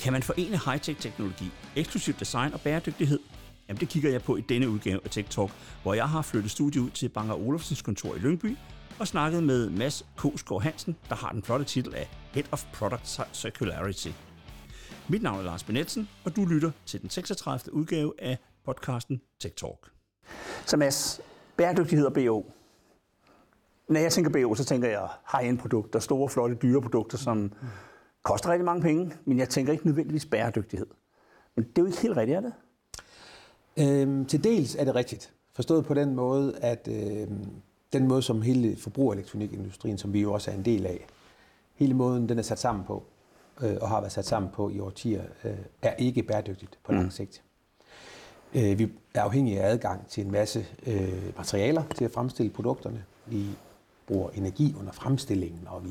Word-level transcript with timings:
Kan 0.00 0.12
man 0.12 0.22
forene 0.22 0.58
high-tech-teknologi, 0.58 1.50
eksklusiv 1.76 2.14
design 2.14 2.52
og 2.52 2.60
bæredygtighed? 2.60 3.18
Jamen 3.68 3.80
det 3.80 3.88
kigger 3.88 4.10
jeg 4.10 4.22
på 4.22 4.36
i 4.36 4.40
denne 4.40 4.68
udgave 4.68 5.00
af 5.04 5.10
Tech 5.10 5.30
Talk, 5.30 5.50
hvor 5.82 5.94
jeg 5.94 6.08
har 6.08 6.22
flyttet 6.22 6.50
studiet 6.50 6.82
ud 6.82 6.90
til 6.90 7.08
Bang 7.08 7.32
Olofsens 7.32 7.82
kontor 7.82 8.14
i 8.14 8.18
Lyngby 8.18 8.56
og 9.00 9.08
snakket 9.08 9.42
med 9.42 9.70
Mads 9.70 10.06
Kosgaard 10.16 10.62
Hansen, 10.62 10.96
der 11.08 11.14
har 11.14 11.32
den 11.32 11.42
flotte 11.42 11.64
titel 11.64 11.94
af 11.94 12.08
Head 12.32 12.44
of 12.52 12.64
Product 12.72 13.20
Circularity. 13.32 14.08
Mit 15.08 15.22
navn 15.22 15.38
er 15.38 15.42
Lars 15.42 15.64
Benetsen, 15.64 16.08
og 16.24 16.36
du 16.36 16.44
lytter 16.44 16.70
til 16.86 17.02
den 17.02 17.10
36. 17.10 17.74
udgave 17.74 18.12
af 18.18 18.38
podcasten 18.64 19.20
Tech 19.40 19.54
Talk. 19.54 19.90
Så 20.66 20.76
Mads, 20.76 21.20
bæredygtighed 21.56 22.06
og 22.06 22.12
BO. 22.12 22.52
Når 23.88 24.00
jeg 24.00 24.12
tænker 24.12 24.30
BO, 24.30 24.54
så 24.54 24.64
tænker 24.64 24.88
jeg 24.88 25.08
high-end 25.32 25.58
produkter, 25.58 25.98
store, 25.98 26.28
flotte, 26.28 26.56
dyre 26.62 26.82
produkter, 26.82 27.18
som 27.18 27.52
koster 28.22 28.50
rigtig 28.50 28.64
mange 28.64 28.82
penge, 28.82 29.12
men 29.24 29.38
jeg 29.38 29.48
tænker 29.48 29.72
ikke 29.72 29.86
nødvendigvis 29.86 30.26
bæredygtighed. 30.26 30.86
Men 31.54 31.64
det 31.64 31.78
er 31.78 31.82
jo 31.82 31.86
ikke 31.86 32.00
helt 32.00 32.16
rigtigt, 32.16 32.36
er 32.36 32.40
det? 32.40 32.52
Øhm, 33.76 34.26
til 34.26 34.44
dels 34.44 34.74
er 34.74 34.84
det 34.84 34.94
rigtigt. 34.94 35.32
Forstået 35.52 35.86
på 35.86 35.94
den 35.94 36.14
måde, 36.14 36.58
at 36.62 36.88
øhm, 36.88 37.46
den 37.92 38.08
måde, 38.08 38.22
som 38.22 38.42
hele 38.42 38.76
forbrugerelektronikindustrien, 38.76 39.98
som 39.98 40.12
vi 40.12 40.20
jo 40.20 40.32
også 40.32 40.50
er 40.50 40.54
en 40.54 40.64
del 40.64 40.86
af, 40.86 41.06
hele 41.74 41.94
måden, 41.94 42.28
den 42.28 42.38
er 42.38 42.42
sat 42.42 42.58
sammen 42.58 42.84
på, 42.84 43.04
øh, 43.62 43.76
og 43.80 43.88
har 43.88 44.00
været 44.00 44.12
sat 44.12 44.26
sammen 44.26 44.50
på 44.52 44.70
i 44.70 44.80
årtier, 44.80 45.22
øh, 45.44 45.58
er 45.82 45.94
ikke 45.94 46.22
bæredygtigt 46.22 46.78
på 46.84 46.92
lang 46.92 47.04
mm. 47.04 47.10
sigt. 47.10 47.42
Øh, 48.54 48.78
vi 48.78 48.92
er 49.14 49.22
afhængige 49.22 49.60
af 49.60 49.72
adgang 49.72 50.06
til 50.06 50.24
en 50.24 50.32
masse 50.32 50.66
øh, 50.86 51.36
materialer 51.36 51.82
til 51.94 52.04
at 52.04 52.10
fremstille 52.10 52.52
produkterne. 52.52 53.04
Vi 53.26 53.46
bruger 54.06 54.30
energi 54.30 54.74
under 54.78 54.92
fremstillingen, 54.92 55.60
og 55.66 55.84
vi 55.84 55.90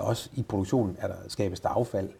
også 0.00 0.30
i 0.34 0.42
produktionen 0.42 0.96
er 0.98 1.06
der 1.06 1.14
skabes 1.28 1.60
der 1.60 1.68
affald. 1.68 2.10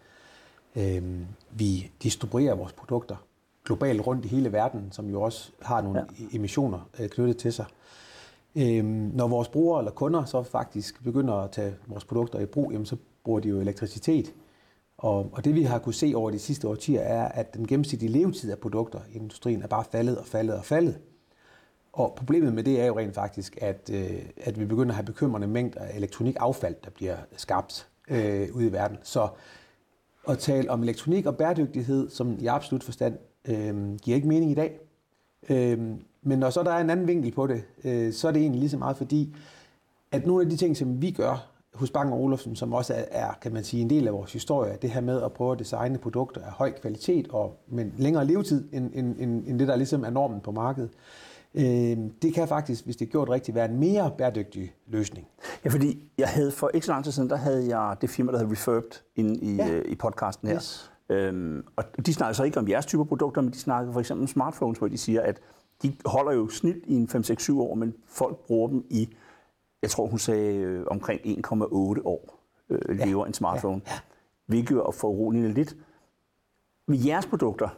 Øh, 0.77 1.03
vi 1.51 1.91
distribuerer 2.03 2.55
vores 2.55 2.73
produkter 2.73 3.17
globalt 3.65 4.07
rundt 4.07 4.25
i 4.25 4.29
hele 4.29 4.53
verden, 4.53 4.93
som 4.93 5.11
jo 5.11 5.23
også 5.23 5.51
har 5.63 5.81
nogle 5.81 6.07
ja. 6.19 6.25
emissioner 6.37 6.89
øh, 6.99 7.09
knyttet 7.09 7.37
til 7.37 7.53
sig. 7.53 7.67
Øh, 8.57 8.85
når 8.85 9.29
vores 9.29 9.49
brugere 9.49 9.81
eller 9.81 9.91
kunder 9.91 10.25
så 10.25 10.43
faktisk 10.43 11.05
begynder 11.05 11.35
at 11.35 11.51
tage 11.51 11.75
vores 11.87 12.05
produkter 12.05 12.39
i 12.39 12.47
brug, 12.47 12.73
jamen, 12.73 12.87
så 12.87 12.97
bruger 13.25 13.41
de 13.41 13.49
jo 13.49 13.61
elektricitet. 13.61 14.35
Og, 14.99 15.31
og 15.33 15.45
det 15.45 15.55
vi 15.55 15.63
har 15.63 15.79
kunne 15.79 15.95
se 15.95 16.13
over 16.17 16.31
de 16.31 16.39
sidste 16.39 16.69
årtier 16.69 17.01
er, 17.01 17.29
at 17.29 17.55
den 17.55 17.67
gennemsnitlige 17.67 18.13
levetid 18.13 18.51
af 18.51 18.59
produkter 18.59 19.01
i 19.13 19.17
industrien 19.17 19.63
er 19.63 19.67
bare 19.67 19.85
faldet 19.85 20.19
og 20.19 20.27
faldet 20.27 20.57
og 20.57 20.65
faldet. 20.65 20.99
Og 21.93 22.15
problemet 22.17 22.53
med 22.53 22.65
det 22.65 22.81
er 22.81 22.87
jo 22.87 22.99
rent 22.99 23.15
faktisk, 23.15 23.59
at, 23.61 23.91
øh, 23.93 24.23
at 24.37 24.61
vi 24.61 24.65
begynder 24.65 24.89
at 24.91 24.95
have 24.95 25.07
bekymrende 25.07 25.47
mængder 25.47 25.81
af 25.81 25.97
elektronikaffald, 25.97 26.75
der 26.85 26.91
bliver 26.91 27.17
skabt 27.37 27.89
øh, 28.11 28.49
ude 28.55 28.67
i 28.67 28.73
verden. 28.73 28.99
Så 29.03 29.29
at 30.29 30.39
tale 30.39 30.71
om 30.71 30.83
elektronik 30.83 31.27
og 31.27 31.37
bæredygtighed, 31.37 32.11
som 32.11 32.37
i 32.41 32.47
absolut 32.47 32.85
forstand, 32.85 33.19
øh, 33.49 33.97
giver 33.97 34.15
ikke 34.15 34.29
mening 34.29 34.51
i 34.51 34.55
dag. 34.55 34.81
Øh, 35.49 35.79
men 36.23 36.39
når 36.39 36.51
så 36.51 36.63
der 36.63 36.71
er 36.71 36.81
en 36.81 36.91
anden 36.91 37.09
vinkel 37.09 37.33
på 37.33 37.47
det, 37.47 37.65
øh, 37.85 38.13
så 38.13 38.29
er 38.29 38.33
det 38.33 38.41
egentlig 38.43 38.61
lige 38.61 38.71
så 38.71 38.79
meget 38.79 38.97
fordi, 38.97 39.35
at 40.13 40.27
nogle 40.27 40.45
af 40.45 40.51
de 40.51 40.57
ting, 40.57 40.77
som 40.77 41.03
vi 41.03 41.11
gør 41.11 41.51
hos 41.75 41.91
Bang 41.91 42.13
og 42.13 42.21
Olufsen, 42.21 42.57
som 42.57 42.73
også 42.73 42.95
er, 42.95 43.05
er, 43.11 43.33
kan 43.43 43.53
man 43.53 43.65
sige, 43.65 43.83
en 43.83 43.91
del 43.91 44.07
af 44.07 44.13
vores 44.13 44.33
historie, 44.33 44.79
det 44.83 44.91
her 44.91 45.01
med 45.01 45.23
at 45.23 45.33
prøve 45.33 45.53
at 45.53 45.59
designe 45.59 45.99
produkter 45.99 46.41
af 46.41 46.53
høj 46.53 46.73
kvalitet 46.81 47.29
og 47.29 47.57
med 47.67 47.91
længere 47.97 48.25
levetid 48.25 48.69
end, 48.73 48.91
end, 48.95 49.17
end, 49.19 49.47
end 49.47 49.59
det, 49.59 49.69
der 49.69 49.77
ligesom 49.77 50.05
er 50.05 50.11
normen 50.11 50.41
på 50.41 50.51
markedet. 50.51 50.91
Øh, 50.91 51.28
det 52.23 52.35
kan 52.35 52.49
faktisk, 52.49 52.85
hvis 52.85 52.97
det 52.97 53.07
er 53.07 53.11
gjort 53.11 53.29
rigtigt, 53.29 53.55
være 53.55 53.71
en 53.71 53.77
mere 53.77 54.13
bæredygtig 54.19 54.75
løsning. 54.87 55.27
Ja, 55.65 55.71
fordi 55.71 56.11
jeg 56.19 56.29
havde 56.29 56.51
for 56.51 56.71
ikke 56.75 56.87
så 56.87 56.93
lang 56.93 57.05
tid 57.05 57.13
siden, 57.13 57.31
der 57.31 57.37
havde 57.37 57.77
jeg 57.77 57.97
det 58.01 58.11
firma, 58.11 58.33
der 58.33 58.39
hedder 58.39 58.53
Refurbed 58.53 58.91
inde 59.17 59.35
i, 59.41 59.57
ja. 59.57 59.71
øh, 59.71 59.85
i 59.89 59.95
podcasten 59.95 60.49
her. 60.49 60.57
Yes. 60.57 60.91
Øhm, 61.09 61.65
og 61.77 61.85
de 62.07 62.15
snakker 62.15 62.33
så 62.33 62.45
ikke 62.45 62.59
om 62.59 62.69
jeres 62.69 62.87
typer 62.87 63.05
produkter, 63.05 63.43
men 63.43 63.53
de 63.53 63.59
snakker 63.59 63.93
for 63.93 64.01
eksempel 64.01 64.23
om 64.23 64.29
smartphones, 64.29 64.79
hvor 64.79 64.89
de 64.89 64.99
siger, 64.99 65.23
at 65.23 65.41
de 65.83 65.97
holder 66.05 66.33
jo 66.33 66.49
snit 66.49 66.77
i 66.87 66.95
en 66.95 67.09
5-6-7 67.13 67.59
år, 67.59 67.75
men 67.75 67.95
folk 68.07 68.37
bruger 68.37 68.69
dem 68.69 68.85
i, 68.91 69.09
jeg 69.83 69.91
tror 69.91 70.07
hun 70.07 70.19
sagde, 70.19 70.57
øh, 70.57 70.87
omkring 70.87 71.21
1,8 71.21 71.57
år 72.05 72.39
øh, 72.71 72.99
lever 72.99 73.25
ja. 73.25 73.27
en 73.27 73.35
smartphone. 73.35 73.81
Ja. 73.87 73.93
Ja. 73.93 73.99
Hvilket 74.47 74.77
er 74.77 74.91
foruroligende 74.91 75.53
lidt. 75.53 75.77
Med 76.87 76.99
jeres 76.99 77.27
produkter, 77.27 77.69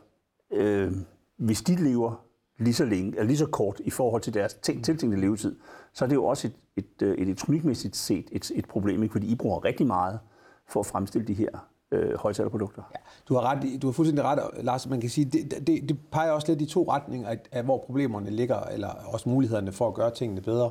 øh, 0.50 0.92
hvis 1.36 1.62
de 1.62 1.74
lever 1.76 2.24
lige 2.60 2.74
så 2.74 2.84
længe, 2.84 3.10
eller 3.10 3.24
lige 3.24 3.38
så 3.38 3.46
kort 3.46 3.80
i 3.84 3.90
forhold 3.90 4.22
til 4.22 4.34
deres 4.34 4.54
tiltænkte 4.54 5.20
levetid, 5.20 5.56
så 5.92 6.04
er 6.04 6.08
det 6.08 6.14
jo 6.14 6.24
også 6.24 6.46
et, 6.48 6.54
et, 6.76 7.02
et 7.02 7.20
elektronikmæssigt 7.20 7.96
set 7.96 8.28
et, 8.32 8.50
et 8.54 8.66
problem, 8.66 9.02
ikke? 9.02 9.12
fordi 9.12 9.26
I 9.26 9.34
bruger 9.34 9.64
rigtig 9.64 9.86
meget 9.86 10.18
for 10.68 10.80
at 10.80 10.86
fremstille 10.86 11.26
de 11.26 11.34
her 11.34 11.68
øh, 11.92 12.16
højtalerprodukter. 12.16 12.82
Ja, 12.94 13.00
du 13.28 13.34
har 13.34 13.42
ret, 13.42 13.82
du 13.82 13.86
har 13.86 13.92
fuldstændig 13.92 14.24
ret, 14.24 14.64
Lars. 14.64 14.88
Man 14.88 15.00
kan 15.00 15.10
sige, 15.10 15.24
det, 15.24 15.66
det, 15.66 15.88
det 15.88 15.98
peger 16.12 16.30
også 16.30 16.48
lidt 16.48 16.62
i 16.62 16.66
to 16.66 16.90
retninger 16.90 17.28
af, 17.28 17.38
af, 17.52 17.64
hvor 17.64 17.78
problemerne 17.78 18.30
ligger, 18.30 18.60
eller 18.60 18.88
også 18.88 19.28
mulighederne 19.28 19.72
for 19.72 19.88
at 19.88 19.94
gøre 19.94 20.10
tingene 20.10 20.40
bedre. 20.40 20.70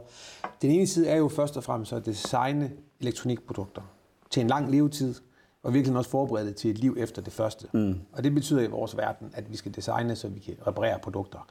Den 0.61 0.71
ene 0.71 0.87
side 0.87 1.07
er 1.07 1.17
jo 1.17 1.27
først 1.27 1.57
og 1.57 1.63
fremmest 1.63 1.93
at 1.93 2.05
designe 2.05 2.71
elektronikprodukter 2.99 3.81
til 4.29 4.41
en 4.41 4.47
lang 4.47 4.71
levetid, 4.71 5.15
og 5.63 5.73
virkelig 5.73 5.97
også 5.97 6.09
forberede 6.09 6.53
til 6.53 6.71
et 6.71 6.77
liv 6.77 6.95
efter 6.99 7.21
det 7.21 7.33
første. 7.33 7.67
Mm. 7.73 7.95
Og 8.13 8.23
det 8.23 8.33
betyder 8.33 8.61
i 8.61 8.67
vores 8.67 8.97
verden, 8.97 9.31
at 9.33 9.51
vi 9.51 9.57
skal 9.57 9.75
designe, 9.75 10.15
så 10.15 10.27
vi 10.27 10.39
kan 10.39 10.55
reparere 10.67 10.99
produkter. 10.99 11.47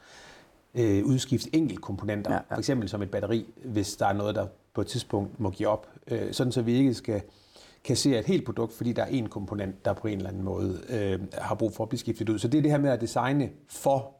Øh, 0.74 1.04
udskifte 1.04 1.56
enkelte 1.56 1.82
komponenter, 1.82 2.32
ja, 2.32 2.38
ja. 2.50 2.54
for 2.54 2.58
eksempel 2.58 2.88
som 2.88 3.02
et 3.02 3.10
batteri, 3.10 3.54
hvis 3.64 3.96
der 3.96 4.06
er 4.06 4.12
noget, 4.12 4.34
der 4.34 4.46
på 4.74 4.80
et 4.80 4.86
tidspunkt 4.86 5.40
må 5.40 5.50
give 5.50 5.68
op. 5.68 5.88
Øh, 6.10 6.32
sådan 6.32 6.52
så 6.52 6.62
vi 6.62 6.72
ikke 6.72 6.94
skal 6.94 7.22
kan 7.84 7.96
se 7.96 8.18
et 8.18 8.24
helt 8.24 8.44
produkt, 8.44 8.72
fordi 8.72 8.92
der 8.92 9.02
er 9.02 9.06
en 9.06 9.28
komponent, 9.28 9.84
der 9.84 9.92
på 9.92 10.08
en 10.08 10.16
eller 10.16 10.30
anden 10.30 10.44
måde 10.44 10.80
øh, 10.88 11.20
har 11.32 11.54
brug 11.54 11.72
for 11.74 11.84
at 11.84 11.88
blive 11.88 11.98
skiftet 11.98 12.28
ud. 12.28 12.38
Så 12.38 12.48
det 12.48 12.58
er 12.58 12.62
det 12.62 12.70
her 12.70 12.78
med 12.78 12.90
at 12.90 13.00
designe 13.00 13.50
for 13.68 14.14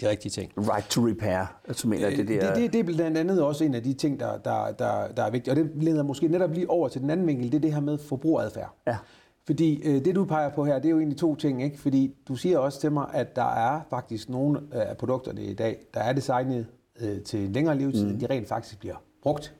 de 0.00 0.08
rigtige 0.08 0.30
ting. 0.30 0.52
Right 0.56 0.90
to 0.90 1.08
repair, 1.08 1.60
altså 1.68 1.88
mener 1.88 2.10
det, 2.10 2.18
det, 2.18 2.28
det, 2.28 2.56
det, 2.56 2.72
det 2.72 2.80
er 2.80 2.84
blandt 2.84 3.18
andet 3.18 3.42
også 3.42 3.64
en 3.64 3.74
af 3.74 3.82
de 3.82 3.94
ting, 3.94 4.20
der, 4.20 4.38
der, 4.38 4.72
der, 4.72 5.08
der 5.08 5.22
er 5.22 5.30
vigtigt. 5.30 5.58
Og 5.58 5.64
det 5.64 5.70
leder 5.74 6.02
måske 6.02 6.28
netop 6.28 6.52
lige 6.52 6.70
over 6.70 6.88
til 6.88 7.00
den 7.00 7.10
anden 7.10 7.26
vinkel, 7.26 7.52
det 7.52 7.54
er 7.54 7.60
det 7.60 7.72
her 7.72 7.80
med 7.80 7.98
forbrugeradfærd. 7.98 8.74
Ja. 8.86 8.96
Fordi 9.46 9.82
øh, 9.82 10.04
det, 10.04 10.14
du 10.14 10.24
peger 10.24 10.48
på 10.48 10.64
her, 10.64 10.74
det 10.74 10.84
er 10.84 10.90
jo 10.90 10.98
egentlig 10.98 11.18
to 11.18 11.34
ting. 11.34 11.62
ikke? 11.62 11.78
Fordi 11.78 12.14
du 12.28 12.36
siger 12.36 12.58
også 12.58 12.80
til 12.80 12.92
mig, 12.92 13.06
at 13.12 13.36
der 13.36 13.54
er 13.54 13.80
faktisk 13.90 14.28
nogle 14.28 14.58
øh, 14.58 14.90
af 14.90 14.96
produkterne 14.96 15.42
i 15.42 15.54
dag, 15.54 15.78
der 15.94 16.00
er 16.00 16.12
designet 16.12 16.66
øh, 17.00 17.22
til 17.22 17.50
længere 17.50 17.78
levetid, 17.78 18.12
mm. 18.12 18.18
de 18.18 18.26
rent 18.26 18.48
faktisk 18.48 18.78
bliver 18.78 18.96
brugt 19.22 19.54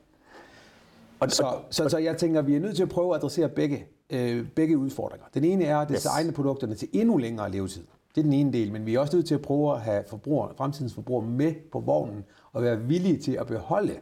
og, 1.19 1.31
så, 1.31 1.43
og, 1.43 1.61
så, 1.69 1.89
så 1.89 1.97
jeg 1.97 2.17
tænker, 2.17 2.39
at 2.39 2.47
vi 2.47 2.55
er 2.55 2.59
nødt 2.59 2.75
til 2.75 2.83
at 2.83 2.89
prøve 2.89 3.15
at 3.15 3.19
adressere 3.19 3.49
begge, 3.49 3.85
øh, 4.09 4.47
begge 4.55 4.77
udfordringer. 4.77 5.27
Den 5.33 5.43
ene 5.43 5.65
er 5.65 5.77
at 5.77 5.89
designe 5.89 6.29
yes. 6.29 6.35
produkterne 6.35 6.75
til 6.75 6.87
endnu 6.93 7.17
længere 7.17 7.51
levetid. 7.51 7.83
Det 8.15 8.21
er 8.21 8.23
den 8.23 8.33
ene 8.33 8.53
del, 8.53 8.71
men 8.71 8.85
vi 8.85 8.95
er 8.95 8.99
også 8.99 9.15
nødt 9.15 9.27
til 9.27 9.35
at 9.35 9.41
prøve 9.41 9.73
at 9.73 9.81
have 9.81 10.03
forbruger, 10.09 10.47
fremtidens 10.57 10.93
forbrugere 10.93 11.27
med 11.27 11.53
på 11.71 11.79
vognen 11.79 12.23
og 12.53 12.63
være 12.63 12.81
villige 12.81 13.17
til 13.17 13.31
at 13.31 13.47
beholde 13.47 13.95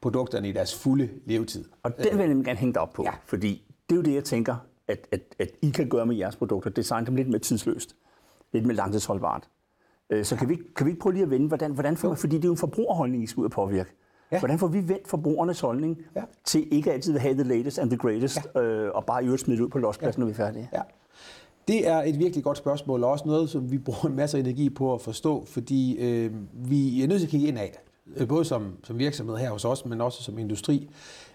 produkterne 0.00 0.48
i 0.48 0.52
deres 0.52 0.74
fulde 0.74 1.08
levetid. 1.26 1.64
Og 1.82 1.98
den 1.98 2.18
vil 2.18 2.28
jeg 2.28 2.44
gerne 2.44 2.58
hænge 2.58 2.80
op 2.80 2.92
på, 2.92 3.02
ja. 3.02 3.12
fordi 3.26 3.62
det 3.90 3.94
er 3.94 3.96
jo 3.96 4.02
det, 4.02 4.14
jeg 4.14 4.24
tænker, 4.24 4.56
at, 4.92 5.08
at, 5.12 5.20
at 5.38 5.50
I 5.62 5.70
kan 5.70 5.88
gøre 5.88 6.06
med 6.06 6.16
jeres 6.16 6.36
produkter. 6.36 6.70
Designe 6.70 7.06
dem 7.06 7.16
lidt 7.16 7.28
mere 7.28 7.38
tidsløst, 7.38 7.96
lidt 8.52 8.66
mere 8.66 8.76
langtidsholdbart. 8.76 9.48
Øh, 10.10 10.24
så 10.24 10.36
kan, 10.36 10.48
vi, 10.48 10.58
kan 10.76 10.86
vi 10.86 10.90
ikke 10.90 11.00
prøve 11.00 11.12
lige 11.12 11.22
at 11.22 11.30
vende, 11.30 11.48
hvordan, 11.48 11.72
hvordan 11.72 11.96
får, 11.96 12.14
fordi 12.14 12.36
det 12.36 12.44
er 12.44 12.48
jo 12.48 12.52
en 12.52 12.58
forbrugerholdning, 12.58 13.24
I 13.24 13.26
skal 13.26 13.40
ud 13.40 13.44
og 13.44 13.50
påvirke. 13.50 13.90
Ja. 14.32 14.38
Hvordan 14.38 14.58
får 14.58 14.66
vi 14.66 14.88
vendt 14.88 15.08
forbrugernes 15.08 15.60
holdning 15.60 15.98
ja. 16.16 16.22
til 16.44 16.74
ikke 16.74 16.92
altid 16.92 17.14
at 17.14 17.20
have 17.20 17.34
the 17.34 17.42
latest 17.42 17.78
and 17.78 17.90
the 17.90 17.98
greatest, 17.98 18.38
ja. 18.54 18.62
øh, 18.62 18.90
og 18.94 19.04
bare 19.04 19.22
i 19.22 19.26
øvrigt 19.26 19.42
smide 19.42 19.64
ud 19.64 19.68
på 19.68 19.78
lospladsen, 19.78 20.20
ja. 20.20 20.24
når 20.24 20.26
vi 20.26 20.32
er 20.32 20.46
færdige? 20.46 20.68
Ja. 20.72 20.80
Det 21.68 21.88
er 21.88 22.02
et 22.02 22.18
virkelig 22.18 22.44
godt 22.44 22.58
spørgsmål, 22.58 23.04
og 23.04 23.10
også 23.10 23.24
noget, 23.26 23.50
som 23.50 23.70
vi 23.70 23.78
bruger 23.78 24.06
en 24.06 24.16
masse 24.16 24.38
energi 24.38 24.70
på 24.70 24.94
at 24.94 25.00
forstå, 25.00 25.44
fordi 25.44 25.98
øh, 25.98 26.32
vi 26.52 27.02
er 27.02 27.08
nødt 27.08 27.20
til 27.20 27.26
at 27.26 27.30
kigge 27.30 27.48
ind 27.48 27.58
af 27.58 27.70
det. 27.72 27.80
Øh, 28.20 28.28
både 28.28 28.44
som, 28.44 28.76
som 28.84 28.98
virksomhed 28.98 29.36
her 29.36 29.50
hos 29.50 29.64
os, 29.64 29.84
men 29.86 30.00
også 30.00 30.22
som 30.22 30.38
industri. 30.38 30.90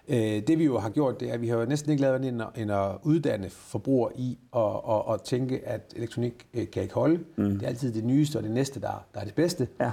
Øh, 0.08 0.42
det 0.46 0.58
vi 0.58 0.64
jo 0.64 0.78
har 0.78 0.90
gjort, 0.90 1.20
det 1.20 1.28
er, 1.28 1.32
at 1.32 1.40
vi 1.40 1.48
har 1.48 1.56
jo 1.56 1.64
næsten 1.64 1.90
ikke 1.90 2.02
lavet 2.02 2.14
andet 2.14 2.46
end 2.56 2.72
at 2.72 2.96
uddanne 3.02 3.50
forbrugere 3.50 4.12
i 4.16 4.38
og, 4.50 4.84
og, 4.84 5.06
og 5.06 5.24
tænke, 5.24 5.68
at 5.68 5.92
elektronik 5.96 6.46
øh, 6.54 6.70
kan 6.70 6.82
ikke 6.82 6.94
holde. 6.94 7.24
Mm. 7.36 7.50
Det 7.50 7.62
er 7.62 7.66
altid 7.66 7.92
det 7.92 8.04
nyeste 8.04 8.36
og 8.36 8.42
det 8.42 8.50
næste, 8.50 8.80
der, 8.80 9.04
der 9.14 9.20
er 9.20 9.24
det 9.24 9.34
bedste. 9.34 9.68
Ja. 9.80 9.90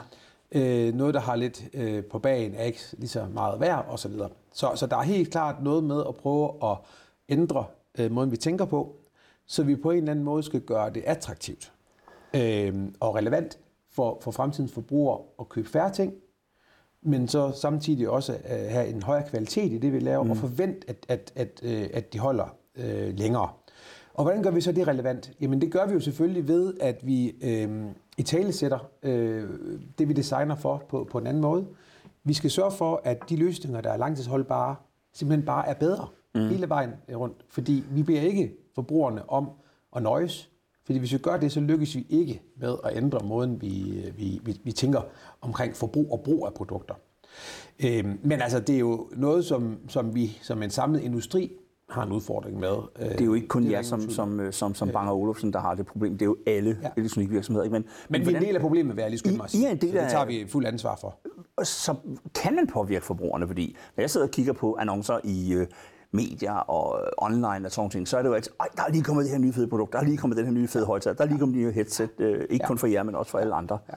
Øh, 0.52 0.94
noget, 0.94 1.14
der 1.14 1.20
har 1.20 1.36
lidt 1.36 1.64
øh, 1.74 2.04
på 2.04 2.20
bagen, 2.20 2.56
er 2.56 2.64
ikke 2.64 2.80
lige 2.98 3.10
så 3.10 3.26
meget 3.34 3.60
værd 3.60 3.86
osv. 3.90 4.12
Så, 4.12 4.30
så, 4.54 4.72
så 4.76 4.88
der 4.88 4.98
er 4.98 5.04
helt 5.04 5.32
klart 5.32 5.64
noget 5.64 5.84
med 5.84 6.04
at 6.08 6.16
prøve 6.16 6.52
at 6.64 6.78
ændre 7.30 7.66
øh, 8.00 8.12
måden, 8.12 8.32
vi 8.32 8.38
tænker 8.38 8.66
på, 8.66 8.96
så 9.46 9.64
vi 9.64 9.76
på 9.76 9.92
en 9.92 9.98
eller 9.98 10.12
anden 10.12 10.26
måde 10.26 10.44
skal 10.44 10.62
gøre 10.62 10.90
det 10.90 11.04
attraktivt 11.06 11.72
øh, 12.36 12.74
og 13.00 13.16
relevant 13.16 13.60
for, 13.92 14.18
for 14.22 14.32
fremtidens 14.32 14.72
forbrugere 14.72 15.20
at 15.40 15.50
købe 15.50 15.70
færre 15.70 15.92
ting, 15.92 16.14
men 17.06 17.28
så 17.28 17.52
samtidig 17.52 18.10
også 18.10 18.34
øh, 18.34 18.70
have 18.70 18.88
en 18.88 19.04
højere 19.04 19.28
kvalitet 19.30 19.72
i 19.72 19.78
det, 19.78 19.94
vi 19.94 20.00
laver, 20.00 20.24
mm. 20.24 20.32
og 20.32 20.38
forvente, 20.38 20.90
at, 20.90 21.06
at, 21.08 21.32
at, 21.36 21.62
øh, 21.64 21.90
at 21.94 22.14
de 22.14 22.20
holder 22.20 22.56
øh, 22.76 23.18
længere. 23.18 23.50
Og 24.14 24.24
hvordan 24.24 24.44
gør 24.44 24.52
vi 24.52 24.62
så 24.62 24.72
det 24.72 24.88
relevant? 24.88 25.32
Jamen 25.42 25.62
det 25.62 25.72
gør 25.72 25.86
vi 25.86 25.94
jo 25.94 26.00
selvfølgelig 26.00 26.48
ved, 26.48 26.74
at 26.82 27.08
vi 27.08 27.36
øh, 27.42 27.86
i 28.18 28.24
tale 28.24 28.52
sætter 28.52 28.90
øh, 29.04 29.50
det, 30.00 30.10
vi 30.10 30.14
designer 30.14 30.56
for 30.56 30.84
på, 30.90 31.08
på 31.12 31.18
en 31.18 31.28
anden 31.28 31.42
måde. 31.42 31.68
Vi 32.24 32.34
skal 32.34 32.52
sørge 32.52 32.72
for, 32.72 33.02
at 33.04 33.30
de 33.30 33.36
løsninger, 33.36 33.82
der 33.82 33.90
er 33.90 33.98
langtidsholdbare, 33.98 34.76
simpelthen 35.14 35.46
bare 35.46 35.68
er 35.68 35.74
bedre 35.74 36.08
mm. 36.36 36.48
hele 36.48 36.70
vejen 36.70 36.92
rundt. 37.16 37.46
Fordi 37.50 37.84
vi 37.92 38.04
beder 38.04 38.22
ikke 38.22 38.54
forbrugerne 38.76 39.30
om 39.30 39.50
at 39.96 40.04
nøjes. 40.04 40.50
Fordi 40.86 41.00
hvis 41.00 41.14
vi 41.14 41.18
gør 41.18 41.38
det, 41.38 41.52
så 41.52 41.60
lykkes 41.60 41.96
vi 41.96 42.06
ikke 42.10 42.42
med 42.58 42.76
at 42.84 42.98
ændre 42.98 43.20
måden, 43.28 43.62
vi, 43.62 44.04
vi, 44.18 44.40
vi, 44.44 44.62
vi 44.64 44.72
tænker 44.72 45.02
omkring 45.42 45.76
forbrug 45.76 46.12
og 46.12 46.22
brug 46.26 46.46
af 46.46 46.54
produkter. 46.54 46.96
Øhm, 47.86 48.20
men 48.24 48.42
altså, 48.42 48.60
det 48.60 48.76
er 48.76 48.80
jo 48.80 49.10
noget, 49.16 49.46
som, 49.46 49.78
som 49.88 50.16
vi 50.16 50.38
som 50.42 50.64
en 50.64 50.70
samlet 50.70 51.02
industri 51.02 51.52
har 51.90 52.04
en 52.04 52.12
udfordring 52.12 52.60
med. 52.60 52.76
Det 53.00 53.22
er 53.22 53.26
jo 53.26 53.34
ikke 53.34 53.48
kun 53.48 53.72
jer 53.72 53.82
som, 53.82 54.10
som, 54.10 54.40
øh, 54.40 54.54
som, 54.54 54.76
som 54.76 54.90
Bang 54.90 55.12
Olufsen, 55.12 55.54
der 55.54 55.60
har 55.60 55.76
det 55.76 55.86
problem. 55.86 56.14
Det 56.14 56.22
er 56.22 56.26
jo 56.26 56.38
alle 56.48 56.78
ja. 56.84 56.90
elektronikvirksomheder. 56.98 57.64
Ikke? 57.64 57.74
Men, 57.74 57.86
men, 58.10 58.20
men 58.22 58.28
vi 58.28 58.34
er 58.34 58.38
en 58.38 58.46
del 58.46 58.56
af 58.56 58.62
problemet, 58.62 58.96
vil 58.96 59.02
jeg 59.02 59.10
lige 59.10 59.20
skynde 59.20 59.38
mig. 59.38 59.56
I, 59.56 59.58
I 59.58 59.64
er 59.64 59.70
en 59.70 59.78
del 59.78 59.98
af, 59.98 60.02
det 60.04 60.12
tager 60.12 60.26
vi 60.26 60.46
fuld 60.48 60.66
ansvar 60.66 60.96
for. 60.96 61.20
Så 61.64 61.96
kan 62.36 62.56
man 62.56 62.68
påvirke 62.68 63.06
forbrugerne, 63.06 63.48
fordi 63.48 63.76
når 63.98 64.02
jeg 64.02 64.10
sidder 64.10 64.28
og 64.28 64.32
kigger 64.32 64.54
på 64.54 64.78
annoncer 64.80 65.20
i 65.24 65.54
øh, 65.54 65.68
medier 66.16 66.54
og 66.54 67.02
øh, 67.02 67.08
online 67.18 67.68
og 67.68 67.72
sådan 67.72 67.90
ting, 67.90 68.08
så 68.08 68.18
er 68.18 68.22
det 68.22 68.30
jo 68.30 68.34
altid, 68.34 68.52
der 68.76 68.84
er 68.84 68.92
lige 68.92 69.04
kommet 69.04 69.26
det 69.26 69.32
her 69.32 69.40
nye 69.40 69.54
fede 69.54 69.68
produkt, 69.68 69.94
der 69.94 70.00
er 70.00 70.04
lige 70.04 70.18
kommet 70.18 70.38
den 70.38 70.46
her 70.46 70.54
nye 70.54 70.68
fede 70.68 70.86
højtaler, 70.86 71.16
der 71.16 71.24
er 71.24 71.28
lige 71.28 71.40
kommet 71.40 71.58
nye 71.58 71.72
headset, 71.72 72.10
øh, 72.20 72.42
ikke 72.42 72.64
ja. 72.64 72.68
kun 72.68 72.78
for 72.78 72.88
jer, 72.88 73.04
men 73.04 73.16
også 73.16 73.32
for 73.32 73.40
alle 73.40 73.56
andre. 73.56 73.78
Ja. 73.90 73.94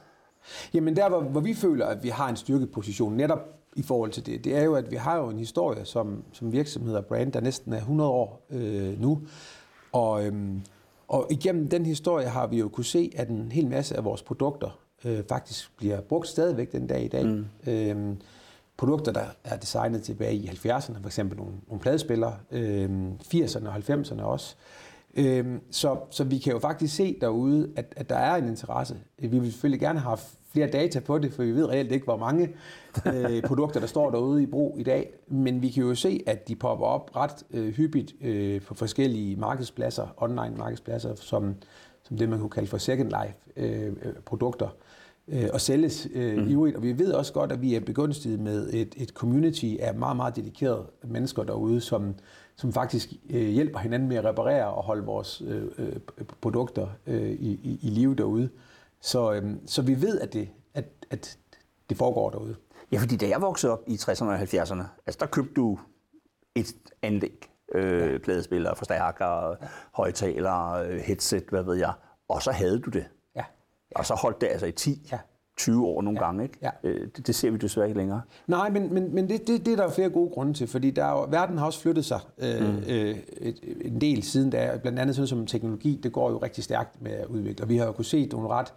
Jamen 0.75 0.97
der, 0.97 1.09
hvor, 1.09 1.21
hvor 1.21 1.41
vi 1.41 1.55
føler, 1.55 1.87
at 1.87 2.03
vi 2.03 2.09
har 2.09 2.29
en 2.29 2.37
styrkeposition 2.37 3.17
netop 3.17 3.39
i 3.77 3.83
forhold 3.83 4.11
til 4.11 4.27
det, 4.27 4.45
det 4.45 4.57
er 4.57 4.63
jo, 4.63 4.75
at 4.75 4.91
vi 4.91 4.97
har 4.97 5.17
jo 5.17 5.29
en 5.29 5.39
historie 5.39 5.85
som, 5.85 6.25
som 6.33 6.53
virksomhed 6.53 6.95
og 6.95 7.07
brand, 7.07 7.33
der 7.33 7.41
næsten 7.41 7.73
er 7.73 7.77
100 7.77 8.11
år 8.11 8.47
øh, 8.51 9.01
nu. 9.01 9.21
Og, 9.93 10.27
øhm, 10.27 10.63
og 11.09 11.27
igennem 11.31 11.69
den 11.69 11.87
historie 11.87 12.27
har 12.27 12.47
vi 12.47 12.59
jo 12.59 12.69
kunne 12.69 12.85
se, 12.85 13.11
at 13.17 13.29
en 13.29 13.53
hel 13.53 13.69
masse 13.69 13.97
af 13.97 14.05
vores 14.05 14.23
produkter 14.23 14.79
øh, 15.05 15.23
faktisk 15.29 15.77
bliver 15.77 16.01
brugt 16.01 16.29
stadigvæk 16.29 16.73
den 16.73 16.87
dag 16.87 17.05
i 17.05 17.09
dag. 17.09 17.27
Mm. 17.27 17.45
Øhm, 17.67 18.17
produkter, 18.79 19.13
der 19.13 19.25
er 19.45 19.57
designet 19.57 20.03
tilbage 20.03 20.35
i 20.35 20.47
70'erne, 20.47 21.01
for 21.01 21.07
eksempel 21.07 21.39
nogle, 21.39 21.53
nogle 21.69 21.81
pladespillere, 21.81 22.37
øh, 22.51 22.91
80'erne 23.35 23.69
og 23.69 23.77
90'erne 23.77 24.23
også. 24.23 24.55
Øh, 25.15 25.47
så, 25.71 25.97
så 26.11 26.25
vi 26.25 26.39
kan 26.39 26.53
jo 26.53 26.59
faktisk 26.59 26.97
se 26.97 27.19
derude, 27.21 27.71
at, 27.77 27.95
at 27.97 28.09
der 28.09 28.17
er 28.17 28.37
en 28.37 28.49
interesse. 28.49 28.97
Vi 29.19 29.39
vil 29.39 29.53
selvfølgelig 29.53 29.81
gerne 29.81 30.01
have 30.01 30.19
flere 30.53 30.67
data 30.71 31.01
på 31.01 31.19
det, 31.19 31.33
for 31.33 31.43
vi 31.43 31.53
ved 31.53 31.69
reelt 31.69 31.93
ikke, 31.93 32.05
hvor 32.05 32.17
mange 32.17 32.49
øh, 33.07 33.43
produkter, 33.49 33.81
der 33.81 33.87
står 33.87 34.11
derude 34.11 34.43
i 34.43 34.47
brug 34.47 34.77
i 34.79 34.83
dag. 34.83 35.11
Men 35.29 35.63
vi 35.63 35.71
kan 35.71 35.83
jo 35.83 35.95
se, 35.95 36.23
at 36.27 36.49
de 36.49 36.57
popper 36.57 36.87
op 36.87 37.17
ret 37.17 37.45
øh, 37.51 37.75
hyppigt 37.75 38.15
øh, 38.21 38.63
på 38.63 38.75
forskellige 38.75 39.37
markedspladser, 39.37 40.07
online 40.17 40.55
markedspladser, 40.57 41.15
som, 41.15 41.55
som 42.03 42.17
det, 42.17 42.29
man 42.29 42.39
kunne 42.39 42.51
kalde 42.51 42.69
for 42.69 42.79
second 42.79 43.09
life 43.09 43.35
øh, 43.57 43.87
øh 43.87 44.15
produkter 44.25 44.67
øh, 44.67 44.88
og 45.53 45.61
sælges 45.61 46.09
øh, 46.15 46.37
mm. 46.39 46.49
ivrigt. 46.49 46.77
Og 46.77 46.83
vi 46.83 46.99
ved 46.99 47.13
også 47.13 47.33
godt, 47.33 47.53
at 47.53 47.63
vi 47.63 47.75
er 47.75 47.81
begunstiget 47.81 48.41
med 48.41 48.73
et, 48.73 48.95
et 48.97 49.09
community 49.09 49.77
af 49.81 49.95
meget, 49.95 50.17
meget 50.17 50.37
dedikerede 50.37 50.87
mennesker 51.05 51.43
derude, 51.43 51.81
som, 51.81 52.15
som 52.57 52.73
faktisk 52.73 53.13
øh, 53.31 53.49
hjælper 53.49 53.79
hinanden 53.79 54.09
med 54.09 54.17
at 54.17 54.25
reparere 54.25 54.67
og 54.67 54.83
holde 54.85 55.05
vores 55.05 55.43
øh, 55.47 55.63
øh, 55.79 55.93
produkter 56.41 56.89
øh, 57.07 57.31
i, 57.31 57.51
i, 57.51 57.79
i 57.83 57.91
live 57.91 58.15
derude. 58.15 58.49
Så, 59.01 59.33
øh, 59.33 59.55
så 59.67 59.83
vi 59.83 60.03
ved, 60.03 60.21
at 60.21 60.33
det, 60.33 60.49
at, 60.75 60.85
at 61.11 61.39
det 61.89 61.97
foregår 61.97 62.31
derude. 62.31 62.57
Ja, 62.93 62.99
fordi 62.99 63.17
da 63.17 63.29
jeg 63.29 63.43
voksede 63.43 63.73
op 63.73 63.83
i 63.87 63.95
60'erne 63.95 64.25
og 64.25 64.43
70'erne, 64.43 64.83
altså 65.07 65.19
der 65.21 65.27
købte 65.27 65.55
du 65.55 65.79
et 66.55 66.75
anlæg, 67.03 67.51
øh, 67.75 68.13
ja. 68.13 68.19
pladespillere, 68.19 68.77
forstærkere, 68.77 69.57
højtalere, 69.93 70.99
headset, 70.99 71.45
hvad 71.51 71.63
ved 71.63 71.75
jeg, 71.75 71.93
og 72.29 72.43
så 72.43 72.51
havde 72.51 72.79
du 72.79 72.91
det. 72.91 73.05
Og 73.95 74.07
så 74.07 74.15
holdt 74.15 74.41
det 74.41 74.47
altså 74.47 74.67
i 74.67 74.73
10, 74.73 75.09
ja. 75.13 75.19
20 75.59 75.87
år 75.87 76.03
nogle 76.03 76.19
ja. 76.21 76.25
gange. 76.25 76.43
Ikke? 76.43 76.59
Ja. 76.63 76.71
Øh, 76.85 77.09
det, 77.17 77.27
det 77.27 77.35
ser 77.35 77.51
vi 77.51 77.57
desværre 77.57 77.89
ikke 77.89 77.99
længere. 77.99 78.21
Nej, 78.47 78.71
men, 78.71 78.95
men, 78.95 79.15
men 79.15 79.29
det, 79.29 79.47
det, 79.47 79.67
det 79.67 79.73
er 79.73 79.77
der 79.77 79.91
flere 79.91 80.11
gode 80.11 80.31
grunde 80.31 80.55
til, 80.55 80.67
fordi 80.67 80.91
der 80.91 81.05
er, 81.05 81.27
verden 81.27 81.59
har 81.59 81.67
også 81.67 81.81
flyttet 81.81 82.05
sig 82.05 82.21
øh, 82.39 82.61
mm. 82.61 82.79
øh, 82.89 83.17
et, 83.37 83.59
en 83.81 84.01
del 84.01 84.23
siden 84.23 84.51
da. 84.51 84.79
Blandt 84.83 84.99
andet 84.99 85.17
sådan 85.17 85.27
som 85.27 85.47
teknologi, 85.47 86.01
det 86.03 86.13
går 86.13 86.31
jo 86.31 86.39
rigtig 86.39 86.65
stærkt 86.65 87.03
med 87.03 87.13
at 87.13 87.27
udvikle. 87.27 87.65
Og 87.65 87.69
vi 87.69 87.77
har 87.77 87.87
jo 87.87 87.93
kunne 87.93 88.05
se 88.05 88.27
nogle 88.27 88.49
ret 88.49 88.73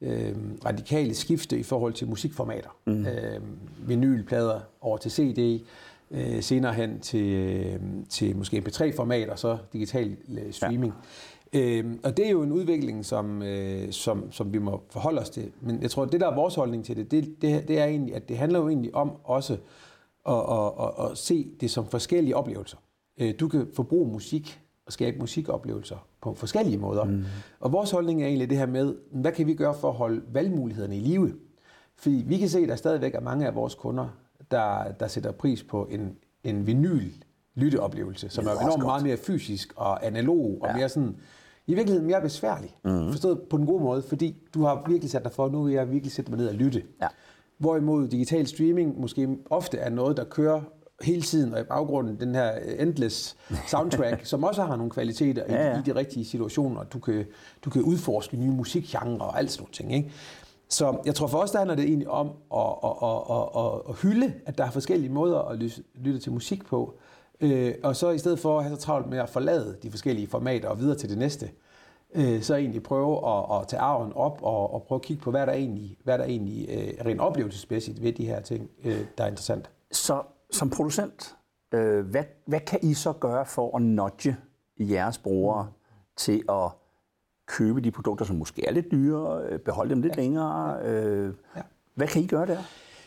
øh, 0.00 0.34
radikale 0.64 1.14
skifte 1.14 1.58
i 1.58 1.62
forhold 1.62 1.92
til 1.92 2.08
musikformater. 2.08 2.76
Mm. 2.86 3.06
Øh, 3.06 3.40
vinylplader 3.88 4.60
over 4.80 4.96
til 4.96 5.10
CD, 5.10 5.64
øh, 6.10 6.42
senere 6.42 6.72
hen 6.72 7.00
til, 7.00 7.26
øh, 7.26 7.80
til 8.08 8.36
måske 8.36 8.64
MP3-format 8.66 9.28
og 9.28 9.38
så 9.38 9.58
digital 9.72 10.16
øh, 10.28 10.52
streaming. 10.52 10.92
Ja. 10.92 10.98
Øh, 11.54 11.84
og 12.04 12.16
det 12.16 12.26
er 12.26 12.30
jo 12.30 12.42
en 12.42 12.52
udvikling, 12.52 13.04
som, 13.04 13.42
øh, 13.42 13.92
som, 13.92 14.32
som 14.32 14.52
vi 14.52 14.58
må 14.58 14.82
forholde 14.90 15.20
os 15.20 15.30
til. 15.30 15.52
Men 15.60 15.82
jeg 15.82 15.90
tror, 15.90 16.02
at 16.02 16.12
det, 16.12 16.20
der 16.20 16.30
er 16.30 16.34
vores 16.34 16.54
holdning 16.54 16.84
til 16.84 16.96
det, 16.96 17.10
det, 17.10 17.42
det, 17.42 17.68
det 17.68 17.78
er 17.78 17.84
egentlig, 17.84 18.14
at 18.14 18.28
det 18.28 18.38
handler 18.38 18.58
jo 18.58 18.68
egentlig 18.68 18.94
om 18.94 19.12
også 19.24 19.56
at, 20.28 20.34
at, 20.34 20.72
at, 20.80 21.10
at 21.10 21.18
se 21.18 21.48
det 21.60 21.70
som 21.70 21.86
forskellige 21.86 22.36
oplevelser. 22.36 22.76
Øh, 23.20 23.34
du 23.40 23.48
kan 23.48 23.66
forbruge 23.74 24.12
musik 24.12 24.60
og 24.86 24.92
skabe 24.92 25.18
musikoplevelser 25.18 25.96
på 26.22 26.34
forskellige 26.34 26.78
måder. 26.78 27.04
Mm. 27.04 27.24
Og 27.60 27.72
vores 27.72 27.90
holdning 27.90 28.22
er 28.22 28.26
egentlig 28.26 28.50
det 28.50 28.58
her 28.58 28.66
med, 28.66 28.94
hvad 29.12 29.32
kan 29.32 29.46
vi 29.46 29.54
gøre 29.54 29.74
for 29.74 29.88
at 29.88 29.94
holde 29.94 30.22
valgmulighederne 30.32 30.96
i 30.96 31.00
live? 31.00 31.34
Fordi 31.96 32.24
vi 32.26 32.38
kan 32.38 32.48
se, 32.48 32.58
at 32.58 32.68
der 32.68 32.76
stadigvæk 32.76 33.14
er 33.14 33.20
mange 33.20 33.46
af 33.46 33.54
vores 33.54 33.74
kunder, 33.74 34.08
der, 34.50 34.92
der 35.00 35.06
sætter 35.06 35.32
pris 35.32 35.62
på 35.62 35.88
en, 35.90 36.16
en 36.44 36.66
vinyl 36.66 37.12
lytteoplevelse, 37.54 38.28
som 38.28 38.46
er 38.46 38.50
enormt 38.50 38.82
meget 38.82 39.02
mere 39.02 39.16
fysisk 39.16 39.72
og 39.76 40.06
analog 40.06 40.58
og 40.60 40.68
ja. 40.68 40.76
mere 40.76 40.88
sådan 40.88 41.16
i 41.66 41.74
virkeligheden 41.74 42.06
mere 42.06 42.20
besværlig. 42.20 42.76
Mm. 42.84 43.10
Forstået 43.10 43.40
på 43.50 43.56
den 43.56 43.66
gode 43.66 43.82
måde, 43.82 44.02
fordi 44.02 44.36
du 44.54 44.62
har 44.62 44.84
virkelig 44.88 45.10
sat 45.10 45.24
dig 45.24 45.32
for, 45.32 45.48
nu 45.48 45.62
vil 45.62 45.74
jeg 45.74 45.90
virkelig 45.90 46.12
sætte 46.12 46.30
mig 46.30 46.38
ned 46.38 46.48
og 46.48 46.54
lytte. 46.54 46.82
Ja. 47.02 47.06
Hvorimod 47.58 48.08
digital 48.08 48.46
streaming 48.46 49.00
måske 49.00 49.28
ofte 49.50 49.78
er 49.78 49.90
noget, 49.90 50.16
der 50.16 50.24
kører 50.24 50.60
hele 51.02 51.22
tiden, 51.22 51.54
og 51.54 51.60
i 51.60 51.62
baggrunden 51.62 52.20
den 52.20 52.34
her 52.34 52.52
endless 52.78 53.36
soundtrack, 53.68 54.26
som 54.26 54.44
også 54.44 54.62
har 54.62 54.76
nogle 54.76 54.90
kvaliteter 54.90 55.42
ja, 55.48 55.68
ja. 55.68 55.76
I, 55.76 55.78
i 55.78 55.82
de 55.82 55.94
rigtige 55.94 56.24
situationer. 56.24 56.84
Du 56.84 56.98
kan, 56.98 57.24
du 57.64 57.70
kan 57.70 57.82
udforske 57.82 58.36
nye 58.36 58.50
musikgenre 58.50 59.26
og 59.26 59.38
alt 59.38 59.50
sådan 59.50 59.62
nogle 59.62 59.72
ting. 59.72 59.94
Ikke? 59.94 60.12
Så 60.68 60.96
jeg 61.06 61.14
tror 61.14 61.26
for 61.26 61.38
os, 61.38 61.50
der 61.50 61.58
handler 61.58 61.74
det 61.74 61.84
egentlig 61.84 62.08
om 62.08 62.30
at, 62.54 62.60
at, 62.84 62.90
at, 63.02 63.64
at, 63.64 63.80
at 63.88 63.94
hylde, 64.02 64.32
at 64.46 64.58
der 64.58 64.64
er 64.64 64.70
forskellige 64.70 65.12
måder 65.12 65.38
at 65.38 65.58
lytte 65.94 66.18
til 66.18 66.32
musik 66.32 66.66
på. 66.66 66.94
Øh, 67.40 67.74
og 67.82 67.96
så 67.96 68.10
i 68.10 68.18
stedet 68.18 68.38
for 68.38 68.58
at 68.58 68.64
have 68.64 68.76
så 68.76 68.82
travlt 68.82 69.10
med 69.10 69.18
at 69.18 69.28
forlade 69.28 69.76
de 69.82 69.90
forskellige 69.90 70.26
formater 70.26 70.68
og 70.68 70.78
videre 70.78 70.98
til 70.98 71.08
det 71.08 71.18
næste, 71.18 71.50
øh, 72.14 72.42
så 72.42 72.54
egentlig 72.54 72.82
prøve 72.82 73.28
at, 73.28 73.60
at 73.60 73.68
tage 73.68 73.80
arven 73.80 74.12
op 74.12 74.42
og, 74.42 74.74
og 74.74 74.82
prøve 74.82 74.96
at 74.96 75.02
kigge 75.02 75.22
på, 75.22 75.30
hvad 75.30 75.46
der 75.46 75.52
egentlig, 75.52 75.98
hvad 76.04 76.18
der 76.18 76.24
egentlig 76.24 76.68
øh, 76.68 77.06
rent 77.06 77.20
oplevelsesmæssigt 77.20 78.02
ved 78.02 78.12
de 78.12 78.26
her 78.26 78.40
ting, 78.40 78.70
øh, 78.84 79.00
der 79.18 79.24
er 79.24 79.28
interessant. 79.28 79.70
Så 79.92 80.22
som 80.50 80.70
producent, 80.70 81.36
øh, 81.74 82.06
hvad, 82.06 82.24
hvad 82.46 82.60
kan 82.60 82.78
I 82.82 82.94
så 82.94 83.12
gøre 83.12 83.46
for 83.46 83.76
at 83.76 83.82
nudge 83.82 84.36
jeres 84.78 85.18
brugere 85.18 85.68
til 86.16 86.42
at 86.48 86.70
købe 87.46 87.80
de 87.80 87.90
produkter, 87.90 88.24
som 88.24 88.36
måske 88.36 88.66
er 88.66 88.72
lidt 88.72 88.90
dyre, 88.90 89.42
øh, 89.48 89.58
beholde 89.58 89.90
dem 89.90 90.02
lidt 90.02 90.16
ja. 90.16 90.22
længere? 90.22 90.82
Øh, 90.82 91.34
ja. 91.56 91.62
Hvad 91.94 92.06
kan 92.06 92.22
I 92.22 92.26
gøre 92.26 92.46
der? 92.46 92.58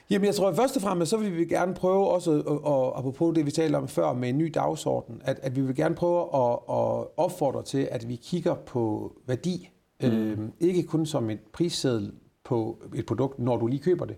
Jamen 0.09 0.25
jeg 0.25 0.35
tror 0.35 0.49
at 0.49 0.55
først 0.55 0.75
og 0.75 0.81
fremmest, 0.81 1.09
så 1.09 1.17
vil 1.17 1.37
vi 1.37 1.45
gerne 1.45 1.73
prøve 1.73 2.07
også, 2.07 2.41
og 2.45 2.97
apropos 2.97 3.35
det 3.35 3.45
vi 3.45 3.51
talte 3.51 3.75
om 3.75 3.87
før 3.87 4.13
med 4.13 4.29
en 4.29 4.37
ny 4.37 4.51
dagsorden, 4.53 5.21
at, 5.23 5.39
at 5.43 5.55
vi 5.55 5.61
vil 5.61 5.75
gerne 5.75 5.95
prøve 5.95 6.21
at, 6.21 6.51
at 6.51 7.07
opfordre 7.17 7.63
til, 7.63 7.87
at 7.91 8.09
vi 8.09 8.15
kigger 8.15 8.55
på 8.55 9.13
værdi, 9.25 9.69
mm. 10.01 10.07
øh, 10.07 10.37
ikke 10.59 10.83
kun 10.83 11.05
som 11.05 11.29
et 11.29 11.39
prisseddel 11.53 12.11
på 12.43 12.77
et 12.95 13.05
produkt, 13.05 13.39
når 13.39 13.57
du 13.57 13.67
lige 13.67 13.79
køber 13.79 14.05
det, 14.05 14.15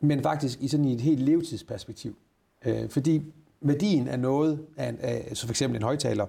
men 0.00 0.22
faktisk 0.22 0.60
i 0.60 0.68
sådan 0.68 0.86
et 0.86 1.00
helt 1.00 1.20
levetidsperspektiv. 1.20 2.16
Øh, 2.66 2.88
fordi 2.88 3.22
værdien 3.60 4.08
af 4.08 4.18
noget, 4.18 4.66
af, 4.76 4.94
af, 5.00 5.36
så 5.36 5.46
for 5.46 5.52
eksempel 5.52 5.76
en 5.76 5.82
højtaler, 5.82 6.26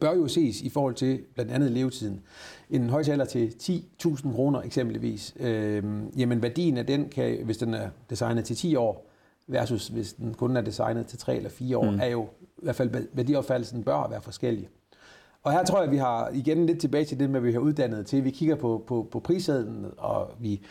bør 0.00 0.14
jo 0.14 0.28
ses 0.28 0.60
i 0.60 0.68
forhold 0.68 0.94
til 0.94 1.20
blandt 1.34 1.52
andet 1.52 1.72
levetiden. 1.72 2.20
En 2.70 2.90
højtaler 2.90 3.24
til 3.24 3.54
10.000 3.62 4.32
kroner 4.32 4.62
eksempelvis, 4.62 5.34
øh, 5.40 5.84
jamen 6.16 6.42
værdien 6.42 6.76
af 6.76 6.86
den, 6.86 7.08
kan, 7.08 7.38
hvis 7.44 7.56
den 7.56 7.74
er 7.74 7.88
designet 8.10 8.44
til 8.44 8.56
10 8.56 8.76
år, 8.76 9.10
versus 9.46 9.88
hvis 9.88 10.12
den 10.12 10.34
kun 10.34 10.56
er 10.56 10.60
designet 10.60 11.06
til 11.06 11.18
3 11.18 11.36
eller 11.36 11.50
4 11.50 11.78
år, 11.78 11.90
mm. 11.90 12.00
er 12.00 12.06
jo 12.06 12.22
i 12.42 12.62
hvert 12.62 12.76
fald 12.76 13.08
værdiopfattelsen 13.12 13.84
bør 13.84 14.08
være 14.08 14.22
forskellig. 14.22 14.68
Og 15.42 15.52
her 15.52 15.64
tror 15.64 15.78
jeg, 15.78 15.84
at 15.84 15.90
vi 15.90 15.96
har 15.96 16.30
igen 16.34 16.66
lidt 16.66 16.80
tilbage 16.80 17.04
til 17.04 17.20
det 17.20 17.30
med, 17.30 17.36
at 17.36 17.44
vi 17.44 17.52
har 17.52 17.60
uddannet 17.60 18.06
til. 18.06 18.24
Vi 18.24 18.30
kigger 18.30 18.54
på, 18.56 18.84
på, 18.86 19.08
på 19.10 19.20
prissedlen, 19.20 19.86
og 19.98 20.30
vi, 20.40 20.62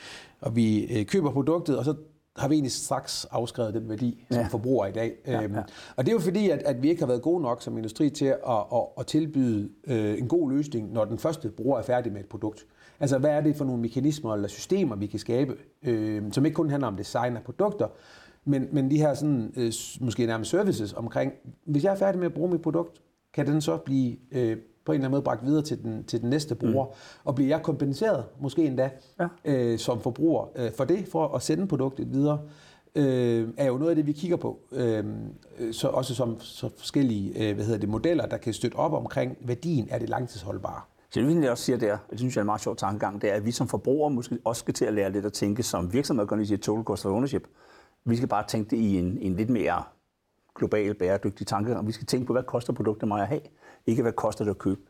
og 0.41 0.55
vi 0.55 0.99
øh, 0.99 1.05
køber 1.05 1.31
produktet, 1.31 1.77
og 1.77 1.85
så 1.85 1.95
har 2.37 2.47
vi 2.47 2.55
egentlig 2.55 2.71
straks 2.71 3.25
afskrevet 3.31 3.73
den 3.73 3.89
værdi 3.89 4.25
som 4.31 4.41
ja. 4.41 4.47
forbruger 4.47 4.85
i 4.85 4.91
dag. 4.91 5.13
Ja, 5.27 5.43
øhm, 5.43 5.55
ja. 5.55 5.61
Og 5.95 6.05
det 6.05 6.07
er 6.07 6.13
jo 6.13 6.19
fordi, 6.19 6.49
at, 6.49 6.59
at 6.59 6.81
vi 6.83 6.89
ikke 6.89 7.01
har 7.01 7.07
været 7.07 7.21
gode 7.21 7.41
nok 7.41 7.61
som 7.61 7.77
industri 7.77 8.09
til 8.09 8.25
at, 8.25 8.37
at, 8.73 8.83
at 8.99 9.07
tilbyde 9.07 9.69
øh, 9.87 10.17
en 10.17 10.27
god 10.27 10.51
løsning, 10.51 10.93
når 10.93 11.05
den 11.05 11.19
første 11.19 11.49
bruger 11.49 11.79
er 11.79 11.83
færdig 11.83 12.11
med 12.11 12.21
et 12.21 12.27
produkt. 12.27 12.65
Altså, 12.99 13.17
hvad 13.17 13.29
er 13.29 13.41
det 13.41 13.55
for 13.55 13.65
nogle 13.65 13.81
mekanismer 13.81 14.33
eller 14.33 14.47
systemer, 14.47 14.95
vi 14.95 15.07
kan 15.07 15.19
skabe, 15.19 15.55
øh, 15.83 16.23
som 16.31 16.45
ikke 16.45 16.55
kun 16.55 16.69
handler 16.69 16.87
om 16.87 16.97
design 16.97 17.35
af 17.35 17.43
produkter, 17.43 17.87
men, 18.45 18.67
men 18.71 18.91
de 18.91 18.97
her 18.97 19.13
sådan, 19.13 19.53
øh, 19.57 19.73
måske 20.01 20.25
nærmest 20.25 20.51
services 20.51 20.93
omkring, 20.93 21.33
hvis 21.65 21.83
jeg 21.83 21.91
er 21.91 21.97
færdig 21.97 22.19
med 22.19 22.27
at 22.27 22.33
bruge 22.33 22.51
mit 22.51 22.61
produkt, 22.61 23.01
kan 23.33 23.47
den 23.47 23.61
så 23.61 23.77
blive 23.77 24.17
øh, 24.31 24.57
på 24.87 24.91
en 24.91 24.95
eller 24.95 25.05
anden 25.05 25.11
måde 25.11 25.21
bragt 25.23 25.45
videre 25.45 25.61
til 25.61 25.83
den, 25.83 26.03
til 26.03 26.21
den 26.21 26.29
næste 26.29 26.55
bruger. 26.55 26.85
Mm. 26.85 26.91
Og 27.23 27.35
bliver 27.35 27.49
jeg 27.49 27.61
kompenseret, 27.63 28.25
måske 28.41 28.65
endda, 28.65 28.89
ja. 29.19 29.27
øh, 29.45 29.79
som 29.79 30.01
forbruger 30.01 30.45
øh, 30.55 30.71
for 30.77 30.83
det, 30.83 31.07
for 31.11 31.35
at 31.35 31.41
sende 31.41 31.67
produktet 31.67 32.13
videre, 32.13 32.39
øh, 32.95 33.49
er 33.57 33.67
jo 33.67 33.77
noget 33.77 33.89
af 33.89 33.95
det, 33.95 34.07
vi 34.07 34.11
kigger 34.11 34.37
på. 34.37 34.59
Øh, 34.71 35.05
så 35.71 35.87
også 35.87 36.15
som 36.15 36.39
så 36.39 36.69
forskellige 36.77 37.49
øh, 37.49 37.55
hvad 37.55 37.65
hedder 37.65 37.79
det, 37.79 37.89
modeller, 37.89 38.25
der 38.25 38.37
kan 38.37 38.53
støtte 38.53 38.75
op 38.75 38.93
omkring 38.93 39.37
værdien 39.41 39.89
af 39.89 39.99
det 39.99 40.09
langtidsholdbare. 40.09 40.81
Så 41.09 41.19
det, 41.19 41.43
jeg 41.43 41.51
også 41.51 41.63
siger 41.63 41.77
der, 41.77 41.97
det 42.09 42.19
synes 42.19 42.35
jeg 42.35 42.39
er 42.39 42.43
en 42.43 42.45
meget 42.45 42.61
sjov 42.61 42.75
tankegang, 42.75 43.21
det 43.21 43.31
er, 43.31 43.33
at 43.33 43.45
vi 43.45 43.51
som 43.51 43.67
forbrugere 43.67 44.11
måske 44.11 44.37
også 44.43 44.59
skal 44.59 44.73
til 44.73 44.85
at 44.85 44.93
lære 44.93 45.11
lidt 45.11 45.25
at 45.25 45.33
tænke 45.33 45.63
som 45.63 45.93
virksomhed, 45.93 46.27
når 46.31 46.37
de 46.37 46.47
siger 46.47 46.57
total 46.57 46.83
cost 46.83 47.05
of 47.05 47.11
ownership. 47.11 47.47
Vi 48.05 48.15
skal 48.15 48.27
bare 48.27 48.43
tænke 48.47 48.69
det 48.69 48.77
i 48.77 48.97
en, 48.97 49.17
en 49.21 49.35
lidt 49.35 49.49
mere 49.49 49.83
global, 50.55 50.93
bæredygtig 50.93 51.47
tankegang. 51.47 51.87
Vi 51.87 51.91
skal 51.91 52.07
tænke 52.07 52.27
på, 52.27 52.33
hvad 52.33 52.43
koster 52.43 52.73
produktet 52.73 53.07
mig 53.07 53.21
at 53.21 53.27
have, 53.27 53.41
ikke 53.87 54.01
hvad 54.01 54.11
koster 54.11 54.43
det 54.43 54.51
at 54.51 54.57
købe. 54.57 54.81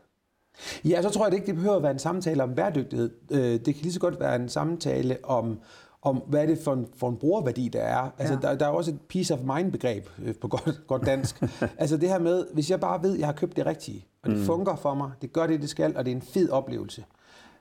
Ja, 0.86 1.02
så 1.02 1.10
tror 1.10 1.26
jeg 1.26 1.32
det 1.32 1.38
ikke, 1.38 1.48
det 1.48 1.56
behøver 1.56 1.76
at 1.76 1.84
være 1.84 1.92
en 1.92 2.00
samtale 2.00 2.44
om 2.44 2.56
bæredygtighed. 2.56 3.10
Øh, 3.32 3.40
det 3.40 3.64
kan 3.64 3.76
lige 3.76 3.94
så 3.94 4.00
godt 4.00 4.20
være 4.20 4.36
en 4.36 4.50
samtale 4.50 5.18
om, 5.24 5.60
om 6.02 6.18
hvad 6.28 6.42
er 6.42 6.46
det 6.46 6.60
for 6.64 6.74
en, 6.74 6.88
for 6.96 7.10
en 7.10 7.18
brugerværdi, 7.18 7.68
der 7.68 7.82
er. 7.82 8.10
Altså, 8.18 8.34
ja. 8.34 8.40
der, 8.50 8.56
der 8.58 8.66
er 8.66 8.70
også 8.70 8.92
et 8.92 9.00
peace 9.10 9.34
of 9.34 9.40
mind-begreb 9.40 10.10
øh, 10.26 10.36
på 10.36 10.48
godt, 10.48 10.82
godt 10.88 11.06
dansk. 11.06 11.44
altså 11.78 11.98
det 11.98 12.10
her 12.10 12.20
med, 12.20 12.46
hvis 12.54 12.72
jeg 12.72 12.80
bare 12.80 13.04
ved, 13.04 13.14
at 13.14 13.20
jeg 13.20 13.28
har 13.28 13.34
købt 13.34 13.56
det 13.56 13.66
rigtige, 13.66 14.06
og 14.24 14.30
det 14.30 14.38
mm. 14.40 14.46
fungerer 14.46 14.76
for 14.76 14.94
mig, 14.94 15.12
det 15.22 15.34
gør 15.34 15.48
det, 15.48 15.62
det 15.62 15.70
skal, 15.70 15.98
og 15.98 16.06
det 16.06 16.12
er 16.12 16.16
en 16.16 16.22
fed 16.22 16.50
oplevelse. 16.50 17.06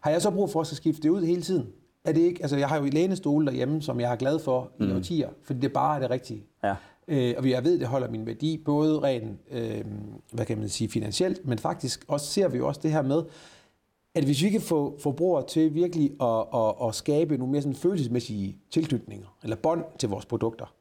Har 0.01 0.11
jeg 0.11 0.23
så 0.23 0.31
brug 0.31 0.51
for 0.51 0.61
at 0.61 0.67
skifte 0.67 1.03
det 1.03 1.09
ud 1.09 1.23
hele 1.23 1.43
tiden? 1.43 1.67
Er 2.05 2.13
det 2.13 2.21
ikke, 2.21 2.43
altså 2.43 2.57
jeg 2.57 2.69
har 2.69 2.77
jo 2.77 2.85
lænestole 2.85 3.47
derhjemme, 3.47 3.83
som 3.83 4.01
jeg 4.01 4.09
har 4.09 4.17
glad 4.17 4.39
for 4.39 4.71
mm. 4.79 4.89
i 4.89 4.93
årtier, 4.93 5.29
fordi 5.43 5.61
det 5.61 5.73
bare 5.73 5.97
er 5.97 6.01
det 6.01 6.11
rigtige. 6.11 6.47
Ja. 6.65 6.75
Øh, 7.09 7.35
og 7.39 7.51
jeg 7.51 7.65
ved, 7.65 7.79
det 7.79 7.89
holder 7.89 8.11
min 8.11 8.27
værdi, 8.27 8.63
både 8.65 9.01
rent, 9.01 9.39
øh, 9.51 9.85
hvad 10.33 10.47
kan 10.47 10.59
man 10.59 10.69
sige, 10.69 10.89
finansielt, 10.89 11.47
men 11.47 11.59
faktisk 11.59 12.05
også 12.09 12.27
ser 12.27 12.49
vi 12.49 12.59
jo 12.59 12.69
også 12.69 12.81
det 12.83 12.93
her 12.93 13.03
med, 13.03 13.23
at 14.15 14.25
hvis 14.25 14.43
vi 14.43 14.51
kan 14.51 14.61
få 14.61 14.99
forbrugere 14.99 15.47
til 15.47 15.75
virkelig 15.75 16.11
at, 16.23 16.47
at, 16.55 16.89
at 16.89 16.95
skabe 16.95 17.37
nogle 17.37 17.53
mere 17.53 17.63
sådan 17.63 17.77
følelsesmæssige 17.77 18.59
tilknytninger, 18.71 19.37
eller 19.43 19.57
bånd 19.57 19.85
til 19.99 20.09
vores 20.09 20.27
produkter, 20.27 20.73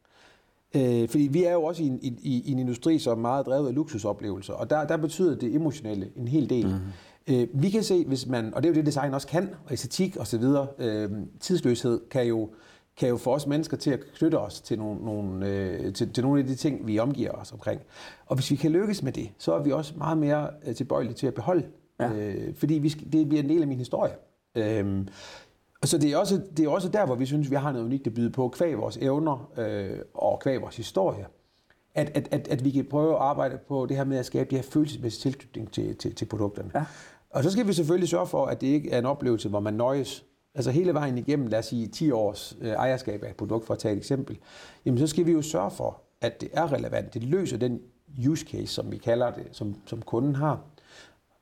Øh, 0.76 1.10
fordi 1.10 1.28
vi 1.32 1.44
er 1.44 1.54
jo 1.54 1.64
også 1.64 1.84
i 1.84 1.88
en, 1.88 2.00
i, 2.02 2.42
i 2.46 2.52
en 2.52 2.60
industri, 2.60 3.00
som 3.00 3.18
er 3.18 3.22
meget 3.22 3.46
drevet 3.46 3.68
af 3.68 3.76
luksusoplevelser, 3.76 4.54
og 4.54 4.70
der, 4.70 4.88
der 4.88 4.98
betyder 4.98 5.36
det 5.36 5.56
emotionelle 5.56 6.10
en 6.16 6.28
hel 6.28 6.50
del. 6.50 6.68
Mm. 6.68 7.34
Øh, 7.34 7.48
vi 7.54 7.70
kan 7.70 7.84
se, 7.84 8.06
hvis 8.06 8.28
man, 8.28 8.54
og 8.54 8.64
det 8.64 8.70
er 8.70 8.74
jo 8.74 8.76
det, 8.76 8.86
design 8.86 9.14
også 9.14 9.28
kan, 9.28 9.50
og 9.66 9.74
æstetik 9.74 10.18
osv., 10.20 10.44
øh, 10.80 11.12
tidsløshed 11.40 12.02
kan 12.12 12.26
jo, 12.26 12.50
kan 12.98 13.10
jo 13.10 13.18
få 13.18 13.34
os 13.34 13.48
mennesker 13.48 13.78
til 13.78 13.92
at 13.92 14.00
knytte 14.16 14.40
os 14.40 14.62
til 14.62 14.80
nogle, 14.80 15.06
nogle, 15.06 15.50
øh, 15.50 15.94
til, 15.94 16.14
til 16.14 16.24
nogle 16.24 16.40
af 16.40 16.48
de 16.48 16.56
ting, 16.56 16.88
vi 16.88 17.00
omgiver 17.00 17.32
os 17.32 17.52
omkring. 17.52 17.82
Og 18.26 18.36
hvis 18.36 18.52
vi 18.52 18.56
kan 18.56 18.72
lykkes 18.72 19.04
med 19.04 19.12
det, 19.12 19.30
så 19.38 19.54
er 19.54 19.64
vi 19.64 19.72
også 19.72 19.94
meget 19.98 20.18
mere 20.18 20.50
øh, 20.66 20.76
tilbøjelige 20.76 21.14
til 21.14 21.28
at 21.28 21.34
beholde, 21.34 21.66
ja. 22.00 22.14
øh, 22.14 22.56
fordi 22.56 22.74
vi 22.74 22.90
skal, 22.90 23.12
det 23.12 23.30
bliver 23.30 23.44
en 23.44 23.50
del 23.50 23.62
af 23.62 23.68
min 23.68 23.78
historie. 23.78 24.14
Øh, 24.56 25.06
og 25.82 25.88
så 25.88 25.98
det 25.98 26.12
er, 26.12 26.18
også, 26.18 26.42
det 26.58 26.66
er 26.66 26.70
også 26.70 26.90
der, 26.90 27.06
hvor 27.06 27.16
vi 27.16 27.26
synes, 27.26 27.52
vi 27.52 27.56
har 27.56 27.72
noget 27.72 27.86
unikt 27.86 28.08
at 28.08 28.14
byde 28.14 28.30
på, 28.30 28.50
kvæg 28.50 28.78
vores 28.78 28.98
evner 28.98 29.52
øh, 29.58 30.00
og 30.14 30.40
kvæg 30.40 30.62
vores 30.62 30.78
historie. 30.78 31.26
At, 31.96 32.12
at, 32.14 32.28
at, 32.32 32.48
at 32.48 32.64
vi 32.64 32.72
kan 32.72 32.86
prøve 32.86 33.14
at 33.16 33.22
arbejde 33.22 33.58
på 33.68 33.86
det 33.86 33.98
her 33.98 34.04
med 34.04 34.18
at 34.18 34.26
skabe 34.26 34.50
det 34.50 34.58
her 34.58 34.64
følelsesmæssige 34.64 35.32
tilknytning 35.32 35.72
til, 35.72 35.96
til, 35.96 36.16
til 36.16 36.26
produkterne. 36.26 36.72
Ja. 36.76 36.86
Og 37.30 37.44
så 37.44 37.52
skal 37.52 37.68
vi 37.68 37.74
selvfølgelig 37.74 38.10
sørge 38.10 38.28
for, 38.28 38.46
at 38.46 38.62
det 38.62 38.68
ikke 38.68 38.92
er 38.92 39.00
en 39.00 39.06
oplevelse, 39.06 39.50
hvor 39.50 39.60
man 39.60 39.74
nøjes. 39.74 40.26
Altså 40.56 40.72
hele 40.72 40.94
vejen 40.94 41.18
igennem, 41.18 41.48
lad 41.48 41.60
os 41.60 41.66
sige 41.66 41.88
10 41.88 42.12
års 42.12 42.58
øh, 42.62 42.70
ejerskab 42.70 43.24
af 43.24 43.30
et 43.30 43.36
produkt, 43.36 43.66
for 43.66 43.74
at 43.74 43.80
tage 43.80 43.92
et 43.92 43.98
eksempel. 43.98 44.38
Jamen 44.86 45.00
så 45.00 45.08
skal 45.08 45.26
vi 45.26 45.32
jo 45.32 45.42
sørge 45.42 45.72
for, 45.72 46.02
at 46.22 46.42
det 46.42 46.50
er 46.54 46.74
relevant. 46.74 47.14
Det 47.14 47.24
løser 47.24 47.58
den 47.58 47.82
use 48.30 48.46
case, 48.46 48.68
som 48.68 48.92
vi 48.92 48.98
kalder 48.98 49.32
det, 49.32 49.48
som, 49.52 49.76
som 49.86 50.02
kunden 50.02 50.36
har. 50.36 50.62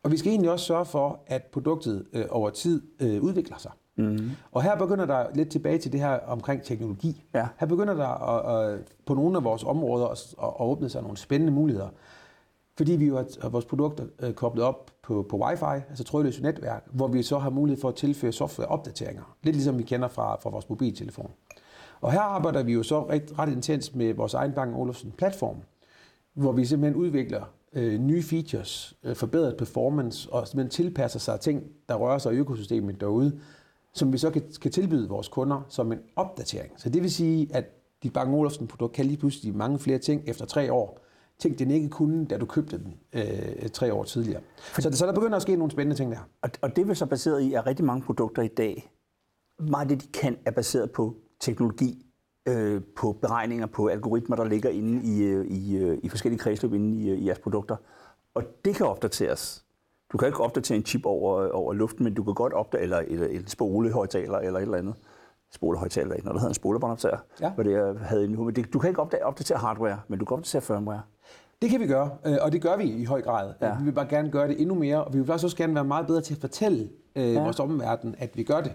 Og 0.03 0.12
vi 0.12 0.17
skal 0.17 0.29
egentlig 0.29 0.51
også 0.51 0.65
sørge 0.65 0.86
for, 0.86 1.20
at 1.27 1.43
produktet 1.43 2.05
øh, 2.13 2.25
over 2.29 2.50
tid 2.50 2.82
øh, 3.00 3.22
udvikler 3.22 3.58
sig. 3.58 3.72
Mm. 3.96 4.32
Og 4.51 4.63
her 4.63 4.77
begynder 4.77 5.05
der 5.05 5.25
lidt 5.36 5.50
tilbage 5.50 5.77
til 5.77 5.91
det 5.91 6.00
her 6.00 6.20
omkring 6.27 6.63
teknologi. 6.63 7.24
Ja. 7.34 7.48
Her 7.60 7.67
begynder 7.67 7.93
der 7.93 8.08
at, 8.08 8.72
at, 8.74 8.79
på 9.05 9.13
nogle 9.13 9.38
af 9.38 9.43
vores 9.43 9.63
områder 9.63 10.08
at, 10.08 10.36
at 10.43 10.53
åbne 10.60 10.89
sig 10.89 11.01
nogle 11.01 11.17
spændende 11.17 11.53
muligheder. 11.53 11.89
Fordi 12.77 12.91
vi 12.91 13.05
jo 13.05 13.25
har 13.41 13.50
vores 13.50 13.65
produkter 13.65 14.05
øh, 14.20 14.34
koblet 14.34 14.65
op 14.65 14.93
på, 15.04 15.26
på 15.30 15.38
wifi, 15.46 15.84
altså 15.90 16.04
trådløse 16.04 16.42
netværk, 16.42 16.84
hvor 16.92 17.08
vi 17.08 17.24
så 17.24 17.40
har 17.40 17.50
mulighed 17.50 17.82
for 17.82 17.90
at 17.90 17.96
tilføre 17.96 18.32
softwareopdateringer. 18.32 19.36
Lidt 19.44 19.56
ligesom 19.56 19.78
vi 19.78 19.84
kender 19.84 20.08
fra, 20.08 20.36
fra 20.36 20.50
vores 20.50 20.70
mobiltelefon. 20.70 21.32
Og 22.02 22.12
her 22.12 22.20
arbejder 22.20 22.64
vi 22.64 22.74
jo 22.74 22.84
så 22.84 23.10
ret, 23.10 23.40
ret 23.40 23.52
intens 23.52 23.96
med 23.96 24.14
vores 24.14 24.34
egen 24.34 24.52
Bank 24.52 24.78
Olufsen 24.78 25.12
platform, 25.12 25.56
hvor 26.34 26.52
vi 26.52 26.66
simpelthen 26.66 27.02
udvikler 27.02 27.44
øh, 27.74 28.00
nye 28.00 28.24
features, 28.24 28.94
øh, 29.04 29.16
forbedret 29.16 29.58
performance 29.58 30.34
og 30.34 30.48
simpelthen 30.48 30.70
tilpasser 30.86 31.20
sig 31.20 31.40
ting, 31.40 31.64
der 31.90 31.96
rører 31.96 32.18
sig 32.18 32.34
i 32.34 32.38
økosystemet 32.38 33.02
derude, 33.02 33.40
som 33.94 34.14
vi 34.14 34.18
så 34.18 34.30
kan, 34.30 34.42
kan 34.62 34.72
tilbyde 34.72 35.10
vores 35.10 35.28
kunder 35.28 35.62
som 35.70 35.92
en 35.92 36.00
opdatering. 36.16 36.72
Så 36.78 36.90
det 36.90 37.02
vil 37.02 37.12
sige, 37.12 37.48
at 37.54 37.66
dit 38.04 38.14
Bang 38.14 38.34
Olufsen 38.34 38.68
produkt 38.68 38.94
kan 38.94 39.06
lige 39.06 39.18
pludselig 39.18 39.56
mange 39.56 39.80
flere 39.80 39.98
ting 39.98 40.24
efter 40.26 40.46
tre 40.46 40.74
år. 40.74 41.03
Ting, 41.40 41.60
den 41.60 41.72
ikke 41.72 41.90
kunne, 41.90 42.25
da 42.25 42.38
du 42.38 42.46
købte 42.46 42.78
den 42.78 42.98
øh, 43.13 43.70
tre 43.70 43.94
år 43.94 44.04
tidligere. 44.04 44.42
Så, 44.80 44.90
så 44.94 45.06
der 45.06 45.13
begynder 45.13 45.36
at 45.36 45.42
ske 45.42 45.56
nogle 45.56 45.72
spændende 45.72 45.96
ting 45.96 46.12
der. 46.12 46.30
Og, 46.42 46.50
og 46.62 46.75
det 46.75 46.90
er 46.90 46.94
så 46.94 47.06
baseret 47.06 47.42
i, 47.42 47.54
at 47.54 47.66
rigtig 47.66 47.86
mange 47.86 48.02
produkter 48.02 48.42
i 48.42 48.48
dag, 48.48 48.92
meget 49.60 49.92
af 49.92 49.98
det, 49.98 50.08
de 50.08 50.20
kan, 50.20 50.38
er 50.46 50.52
baseret 50.52 50.92
på 50.92 51.16
teknologi, 51.40 52.06
øh, 52.48 52.82
på 52.96 53.12
beregninger, 53.22 53.66
på 53.66 53.88
algoritmer, 53.88 54.36
der 54.36 54.44
ligger 54.44 54.70
inde 54.70 55.04
i, 55.04 55.24
øh, 55.24 55.46
i, 55.46 55.78
øh, 55.78 55.98
i 56.04 56.10
forskellige 56.10 56.40
kredsløb 56.40 56.74
inde 56.74 57.04
i, 57.04 57.13
i 57.13 57.28
jeres 57.28 57.40
produkter. 57.40 57.75
Og 58.34 58.44
det 58.66 58.75
kan 58.75 58.86
opdateres 58.86 59.63
du 60.13 60.18
kan 60.18 60.28
ikke 60.28 60.40
opdatere 60.40 60.78
en 60.78 60.86
chip 60.86 61.06
over, 61.06 61.50
over 61.50 61.74
luften, 61.74 62.04
men 62.04 62.13
du 62.13 62.24
kan 62.24 62.34
godt 62.34 62.54
opdatere, 62.54 62.84
eller, 62.84 62.98
eller 62.98 63.28
en 63.28 63.48
spolehøjtaler 63.48 64.38
eller 64.38 64.60
et 64.60 64.63
eller 64.63 64.78
andet. 64.78 64.96
Spolehøjtaler, 65.56 66.14
ikke? 66.14 66.26
Når 66.26 66.34
der 66.34 66.40
hedder 66.40 66.50
en 66.50 66.56
spolebåndoptager, 66.56 67.18
ja. 67.42 67.50
hvad 67.50 67.66
det 67.66 67.72
jeg 67.72 67.94
havde 68.02 68.28
nu. 68.28 68.44
Men 68.44 68.56
det, 68.56 68.74
du 68.74 68.80
kan 68.80 68.90
ikke 68.90 69.02
opdatere, 69.02 69.26
opdatere 69.26 69.58
hardware, 69.58 70.00
men 70.08 70.20
du 70.20 70.26
kan 70.26 70.38
opdatere 70.38 70.62
firmware. 70.62 71.02
Det 71.62 71.72
kan 71.72 71.80
vi 71.80 71.88
gøre, 71.88 72.10
øh, 72.26 72.38
og 72.42 72.52
det 72.52 72.62
gør 72.62 72.78
vi 72.78 72.84
i 72.84 73.06
høj 73.06 73.22
grad. 73.22 73.54
Ja. 73.62 73.78
Vi 73.78 73.84
vil 73.84 73.92
bare 73.92 74.08
gerne 74.10 74.30
gøre 74.30 74.48
det 74.48 74.62
endnu 74.62 74.76
mere, 74.76 75.04
og 75.04 75.14
vi 75.14 75.20
vil 75.20 75.32
også 75.32 75.56
gerne 75.58 75.76
være 75.76 75.84
meget 75.84 76.08
bedre 76.08 76.22
til 76.22 76.34
at 76.34 76.42
fortælle 76.42 76.90
øh, 77.16 77.34
ja. 77.34 77.44
vores 77.44 77.60
omverden, 77.60 78.16
at 78.18 78.38
vi 78.38 78.44
gør 78.44 78.62
det. 78.62 78.74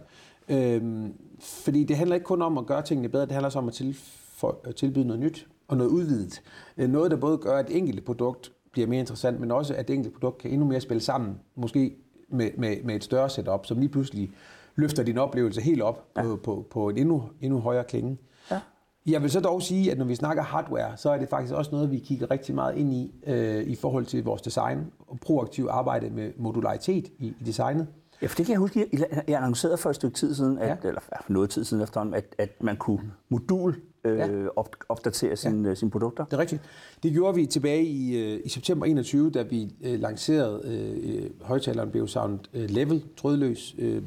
Øhm, 0.49 1.15
fordi 1.41 1.85
det 1.85 1.97
handler 1.97 2.15
ikke 2.15 2.25
kun 2.25 2.43
om 2.43 2.59
at 2.59 2.67
gøre 2.67 2.83
tingene 2.83 3.09
bedre, 3.09 3.27
det 3.27 3.33
handler 3.33 3.47
også 3.47 3.59
om 3.59 3.69
at, 3.69 3.75
til, 3.75 3.97
for, 4.37 4.61
at 4.65 4.75
tilbyde 4.75 5.05
noget 5.05 5.21
nyt 5.21 5.47
og 5.69 5.77
noget 5.77 5.91
udvidet. 5.91 6.43
Øh, 6.77 6.89
noget, 6.89 7.11
der 7.11 7.17
både 7.17 7.39
gør, 7.39 7.59
at 7.59 7.69
det 7.69 7.77
enkelte 7.77 8.03
produkt 8.03 8.53
bliver 8.73 8.89
mere 8.89 9.01
interessant, 9.01 9.41
men 9.41 9.51
også 9.51 9.75
at 9.75 9.89
det 9.89 9.95
enkelte 9.95 10.19
produkt 10.19 10.39
kan 10.39 10.51
endnu 10.51 10.67
mere 10.67 10.81
spille 10.81 11.01
sammen, 11.01 11.41
måske 11.55 11.97
med, 12.29 12.51
med, 12.59 12.77
med 12.85 12.95
et 12.97 13.05
større 13.05 13.31
setup, 13.31 13.67
som 13.67 13.79
lige 13.79 13.89
pludselig 13.89 14.31
løfter 14.79 15.03
din 15.03 15.19
oplevelse 15.19 15.61
helt 15.61 15.83
op 15.83 16.09
ja. 16.17 16.23
på, 16.23 16.37
på, 16.37 16.67
på 16.71 16.89
en 16.89 16.99
endnu, 16.99 17.23
endnu 17.41 17.61
højere 17.61 17.85
klinge. 17.85 18.19
Ja. 18.51 18.61
Jeg 19.07 19.23
vil 19.23 19.31
så 19.31 19.41
dog 19.41 19.63
sige, 19.63 19.93
at 19.93 19.99
når 19.99 20.05
vi 20.05 20.15
snakker 20.15 20.43
hardware, 20.43 20.97
så 20.97 21.11
er 21.11 21.19
det 21.19 21.29
faktisk 21.29 21.55
også 21.55 21.71
noget, 21.71 21.91
vi 21.91 21.99
kigger 21.99 22.31
rigtig 22.31 22.55
meget 22.55 22.77
ind 22.77 22.93
i, 22.93 23.15
øh, 23.27 23.63
i 23.63 23.75
forhold 23.75 24.07
til 24.07 24.25
vores 24.25 24.43
design 24.43 24.79
og 25.09 25.21
proaktiv 25.21 25.69
arbejde 25.71 26.11
med 26.11 26.33
modularitet 26.37 27.09
i, 27.19 27.27
i 27.27 27.45
designet. 27.47 27.87
Ja, 28.23 28.27
for 28.27 28.37
det 28.37 28.47
kan 28.47 28.53
jeg 28.53 28.59
huske, 28.59 28.87
jeg, 29.29 29.37
annoncerede 29.37 29.79
for 29.79 29.91
et 29.91 29.97
stykke 29.97 30.17
tid 30.17 30.35
siden, 30.35 30.59
at, 30.59 30.69
ja. 30.69 30.89
eller 30.89 31.01
for 31.01 31.33
noget 31.33 31.51
tid 31.51 31.65
siden 31.65 31.83
efterhånden, 31.83 32.15
at, 32.15 32.35
at 32.39 32.63
man 32.63 32.77
kunne 32.77 33.13
modul 33.29 33.81
øh, 34.05 34.19
ja. 34.19 34.47
op, 34.57 34.77
opdatere 34.89 35.37
sin, 35.37 35.65
ja. 35.65 35.71
Øh, 35.71 35.77
sine 35.77 35.91
produkter. 35.91 36.25
Det 36.25 36.33
er 36.33 36.39
rigtigt. 36.39 36.63
Det 37.03 37.13
gjorde 37.13 37.35
vi 37.35 37.47
tilbage 37.47 37.85
i, 37.85 38.17
øh, 38.17 38.41
i 38.45 38.49
september 38.49 38.87
21, 38.87 39.31
da 39.31 39.43
vi 39.43 39.75
øh, 39.85 40.01
lancerede 40.01 40.63
øh, 40.65 41.31
højtaleren 41.43 41.91
Beosound 41.91 42.39
øh, 42.55 42.71
Level, 42.71 43.05
trådløs 43.17 43.75
øh, 43.79 44.03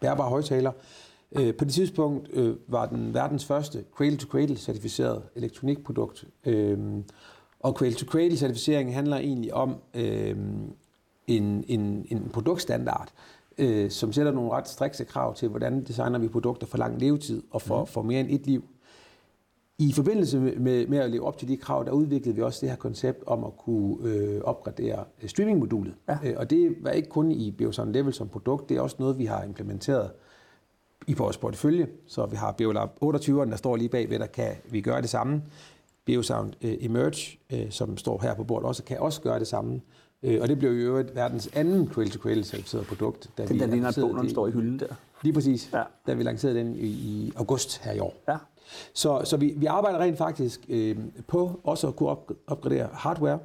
bærbar 0.00 0.28
højtaler. 0.28 0.72
Øh, 1.36 1.54
på 1.54 1.64
det 1.64 1.72
tidspunkt 1.72 2.28
øh, 2.32 2.56
var 2.68 2.86
den 2.86 3.14
verdens 3.14 3.44
første 3.44 3.84
cradle-to-cradle 3.96 4.56
certificeret 4.56 5.22
elektronikprodukt. 5.36 6.24
Øh, 6.44 6.78
og 7.60 7.72
cradle-to-cradle 7.72 8.36
certificering 8.36 8.94
handler 8.94 9.16
egentlig 9.16 9.54
om 9.54 9.76
øh, 9.94 10.36
en, 11.26 11.64
en, 11.68 12.06
en 12.10 12.30
produktstandard, 12.32 13.08
øh, 13.58 13.90
som 13.90 14.12
sætter 14.12 14.32
nogle 14.32 14.50
ret 14.50 14.68
strikse 14.68 15.04
krav 15.04 15.34
til, 15.34 15.48
hvordan 15.48 15.84
designer 15.84 16.18
vi 16.18 16.28
produkter 16.28 16.66
for 16.66 16.78
lang 16.78 17.00
levetid 17.00 17.42
og 17.50 17.62
for, 17.62 17.80
mm. 17.80 17.86
for 17.86 18.02
mere 18.02 18.20
end 18.20 18.28
et 18.30 18.46
liv. 18.46 18.64
I 19.78 19.92
forbindelse 19.92 20.40
med, 20.40 20.86
med 20.86 20.98
at 20.98 21.10
leve 21.10 21.26
op 21.26 21.38
til 21.38 21.48
de 21.48 21.56
krav, 21.56 21.84
der 21.84 21.90
udviklede 21.90 22.36
vi 22.36 22.42
også 22.42 22.58
det 22.60 22.68
her 22.68 22.76
koncept 22.76 23.24
om 23.26 23.44
at 23.44 23.56
kunne 23.56 24.08
øh, 24.08 24.40
opgradere 24.44 25.04
streamingmodulet. 25.26 25.94
Ja. 26.08 26.18
Øh, 26.24 26.34
og 26.36 26.50
det 26.50 26.76
var 26.80 26.90
ikke 26.90 27.08
kun 27.08 27.30
i 27.30 27.50
Beosound 27.50 27.92
Level 27.92 28.12
som 28.12 28.28
produkt, 28.28 28.68
det 28.68 28.76
er 28.76 28.80
også 28.80 28.96
noget, 28.98 29.18
vi 29.18 29.24
har 29.24 29.42
implementeret 29.42 30.10
i 31.06 31.14
vores 31.14 31.36
portefølje. 31.36 31.88
Så 32.06 32.26
vi 32.26 32.36
har 32.36 32.52
Beolab 32.52 32.88
28'eren, 33.04 33.50
der 33.50 33.56
står 33.56 33.76
lige 33.76 33.88
bagved, 33.88 34.18
der 34.18 34.26
kan 34.26 34.52
vi 34.70 34.80
gøre 34.80 35.02
det 35.02 35.10
samme. 35.10 35.42
Beosound 36.04 36.52
øh, 36.62 36.76
Emerge, 36.80 37.38
øh, 37.52 37.70
som 37.70 37.96
står 37.96 38.22
her 38.22 38.34
på 38.34 38.44
bordet, 38.44 38.66
også 38.66 38.82
kan 38.82 38.98
også 38.98 39.20
gøre 39.20 39.38
det 39.38 39.46
samme. 39.46 39.80
Øh, 40.22 40.38
og 40.42 40.48
det 40.48 40.58
blev 40.58 40.70
jo 40.70 40.96
et 40.96 41.14
verdens 41.14 41.50
anden 41.54 41.88
cradle-to-cradle 41.88 42.44
certificeret 42.44 42.86
produkt. 42.86 43.30
Da 43.38 43.46
den, 43.46 43.54
vi 43.54 43.58
der 43.58 43.66
ligner 43.66 43.88
et 43.88 43.98
bog, 44.00 44.14
når 44.14 44.20
den 44.20 44.30
står 44.30 44.48
i 44.48 44.50
hylden 44.50 44.78
der. 44.78 44.94
Lige 45.22 45.32
præcis, 45.32 45.70
ja. 45.72 45.82
da 46.06 46.14
vi 46.14 46.22
lancerede 46.22 46.58
den 46.58 46.74
i, 46.74 46.86
i 46.86 47.32
august 47.36 47.78
her 47.84 47.92
i 47.92 47.98
år. 47.98 48.14
Ja. 48.28 48.36
Så, 48.92 49.20
så 49.24 49.36
vi, 49.36 49.54
vi 49.56 49.66
arbejder 49.66 49.98
rent 49.98 50.18
faktisk 50.18 50.60
øh, 50.68 50.96
på 51.26 51.60
også 51.64 51.88
at 51.88 51.96
kunne 51.96 52.08
op, 52.08 52.32
opgradere 52.46 52.88
hardware. 52.92 53.38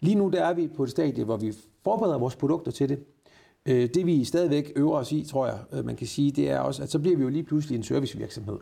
Lige 0.00 0.14
nu 0.14 0.28
der 0.28 0.44
er 0.44 0.54
vi 0.54 0.68
på 0.68 0.82
et 0.82 0.90
stadie, 0.90 1.24
hvor 1.24 1.36
vi 1.36 1.52
forbereder 1.84 2.18
vores 2.18 2.36
produkter 2.36 2.72
til 2.72 2.88
det. 2.88 2.98
Øh, 3.66 3.88
det 3.94 4.06
vi 4.06 4.24
stadigvæk 4.24 4.72
øver 4.76 4.96
os 4.96 5.12
i, 5.12 5.24
tror 5.30 5.46
jeg, 5.46 5.58
øh, 5.72 5.84
man 5.84 5.96
kan 5.96 6.06
sige, 6.06 6.30
det 6.30 6.50
er 6.50 6.58
også, 6.58 6.82
at 6.82 6.90
så 6.90 6.98
bliver 6.98 7.16
vi 7.16 7.22
jo 7.22 7.28
lige 7.28 7.44
pludselig 7.44 7.76
en 7.76 7.82
servicevirksomhed. 7.82 8.58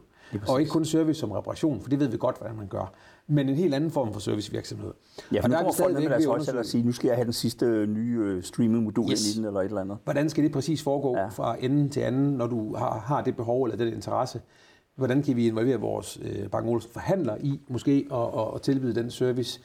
Og 0.49 0.61
ikke 0.61 0.71
kun 0.71 0.85
service 0.85 1.21
som 1.21 1.33
reparation, 1.33 1.81
for 1.81 1.91
det 1.91 2.01
ved 2.01 2.09
vi 2.09 2.17
godt, 2.17 2.39
hvordan 2.39 2.57
man 2.57 2.67
gør, 2.67 2.93
men 3.27 3.49
en 3.49 3.55
helt 3.55 3.75
anden 3.75 3.91
form 3.91 4.13
for 4.13 4.21
servicevirksomhed. 4.21 4.93
Ja, 5.33 5.41
for 5.41 5.45
og 5.45 5.51
nu 5.51 5.57
kommer 5.57 5.73
folk 5.73 5.95
med 5.95 6.09
deres 6.09 6.25
højtaler 6.25 6.59
og 6.59 6.67
sige, 6.67 6.85
nu 6.85 6.93
skal 6.93 7.09
jeg 7.09 7.17
have 7.17 7.25
den 7.25 7.33
sidste 7.33 7.87
nye 7.87 8.43
streaming-modul 8.43 9.11
yes. 9.11 9.27
ind 9.27 9.35
i 9.35 9.39
den, 9.39 9.47
eller 9.47 9.61
et 9.61 9.65
eller 9.65 9.81
andet. 9.81 9.99
Hvordan 10.05 10.31
skal 10.31 10.45
det 10.45 10.53
præcis 10.53 10.83
foregå 10.83 11.17
ja. 11.17 11.29
fra 11.29 11.57
ende 11.61 11.89
til 11.89 12.01
anden, 12.01 12.33
når 12.33 12.47
du 12.47 12.77
har, 12.77 12.99
har 12.99 13.23
det 13.23 13.37
behov 13.37 13.65
eller 13.65 13.77
den 13.77 13.95
interesse? 13.95 14.41
Hvordan 14.97 15.23
kan 15.23 15.37
vi 15.37 15.47
involvere 15.47 15.81
vores 15.81 16.19
øh, 16.23 16.49
Bang 16.49 16.83
forhandler 16.83 17.37
i 17.41 17.61
måske 17.69 18.07
og, 18.11 18.35
og, 18.35 18.53
og 18.53 18.63
tilbyde 18.63 18.95
den 18.95 19.11
service? 19.11 19.61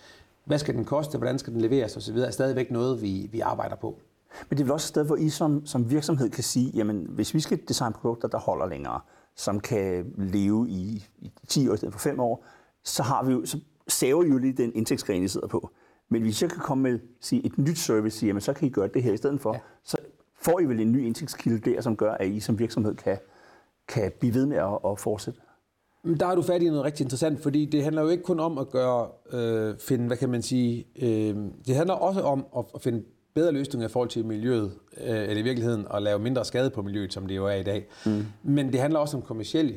Hvad 0.45 0.59
skal 0.59 0.75
den 0.75 0.85
koste? 0.85 1.17
Hvordan 1.17 1.39
skal 1.39 1.53
den 1.53 1.61
leveres? 1.61 1.95
Og 1.95 2.01
så 2.01 2.13
videre 2.13 2.27
er 2.27 2.31
stadigvæk 2.31 2.71
noget, 2.71 3.01
vi, 3.01 3.29
vi 3.31 3.39
arbejder 3.39 3.75
på. 3.75 3.99
Men 4.49 4.57
det 4.57 4.63
er 4.63 4.65
vel 4.65 4.71
også 4.71 4.85
et 4.85 4.89
sted, 4.89 5.05
hvor 5.05 5.15
I 5.15 5.29
som, 5.29 5.65
som 5.65 5.89
virksomhed 5.91 6.29
kan 6.29 6.43
sige, 6.43 6.71
jamen 6.73 7.05
hvis 7.09 7.33
vi 7.33 7.39
skal 7.39 7.59
designe 7.67 7.93
produkter, 7.93 8.27
der 8.27 8.39
holder 8.39 8.67
længere, 8.67 8.99
som 9.35 9.59
kan 9.59 10.13
leve 10.17 10.69
i, 10.69 11.07
i 11.19 11.31
10 11.47 11.69
år 11.69 11.73
i 11.73 11.77
stedet 11.77 11.93
for 11.93 11.99
5 11.99 12.19
år, 12.19 12.45
så, 12.83 13.03
har 13.03 13.23
vi 13.23 13.31
jo, 13.31 13.45
så 13.45 13.59
saver 13.87 14.23
I 14.23 14.27
jo 14.27 14.37
lige 14.37 14.53
den 14.53 14.71
indtægtsgren, 14.75 15.23
I 15.23 15.27
sidder 15.27 15.47
på. 15.47 15.69
Men 16.09 16.21
hvis 16.21 16.41
jeg 16.41 16.49
kan 16.49 16.59
komme 16.59 16.83
med 16.83 16.99
sige, 17.21 17.45
et 17.45 17.57
nyt 17.57 17.77
service, 17.77 18.19
siger, 18.19 18.29
jamen, 18.29 18.41
så 18.41 18.53
kan 18.53 18.67
I 18.67 18.71
gøre 18.71 18.87
det 18.87 19.03
her 19.03 19.13
i 19.13 19.17
stedet 19.17 19.41
for, 19.41 19.53
ja. 19.53 19.59
så 19.83 19.97
får 20.41 20.59
I 20.59 20.65
vel 20.65 20.79
en 20.79 20.91
ny 20.91 21.05
indtægtskilde 21.05 21.71
der, 21.71 21.81
som 21.81 21.97
gør, 21.97 22.11
at 22.11 22.27
I 22.27 22.39
som 22.39 22.59
virksomhed 22.59 22.95
kan, 22.95 23.17
kan 23.87 24.11
blive 24.19 24.33
ved 24.33 24.45
med 24.45 24.57
at, 24.57 24.91
at 24.91 24.99
fortsætte. 24.99 25.39
Der 26.19 26.27
er 26.27 26.35
du 26.35 26.41
fat 26.41 26.61
i 26.61 26.65
noget 26.65 26.83
rigtig 26.83 27.03
interessant, 27.03 27.43
fordi 27.43 27.65
det 27.65 27.83
handler 27.83 28.01
jo 28.01 28.09
ikke 28.09 28.23
kun 28.23 28.39
om 28.39 28.57
at 28.57 28.69
gøre, 28.69 29.07
øh, 29.31 29.77
finde, 29.79 30.07
hvad 30.07 30.17
kan 30.17 30.29
man 30.29 30.41
sige, 30.41 30.87
øh, 31.01 31.35
det 31.67 31.75
handler 31.75 31.93
også 31.93 32.21
om 32.21 32.45
at, 32.57 32.65
at 32.75 32.81
finde 32.81 33.03
bedre 33.35 33.51
løsninger 33.51 33.87
i 33.87 33.91
forhold 33.91 34.09
til 34.09 34.25
miljøet, 34.25 34.71
øh, 34.97 35.09
eller 35.09 35.37
i 35.37 35.41
virkeligheden 35.41 35.87
at 35.93 36.01
lave 36.01 36.19
mindre 36.19 36.45
skade 36.45 36.69
på 36.69 36.81
miljøet, 36.81 37.13
som 37.13 37.27
det 37.27 37.35
jo 37.35 37.45
er 37.45 37.55
i 37.55 37.63
dag. 37.63 37.87
Mm. 38.05 38.25
Men 38.43 38.71
det 38.71 38.79
handler 38.79 38.99
også 38.99 39.17
om 39.17 39.23
kommersielle, 39.23 39.75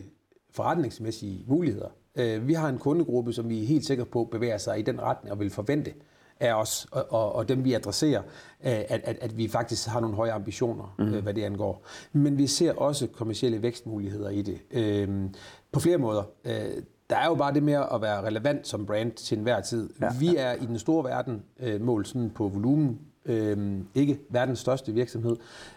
forretningsmæssige 0.50 1.44
muligheder. 1.46 1.88
Øh, 2.16 2.48
vi 2.48 2.52
har 2.52 2.68
en 2.68 2.78
kundegruppe, 2.78 3.32
som 3.32 3.48
vi 3.48 3.62
er 3.62 3.66
helt 3.66 3.86
sikre 3.86 4.04
på 4.04 4.28
bevæger 4.32 4.58
sig 4.58 4.78
i 4.78 4.82
den 4.82 5.00
retning 5.00 5.32
og 5.32 5.40
vil 5.40 5.50
forvente 5.50 5.92
af 6.40 6.54
os, 6.54 6.86
og, 6.90 7.12
og, 7.12 7.34
og 7.34 7.48
dem 7.48 7.64
vi 7.64 7.72
adresserer, 7.72 8.22
øh, 8.64 8.72
at, 8.88 9.00
at, 9.04 9.18
at 9.20 9.36
vi 9.36 9.48
faktisk 9.48 9.88
har 9.88 10.00
nogle 10.00 10.16
høje 10.16 10.32
ambitioner, 10.32 10.94
mm. 10.98 11.22
hvad 11.22 11.34
det 11.34 11.44
angår. 11.44 11.84
Men 12.12 12.38
vi 12.38 12.46
ser 12.46 12.72
også 12.72 13.06
kommersielle 13.06 13.62
vækstmuligheder 13.62 14.30
i 14.30 14.42
det. 14.42 14.60
Øh, 14.70 15.30
på 15.72 15.80
flere 15.80 15.98
måder. 15.98 16.22
Øh, 16.44 16.82
der 17.10 17.16
er 17.16 17.26
jo 17.26 17.34
bare 17.34 17.54
det 17.54 17.62
med 17.62 17.72
at 17.74 18.02
være 18.02 18.22
relevant 18.22 18.66
som 18.66 18.86
brand 18.86 19.12
til 19.12 19.38
enhver 19.38 19.60
tid. 19.60 19.90
Ja, 20.00 20.08
vi 20.20 20.36
er 20.36 20.52
i 20.52 20.66
den 20.66 20.78
store 20.78 21.04
verden 21.04 21.42
øh, 21.60 21.80
målt 21.80 22.08
sådan 22.08 22.30
på 22.30 22.48
volumen, 22.48 22.98
øh, 23.24 23.80
ikke 23.94 24.18
verdens 24.30 24.58
største 24.58 24.92
virksomhed. 24.92 25.36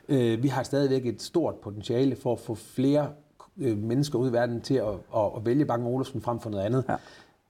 Øh, 0.10 0.44
vi 0.44 0.48
har 0.48 0.64
stadigvæk 0.64 1.06
et 1.06 1.22
stort 1.22 1.56
potentiale 1.56 2.16
for 2.16 2.34
at 2.34 2.40
få 2.40 2.56
flere 2.56 3.10
øh, 3.58 3.78
mennesker 3.78 4.20
ud 4.20 4.30
i 4.30 4.34
verden 4.34 4.62
til 4.62 4.74
at, 4.74 4.88
at, 5.16 5.32
at 5.36 5.46
vælge 5.46 5.66
Bang 5.66 5.88
Olufsen 5.88 6.22
frem 6.22 6.40
for 6.40 6.50
noget 6.50 6.64
andet. 6.64 6.86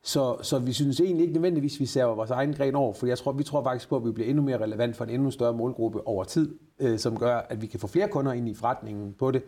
Så, 0.03 0.37
så 0.41 0.59
vi 0.59 0.73
synes 0.73 0.99
egentlig 0.99 1.21
ikke 1.21 1.33
nødvendigvis, 1.33 1.75
at 1.75 1.79
vi 1.79 1.85
ser 1.85 2.03
vores 2.03 2.29
egen 2.29 2.53
gren 2.53 2.75
over, 2.75 2.93
for 2.93 3.07
jeg 3.07 3.17
tror, 3.17 3.31
vi 3.31 3.43
tror 3.43 3.63
faktisk 3.63 3.89
på, 3.89 3.95
at 3.95 4.05
vi 4.05 4.11
bliver 4.11 4.29
endnu 4.29 4.43
mere 4.43 4.57
relevant 4.57 4.95
for 4.95 5.03
en 5.03 5.09
endnu 5.09 5.31
større 5.31 5.53
målgruppe 5.53 6.07
over 6.07 6.23
tid, 6.23 6.55
øh, 6.79 6.99
som 6.99 7.17
gør, 7.17 7.37
at 7.49 7.61
vi 7.61 7.67
kan 7.67 7.79
få 7.79 7.87
flere 7.87 8.07
kunder 8.07 8.33
ind 8.33 8.49
i 8.49 8.53
forretningen 8.53 9.13
på 9.19 9.31
det. 9.31 9.43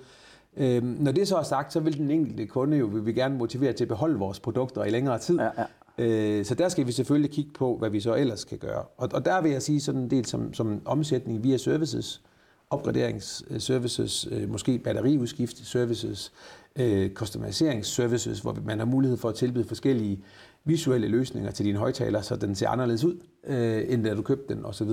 Øh, 0.58 0.84
når 0.84 1.12
det 1.12 1.28
så 1.28 1.38
er 1.38 1.44
sagt, 1.44 1.74
så 1.74 1.80
vil 1.80 1.98
den 1.98 2.12
enkelte 2.12 2.46
kunde 2.46 2.78
jo 2.78 2.86
vil 2.86 3.06
vi 3.06 3.14
gerne 3.14 3.38
motivere 3.38 3.74
til 3.74 3.84
at 3.84 3.88
beholde 3.88 4.20
vores 4.20 4.40
produkter 4.40 4.84
i 4.84 4.90
længere 4.90 5.20
tid. 5.20 5.40
Ja, 5.40 5.50
ja. 5.58 5.66
Øh, 5.98 6.46
så 6.46 6.56
der 6.56 6.70
skal 6.70 6.88
vi 6.88 6.92
selvfølgelig 6.92 7.32
kigge 7.32 7.52
på, 7.52 7.78
hvad 7.78 7.90
vi 7.90 8.00
så 8.00 8.16
ellers 8.16 8.44
kan 8.44 8.58
gøre. 8.58 8.84
Og, 8.98 9.10
og 9.14 9.26
der 9.26 9.42
vil 9.42 9.52
jeg 9.52 9.62
sige 9.62 9.82
sådan 9.82 10.02
en 10.02 10.10
del 10.10 10.26
som, 10.26 10.54
som 10.54 10.82
omsætning 10.86 11.44
via 11.44 11.58
services, 11.58 12.22
opgraderingsservices, 12.70 14.28
øh, 14.32 14.50
måske 14.50 14.80
batteriudskift 14.80 15.58
services, 15.58 16.34
øh, 16.76 17.14
customizeringsservices, 17.14 18.40
hvor 18.40 18.58
man 18.66 18.80
har 18.80 18.86
mulighed 18.86 19.18
for 19.18 19.30
at 19.30 19.36
tilbyde 19.36 19.66
forskellige 19.66 20.24
visuelle 20.64 21.08
løsninger 21.08 21.52
til 21.52 21.66
dine 21.66 21.78
højtaler, 21.78 22.22
så 22.22 22.36
den 22.36 22.56
ser 22.56 22.70
anderledes 22.70 23.04
ud, 23.04 23.20
øh, 23.44 23.84
end 23.88 24.04
da 24.04 24.16
du 24.16 24.22
købte 24.22 24.56
den 24.56 24.66
osv. 24.66 24.90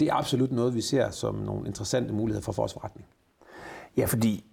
Det 0.00 0.08
er 0.08 0.14
absolut 0.14 0.52
noget, 0.52 0.74
vi 0.74 0.80
ser 0.80 1.10
som 1.10 1.34
nogle 1.34 1.66
interessante 1.66 2.12
muligheder 2.14 2.44
for 2.44 2.52
vores 2.52 2.72
forretning. 2.72 3.06
Ja, 3.96 4.04
fordi 4.04 4.44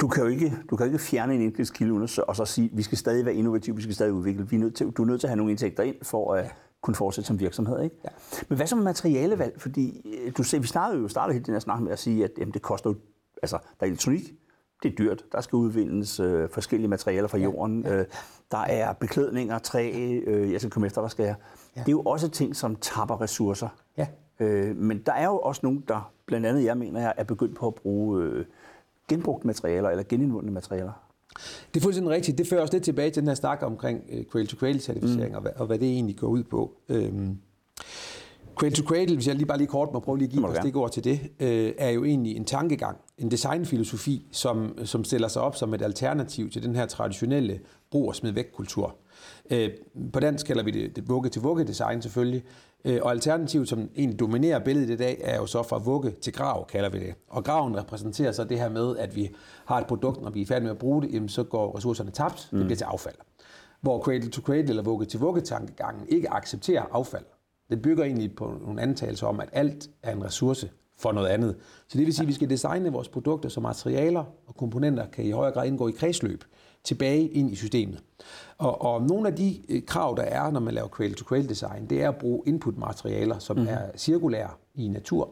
du 0.00 0.08
kan 0.08 0.22
jo 0.22 0.28
ikke, 0.28 0.52
du 0.70 0.76
kan 0.76 0.86
ikke 0.86 0.98
fjerne 0.98 1.34
en 1.34 1.42
indtægtskilde 1.42 2.08
og 2.28 2.36
så 2.36 2.44
sige, 2.44 2.70
at 2.72 2.76
vi 2.76 2.82
skal 2.82 2.98
stadig 2.98 3.24
være 3.24 3.34
innovative, 3.34 3.76
vi 3.76 3.82
skal 3.82 3.94
stadig 3.94 4.12
udvikle. 4.12 4.48
Vi 4.48 4.56
er 4.56 4.60
nødt 4.60 4.74
til, 4.74 4.90
du 4.90 5.02
er 5.02 5.06
nødt 5.06 5.20
til 5.20 5.26
at 5.26 5.30
have 5.30 5.36
nogle 5.36 5.50
indtægter 5.50 5.82
ind 5.82 5.96
for 6.02 6.34
at 6.34 6.44
ja. 6.44 6.50
Kunne 6.84 6.94
fortsætte 6.94 7.28
som 7.28 7.40
virksomhed. 7.40 7.82
Ikke? 7.82 7.96
Ja. 8.04 8.08
Men 8.48 8.56
hvad 8.56 8.76
med 8.76 8.84
materialevalg? 8.84 9.60
Fordi 9.60 10.16
øh, 10.24 10.32
du 10.36 10.42
ser, 10.42 10.58
vi 10.58 10.66
startede 10.66 11.00
jo 11.02 11.08
startede 11.08 11.32
hele 11.32 11.44
den 11.44 11.54
her 11.54 11.60
snak 11.60 11.80
med 11.80 11.92
at 11.92 11.98
sige, 11.98 12.24
at 12.24 12.30
jamen, 12.38 12.54
det 12.54 12.62
koster 12.62 12.90
jo, 12.90 12.96
altså, 13.42 13.56
der 13.80 13.86
er 13.86 13.86
elektronik, 13.86 14.34
det 14.82 14.92
er 14.92 14.96
dyrt. 14.96 15.24
Der 15.32 15.40
skal 15.40 15.56
udvindes 15.56 16.20
øh, 16.20 16.48
forskellige 16.50 16.88
materialer 16.88 17.28
fra 17.28 17.38
jorden. 17.38 17.82
Ja. 17.82 17.94
Ja. 17.94 18.00
Øh, 18.00 18.06
der 18.50 18.58
er 18.58 18.92
beklædninger, 18.92 19.58
træ, 19.58 19.90
øh, 20.26 20.52
jeg 20.52 20.60
skal 20.60 20.70
komme 20.70 20.86
efter, 20.86 21.00
hvad 21.00 21.10
skal 21.10 21.24
jeg. 21.24 21.34
Ja. 21.76 21.80
Det 21.80 21.88
er 21.88 21.92
jo 21.92 22.02
også 22.02 22.28
ting, 22.28 22.56
som 22.56 22.76
tapper 22.76 23.20
ressourcer. 23.20 23.68
Ja. 23.96 24.06
Øh, 24.40 24.76
men 24.76 24.98
der 24.98 25.12
er 25.12 25.24
jo 25.24 25.38
også 25.38 25.60
nogen, 25.64 25.84
der, 25.88 26.12
blandt 26.26 26.46
andet 26.46 26.64
jeg 26.64 26.76
mener, 26.78 27.00
jeg 27.00 27.14
er 27.16 27.24
begyndt 27.24 27.56
på 27.56 27.66
at 27.66 27.74
bruge 27.74 28.22
øh, 28.22 28.44
genbrugte 29.08 29.46
materialer 29.46 29.90
eller 29.90 30.04
genindvundne 30.08 30.52
materialer. 30.52 30.92
Det 31.74 31.80
er 31.80 31.82
fuldstændig 31.82 32.12
rigtigt. 32.12 32.38
Det 32.38 32.46
fører 32.46 32.62
os 32.62 32.72
lidt 32.72 32.84
tilbage 32.84 33.10
til 33.10 33.22
den 33.22 33.28
her 33.28 33.34
snak 33.34 33.62
omkring 33.62 34.02
uh, 34.12 34.24
cradle-to-cradle-certificering 34.24 35.28
mm. 35.28 35.34
og, 35.34 35.40
hvad, 35.40 35.52
og 35.56 35.66
hvad 35.66 35.78
det 35.78 35.88
egentlig 35.88 36.16
går 36.16 36.28
ud 36.28 36.42
på. 36.42 36.72
Øhm, 36.88 37.38
cradle-to-cradle, 38.56 39.14
hvis 39.14 39.26
jeg 39.26 39.34
lige 39.34 39.46
bare 39.46 39.58
lige 39.58 39.68
kort 39.68 39.88
må 39.92 40.00
prøve 40.00 40.18
lige 40.18 40.26
at 40.26 40.32
give 40.32 40.50
et 40.50 40.56
stikord 40.56 40.90
til 40.92 41.04
det, 41.04 41.20
øh, 41.40 41.72
er 41.78 41.90
jo 41.90 42.04
egentlig 42.04 42.36
en 42.36 42.44
tankegang, 42.44 42.98
en 43.18 43.30
designfilosofi, 43.30 44.26
som, 44.32 44.78
som 44.84 45.04
stiller 45.04 45.28
sig 45.28 45.42
op 45.42 45.56
som 45.56 45.74
et 45.74 45.82
alternativ 45.82 46.50
til 46.50 46.62
den 46.62 46.74
her 46.76 46.86
traditionelle 46.86 47.60
brug- 47.90 48.08
og 48.08 48.16
smid 48.16 48.32
væk-kultur. 48.32 48.96
Øh, 49.50 49.70
på 50.12 50.20
dansk 50.20 50.46
kalder 50.46 50.62
vi 50.62 50.70
det, 50.70 50.96
det 50.96 51.08
vugge-til-vugge-design 51.08 52.02
selvfølgelig, 52.02 52.44
Øh, 52.84 52.98
og 53.02 53.10
alternativet, 53.10 53.68
som 53.68 53.90
egentlig 53.96 54.20
dominerer 54.20 54.58
billedet 54.58 54.90
i 54.90 54.96
dag, 54.96 55.20
er 55.24 55.36
jo 55.36 55.46
så 55.46 55.62
fra 55.62 55.78
vugge 55.78 56.10
til 56.10 56.32
grav, 56.32 56.66
kalder 56.66 56.88
vi 56.88 56.98
det. 56.98 57.14
Og 57.28 57.44
graven 57.44 57.76
repræsenterer 57.76 58.32
så 58.32 58.44
det 58.44 58.58
her 58.58 58.68
med, 58.68 58.96
at 58.96 59.16
vi 59.16 59.30
har 59.64 59.80
et 59.80 59.86
produkt, 59.86 60.22
når 60.22 60.30
vi 60.30 60.42
er 60.42 60.46
færdige 60.46 60.64
med 60.64 60.70
at 60.70 60.78
bruge 60.78 61.02
det, 61.02 61.12
jamen, 61.12 61.28
så 61.28 61.42
går 61.42 61.76
ressourcerne 61.76 62.10
tabt, 62.10 62.48
mm. 62.52 62.58
det 62.58 62.66
bliver 62.66 62.76
til 62.76 62.84
affald. 62.84 63.14
Hvor 63.80 64.02
cradle 64.02 64.30
to 64.30 64.42
cradle 64.42 64.68
eller 64.68 64.82
vugge 64.82 65.06
til 65.06 65.20
vugge 65.20 65.40
tankegangen 65.40 66.08
ikke 66.08 66.32
accepterer 66.32 66.82
affald. 66.92 67.24
Det 67.70 67.82
bygger 67.82 68.04
egentlig 68.04 68.36
på 68.36 68.54
nogle 68.64 68.82
antagelser 68.82 69.26
om, 69.26 69.40
at 69.40 69.48
alt 69.52 69.90
er 70.02 70.12
en 70.12 70.24
ressource 70.24 70.70
for 70.98 71.12
noget 71.12 71.28
andet. 71.28 71.56
Så 71.88 71.98
det 71.98 72.06
vil 72.06 72.14
sige, 72.14 72.24
at 72.24 72.28
vi 72.28 72.32
skal 72.32 72.50
designe 72.50 72.92
vores 72.92 73.08
produkter, 73.08 73.48
så 73.48 73.60
materialer 73.60 74.24
og 74.46 74.54
komponenter 74.56 75.06
kan 75.06 75.24
i 75.24 75.30
højere 75.30 75.52
grad 75.52 75.66
indgå 75.66 75.88
i 75.88 75.92
kredsløb 75.92 76.44
tilbage 76.84 77.28
ind 77.28 77.50
i 77.50 77.54
systemet. 77.54 78.02
Og, 78.58 78.82
og 78.82 79.02
nogle 79.02 79.28
af 79.28 79.36
de 79.36 79.62
øh, 79.68 79.82
krav, 79.82 80.14
der 80.16 80.22
er, 80.22 80.50
når 80.50 80.60
man 80.60 80.74
laver 80.74 80.88
cradle-to-cradle 80.88 81.48
design, 81.48 81.86
det 81.90 82.02
er 82.02 82.08
at 82.08 82.16
bruge 82.16 82.42
input-materialer, 82.46 83.38
som 83.38 83.56
mm. 83.56 83.66
er 83.68 83.80
cirkulære 83.96 84.50
i 84.74 84.88
natur. 84.88 85.30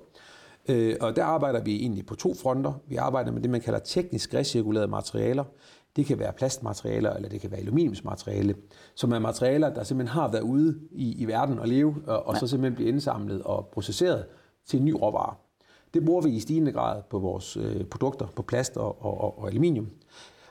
Øh, 0.68 0.96
og 1.00 1.16
der 1.16 1.24
arbejder 1.24 1.62
vi 1.62 1.76
egentlig 1.76 2.06
på 2.06 2.14
to 2.14 2.34
fronter. 2.34 2.72
Vi 2.86 2.96
arbejder 2.96 3.32
med 3.32 3.42
det, 3.42 3.50
man 3.50 3.60
kalder 3.60 3.78
teknisk 3.78 4.34
recirkulerede 4.34 4.88
materialer. 4.88 5.44
Det 5.96 6.06
kan 6.06 6.18
være 6.18 6.32
plastmaterialer, 6.32 7.12
eller 7.12 7.28
det 7.28 7.40
kan 7.40 7.50
være 7.50 7.60
aluminiumsmateriale, 7.60 8.54
som 8.94 9.12
er 9.12 9.18
materialer, 9.18 9.74
der 9.74 9.82
simpelthen 9.84 10.20
har 10.20 10.28
været 10.28 10.42
ude 10.42 10.78
i, 10.92 11.22
i 11.22 11.24
verden 11.24 11.58
og 11.58 11.68
leve, 11.68 11.94
og, 12.06 12.26
og 12.26 12.36
så 12.36 12.46
simpelthen 12.46 12.74
bliver 12.74 12.88
indsamlet 12.88 13.42
og 13.42 13.68
processeret 13.72 14.24
til 14.66 14.78
en 14.78 14.84
ny 14.84 14.92
råvare. 14.92 15.34
Det 15.94 16.04
bruger 16.04 16.22
vi 16.22 16.30
i 16.30 16.40
stigende 16.40 16.72
grad 16.72 17.02
på 17.10 17.18
vores 17.18 17.56
øh, 17.56 17.84
produkter, 17.84 18.26
på 18.26 18.42
plast 18.42 18.76
og, 18.76 19.04
og, 19.04 19.38
og 19.38 19.48
aluminium. 19.48 19.88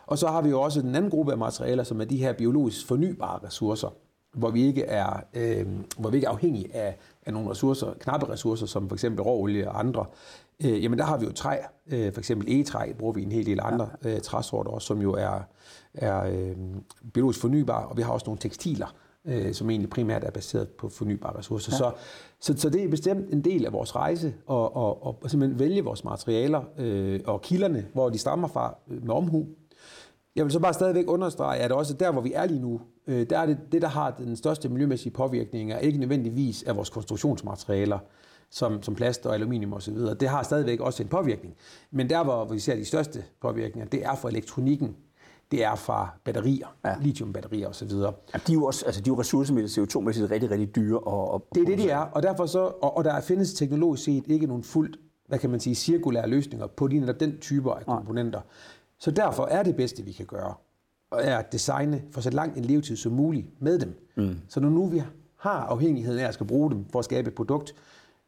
Og 0.06 0.18
så 0.18 0.28
har 0.28 0.42
vi 0.42 0.50
jo 0.50 0.62
også 0.62 0.82
den 0.82 0.96
anden 0.96 1.12
gruppe 1.12 1.32
af 1.32 1.38
materialer, 1.38 1.84
som 1.84 2.02
er 2.02 2.06
de 2.06 2.18
her 2.18 2.34
biologisk 2.34 2.88
fornybare 2.88 3.40
ressourcer, 3.44 3.94
hvor 4.34 4.50
vi 4.50 4.64
ikke 4.64 4.84
er, 4.84 5.24
øh, 5.34 5.68
hvor 5.98 6.10
vi 6.10 6.18
ikke 6.18 6.28
er 6.28 6.32
afhængige 6.32 6.76
af, 6.76 6.98
af 7.26 7.34
nogle 7.34 7.50
ressourcer, 7.50 7.94
knappe 8.00 8.30
ressourcer, 8.30 8.66
som 8.66 8.90
for 8.90 8.96
eksempel 8.96 9.22
råolie 9.22 9.70
og 9.70 9.80
andre. 9.80 10.06
Øh, 10.66 10.84
jamen 10.84 11.00
der 11.00 11.06
har 11.06 11.18
vi 11.18 11.26
jo 11.26 11.32
træ, 11.32 11.58
øh, 11.88 12.14
for 12.14 12.20
eksempel 12.20 12.48
egetræ 12.48 12.92
bruger 13.00 13.14
vi 13.14 13.24
en 13.24 13.32
hel 13.32 13.46
del 13.46 13.60
andre 13.64 13.90
øh, 14.06 14.22
træsorter 14.22 14.72
også, 14.72 14.88
som 14.88 15.02
jo 15.02 15.14
er, 15.14 15.48
er 15.94 16.24
øh, 16.24 16.56
biologisk 17.14 17.42
fornybare, 17.42 17.88
og 17.88 17.98
vi 17.98 18.02
har 18.02 18.12
også 18.12 18.26
nogle 18.26 18.40
tekstiler, 18.40 18.96
øh, 19.26 19.54
som 19.54 19.70
egentlig 19.70 19.90
primært 19.90 20.24
er 20.24 20.32
baseret 20.32 20.70
på 20.70 20.90
fornybare 20.90 21.38
ressourcer. 21.38 21.72
Ja. 21.72 21.78
Så, 21.78 21.92
så, 22.40 22.62
så 22.62 22.70
det 22.70 22.84
er 22.84 22.90
bestemt 22.90 23.34
en 23.34 23.44
del 23.44 23.66
af 23.66 23.74
vores 23.74 23.96
rejse 23.96 24.34
og, 24.46 24.76
og, 24.76 25.24
og 25.24 25.30
simpelthen 25.30 25.60
vælge 25.60 25.84
vores 25.84 26.04
materialer 26.04 26.62
øh, 26.78 27.20
og 27.26 27.42
kilderne, 27.42 27.86
hvor 27.94 28.10
de 28.10 28.18
stammer 28.18 28.48
fra 28.48 28.78
øh, 28.92 29.06
med 29.06 29.14
omhu, 29.14 29.48
jeg 30.36 30.46
vil 30.46 30.52
så 30.52 30.60
bare 30.60 30.74
stadigvæk 30.74 31.06
understrege, 31.08 31.60
at 31.60 31.72
også 31.72 31.94
der, 31.94 32.12
hvor 32.12 32.22
vi 32.22 32.34
er 32.34 32.46
lige 32.46 32.60
nu, 32.60 32.82
øh, 33.08 33.30
der 33.30 33.40
er 33.40 33.46
det, 33.46 33.58
det, 33.72 33.82
der 33.82 33.88
har 33.88 34.12
den 34.12 34.36
største 34.36 34.70
miljømæssige 34.70 35.14
påvirkning, 35.14 35.72
er 35.72 35.78
ikke 35.78 36.00
nødvendigvis 36.00 36.64
af 36.64 36.76
vores 36.76 36.90
konstruktionsmaterialer, 36.90 38.00
som, 38.50 38.84
som 38.84 38.96
plast 38.96 39.26
og 39.26 39.34
aluminium 39.34 39.74
osv. 39.74 39.96
Det 39.96 40.30
har 40.30 40.44
stadigvæk 40.44 40.80
også 40.80 41.04
en 41.04 41.10
påvirkning. 41.10 41.56
Men 41.92 42.10
der, 42.10 42.24
hvor 42.24 42.46
vi 42.46 42.60
ser 42.60 42.76
de 42.76 42.86
største 42.86 43.24
påvirkninger, 43.42 43.90
det 43.90 44.06
er 44.06 44.16
for 44.16 44.30
elektronikken. 44.30 44.96
det 45.52 45.64
er 45.64 45.76
fra 45.76 46.10
batterier, 46.24 46.76
ja. 46.86 46.96
lithiumbatterier 47.02 47.68
osv. 47.68 47.90
Ja, 47.90 48.40
de 48.48 48.52
er 48.52 48.54
jo 48.54 48.66
også 48.66 48.86
altså, 48.86 49.02
de 49.02 49.10
er 49.10 49.14
jo 49.14 49.20
ressourcemæssigt 49.20 49.96
CO2-mæssigt 49.96 50.32
rigtig, 50.32 50.52
rigtig 50.52 50.76
dyre. 50.76 51.00
Og, 51.00 51.32
og 51.32 51.48
det 51.56 51.62
er 51.62 51.66
det, 51.66 51.78
de 51.78 51.90
er, 51.90 51.98
og 51.98 52.24
derfor 52.24 52.46
så, 52.46 52.60
og, 52.60 52.98
og 52.98 53.04
der 53.04 53.22
findes 53.22 53.54
teknologisk 53.54 54.04
set 54.04 54.24
ikke 54.28 54.48
nogen 54.48 54.64
fuldt, 54.64 54.98
hvad 55.28 55.40
kan 55.40 55.50
man 55.50 55.60
sige, 55.60 55.76
cirkulære 55.76 56.30
løsninger 56.30 56.68
på 56.68 56.88
de 56.88 57.00
netop 57.00 57.20
den 57.20 57.38
typer 57.38 57.72
af 57.72 57.86
komponenter. 57.86 58.40
Ja. 58.40 58.44
Så 59.02 59.12
derfor 59.12 59.46
er 59.46 59.64
det 59.64 59.76
bedste, 59.76 60.04
vi 60.04 60.12
kan 60.12 60.26
gøre, 60.26 60.54
er 61.12 61.38
at 61.38 61.52
designe 61.52 62.02
for 62.12 62.22
så 62.22 62.30
lang 62.30 62.58
en 62.58 62.66
levetid 62.66 62.96
som 62.96 63.12
muligt 63.12 63.48
med 63.60 63.80
dem. 63.80 64.08
Mm. 64.16 64.36
Så 64.48 64.60
når 64.60 64.70
nu 64.70 64.86
vi 64.86 65.04
har 65.38 65.60
afhængigheden 65.60 66.20
af 66.20 66.28
at 66.28 66.34
skal 66.34 66.46
bruge 66.46 66.72
dem 66.72 66.86
for 66.92 67.00
at 67.00 67.06
skabe 67.06 67.28
et 67.28 67.36
produkt, 67.36 67.76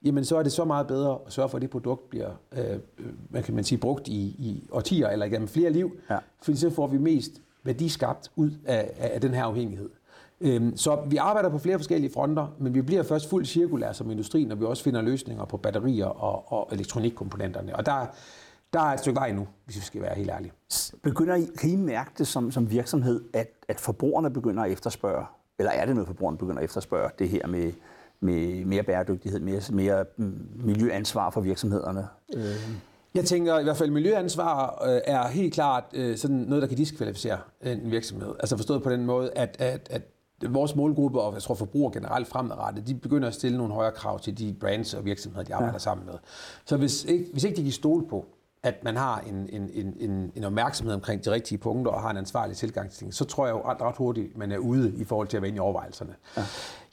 jamen 0.04 0.26
så 0.26 0.38
er 0.38 0.44
det 0.44 0.52
så 0.52 0.66
meget 0.66 0.88
bedre 0.88 1.20
at 1.26 1.34
sørge 1.34 1.50
for, 1.50 1.58
at 1.58 1.62
det 1.62 1.70
produkt 1.70 2.10
bliver, 2.10 2.32
øh, 2.52 2.80
hvad 3.30 3.44
kan 3.44 3.56
man 3.56 3.64
sige, 3.64 3.80
brugt 3.80 4.08
i, 4.08 4.22
i 4.22 4.68
årtier 4.72 5.10
eller 5.10 5.26
igennem 5.26 5.48
flere 5.48 5.70
liv, 5.70 5.92
ja. 6.10 6.18
fordi 6.42 6.58
så 6.58 6.70
får 6.70 6.88
vi 6.88 6.98
mest 6.98 7.32
værdiskabt 7.64 8.32
ud 8.36 8.52
af, 8.66 8.92
af 8.98 9.22
den 9.22 9.34
her 9.34 9.44
afhængighed. 9.44 9.90
Øhm, 10.42 10.78
så 10.78 11.04
vi 11.10 11.18
arbejder 11.18 11.50
på 11.50 11.58
flere 11.58 11.80
forskellige 11.80 12.12
fronter, 12.14 12.48
men 12.60 12.74
vi 12.74 12.82
bliver 12.82 13.04
først 13.04 13.30
fuldt 13.30 13.48
cirkulær 13.48 13.92
som 13.92 14.12
industri, 14.12 14.44
når 14.44 14.56
vi 14.56 14.66
også 14.66 14.84
finder 14.84 15.02
løsninger 15.02 15.46
på 15.46 15.58
batterier 15.58 16.06
og, 16.06 16.52
og 16.52 16.70
elektronikkomponenterne. 16.72 17.76
Og 17.76 17.86
der, 17.86 18.06
der 18.74 18.80
er 18.80 18.94
et 18.94 19.00
stykke 19.00 19.20
vej 19.20 19.32
nu, 19.32 19.48
hvis 19.66 19.76
vi 19.76 19.82
skal 19.82 20.02
være 20.02 20.16
helt 20.16 20.30
ærlige. 20.30 20.52
Begynder 21.04 21.36
I, 21.36 21.48
kan 21.58 21.70
I 21.70 21.76
mærke 21.76 22.12
det 22.18 22.28
som, 22.28 22.52
som 22.52 22.72
virksomhed, 22.72 23.22
at, 23.34 23.48
at 23.68 23.80
forbrugerne 23.80 24.30
begynder 24.30 24.64
at 24.64 24.72
efterspørge, 24.72 25.26
eller 25.60 25.72
er 25.72 25.86
det 25.86 25.96
noget, 25.96 26.08
forbrugerne 26.08 26.38
begynder 26.38 26.58
at 26.58 26.64
efterspørge, 26.64 27.10
det 27.20 27.30
her 27.30 27.48
med, 27.48 27.72
med 28.20 28.66
mere 28.66 28.84
bæredygtighed, 28.84 29.40
mere, 29.40 29.62
mere 29.72 30.06
miljøansvar 30.56 31.30
for 31.30 31.42
virksomhederne? 31.42 32.08
Øh. 32.36 32.44
Jeg 33.16 33.26
tænker 33.26 33.60
i 33.60 33.64
hvert 33.64 33.78
fald, 33.78 33.90
at 33.90 33.94
miljøansvar 33.94 34.84
øh, 34.86 35.02
er 35.06 35.28
helt 35.28 35.54
klart 35.54 35.84
øh, 35.94 36.18
sådan 36.18 36.36
noget, 36.36 36.62
der 36.62 36.68
kan 36.68 36.78
diskvalificere 36.78 37.38
en 37.62 37.92
virksomhed. 37.92 38.34
Altså 38.40 38.58
forstået 38.58 38.84
på 38.84 38.90
den 38.90 39.06
måde, 39.06 39.32
at, 39.36 39.56
at, 39.60 39.88
at 39.92 40.02
vores 40.50 40.76
målgruppe, 40.76 41.22
og 41.22 41.34
jeg 41.34 41.42
tror 41.42 41.56
forbrugere 41.56 41.94
generelt 41.94 42.28
fremadrettet, 42.28 42.88
de 42.88 42.96
begynder 42.96 43.28
at 43.28 43.34
stille 43.34 43.58
nogle 43.58 43.74
højere 43.74 43.92
krav 43.92 44.20
til 44.20 44.38
de 44.38 44.56
brands 44.60 44.94
og 44.94 45.06
virksomheder, 45.06 45.44
de 45.44 45.54
arbejder 45.56 45.74
ja. 45.74 45.80
sammen 45.80 46.06
med. 46.06 46.14
Så 46.66 46.78
hvis 46.78 47.06
ikke, 47.06 47.26
hvis 47.32 47.44
ikke 47.44 47.58
de 47.58 47.64
kan 47.64 47.72
stole 47.72 48.08
på, 48.08 48.26
at 48.64 48.84
man 48.84 48.96
har 48.96 49.20
en, 49.20 49.50
en, 49.52 49.94
en, 50.00 50.32
en 50.36 50.44
opmærksomhed 50.44 50.96
omkring 50.96 51.26
de 51.26 51.32
rigtige 51.32 51.58
punkter 51.58 51.92
og 51.92 52.02
har 52.02 52.12
en 52.12 52.18
ansvarlig 52.18 52.58
tilgang 52.58 52.90
til 52.90 53.00
ting, 53.00 53.14
så 53.14 53.26
tror 53.26 53.46
jeg 53.46 53.54
jo 53.54 53.62
ret, 53.62 53.82
ret 53.82 53.96
hurtigt, 53.96 54.38
man 54.38 54.52
er 54.52 54.58
ude 54.58 54.94
i 54.98 55.04
forhold 55.04 55.28
til 55.28 55.38
at 55.38 55.42
være 55.44 55.48
inde 55.48 55.58
i 55.58 55.60
overvejelserne. 55.60 56.16
Ja. 56.38 56.44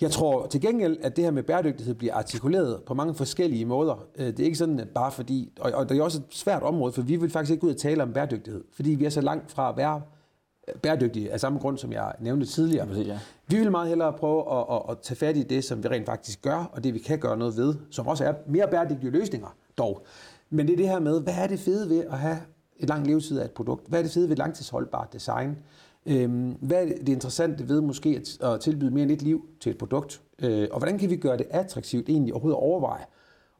Jeg 0.00 0.10
tror 0.10 0.46
til 0.46 0.60
gengæld, 0.60 0.98
at 1.02 1.16
det 1.16 1.24
her 1.24 1.30
med 1.30 1.42
bæredygtighed 1.42 1.94
bliver 1.94 2.14
artikuleret 2.14 2.82
på 2.86 2.94
mange 2.94 3.14
forskellige 3.14 3.64
måder. 3.64 4.06
Øh, 4.16 4.26
det 4.26 4.40
er 4.40 4.44
ikke 4.44 4.58
sådan, 4.58 4.80
at 4.80 4.88
bare 4.88 5.12
fordi, 5.12 5.52
og, 5.60 5.72
og 5.72 5.88
det 5.88 5.98
er 5.98 6.02
også 6.02 6.18
et 6.18 6.24
svært 6.30 6.62
område, 6.62 6.92
for 6.92 7.02
vi 7.02 7.16
vil 7.16 7.30
faktisk 7.30 7.52
ikke 7.52 7.64
ud 7.64 7.70
og 7.70 7.76
tale 7.76 8.02
om 8.02 8.12
bæredygtighed, 8.12 8.64
fordi 8.72 8.90
vi 8.90 9.04
er 9.04 9.10
så 9.10 9.20
langt 9.20 9.52
fra 9.52 9.68
at 9.68 9.76
være 9.76 10.02
bæredygtige 10.82 11.32
af 11.32 11.40
samme 11.40 11.58
grund, 11.58 11.78
som 11.78 11.92
jeg 11.92 12.12
nævnte 12.20 12.46
tidligere. 12.46 12.88
Ja, 12.94 13.02
ja. 13.02 13.18
Vi 13.46 13.56
vil 13.56 13.70
meget 13.70 13.88
hellere 13.88 14.12
prøve 14.12 14.52
at, 14.52 14.64
at, 14.70 14.82
at 14.90 14.98
tage 14.98 15.16
fat 15.16 15.36
i 15.36 15.42
det, 15.42 15.64
som 15.64 15.82
vi 15.82 15.88
rent 15.88 16.06
faktisk 16.06 16.42
gør, 16.42 16.70
og 16.72 16.84
det 16.84 16.94
vi 16.94 16.98
kan 16.98 17.18
gøre 17.18 17.36
noget 17.36 17.56
ved, 17.56 17.74
som 17.90 18.06
også 18.06 18.24
er 18.24 18.34
mere 18.46 18.68
bæredygtige 18.70 19.10
løsninger 19.10 19.56
dog. 19.78 20.06
Men 20.50 20.66
det 20.66 20.72
er 20.72 20.76
det 20.76 20.88
her 20.88 21.00
med, 21.00 21.20
hvad 21.20 21.34
er 21.34 21.46
det 21.46 21.60
fede 21.60 21.88
ved 21.88 22.04
at 22.04 22.18
have 22.18 22.38
et 22.76 22.88
lang 22.88 23.06
levetid 23.06 23.38
af 23.38 23.44
et 23.44 23.50
produkt? 23.50 23.88
Hvad 23.88 23.98
er 23.98 24.02
det 24.02 24.12
fede 24.12 24.28
ved 24.28 24.32
et 24.32 24.38
langtidsholdbart 24.38 25.12
design? 25.12 25.56
Øhm, 26.06 26.50
hvad 26.60 26.84
er 26.84 26.86
det 26.86 27.08
interessante 27.08 27.68
ved 27.68 27.80
måske 27.80 28.22
at, 28.42 28.60
tilbyde 28.60 28.90
mere 28.90 29.02
end 29.02 29.10
et 29.10 29.22
liv 29.22 29.48
til 29.60 29.70
et 29.70 29.78
produkt? 29.78 30.20
Øh, 30.42 30.68
og 30.70 30.78
hvordan 30.78 30.98
kan 30.98 31.10
vi 31.10 31.16
gøre 31.16 31.36
det 31.36 31.46
attraktivt 31.50 32.08
egentlig 32.08 32.34
overhovedet 32.34 32.56
at 32.56 32.62
overveje 32.62 33.04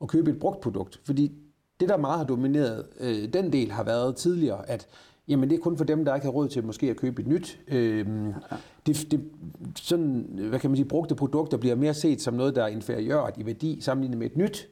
at 0.03 0.09
købe 0.09 0.31
et 0.31 0.39
brugt 0.39 0.61
produkt? 0.61 1.01
Fordi 1.05 1.33
det, 1.81 1.89
der 1.89 1.97
meget 1.97 2.19
har 2.19 2.27
domineret 2.27 2.87
øh, 3.01 3.33
den 3.33 3.53
del, 3.53 3.71
har 3.71 3.85
været 3.85 4.17
tidligere, 4.17 4.71
at 4.71 4.87
jamen, 5.29 5.51
det 5.51 5.57
er 5.57 5.61
kun 5.61 5.77
for 5.77 5.85
dem, 5.85 6.05
der 6.05 6.15
ikke 6.15 6.25
har 6.25 6.33
råd 6.33 6.49
til 6.49 6.65
måske 6.65 6.91
at 6.91 6.97
købe 6.97 7.23
et 7.23 7.29
nyt. 7.29 7.61
Ja. 7.71 8.05
det, 8.87 9.07
det, 9.11 9.21
sådan, 9.77 10.29
hvad 10.49 10.59
kan 10.59 10.71
man 10.71 10.77
sige, 10.77 10.89
brugte 10.89 11.15
produkter 11.15 11.57
bliver 11.57 11.75
mere 11.75 11.95
set 11.95 12.23
som 12.23 12.35
noget, 12.35 12.57
der 12.57 12.63
er 12.63 12.69
inferiørt 12.69 13.35
i 13.39 13.47
værdi 13.47 13.81
sammenlignet 13.81 14.19
med 14.19 14.27
et 14.27 14.37
nyt. 14.37 14.69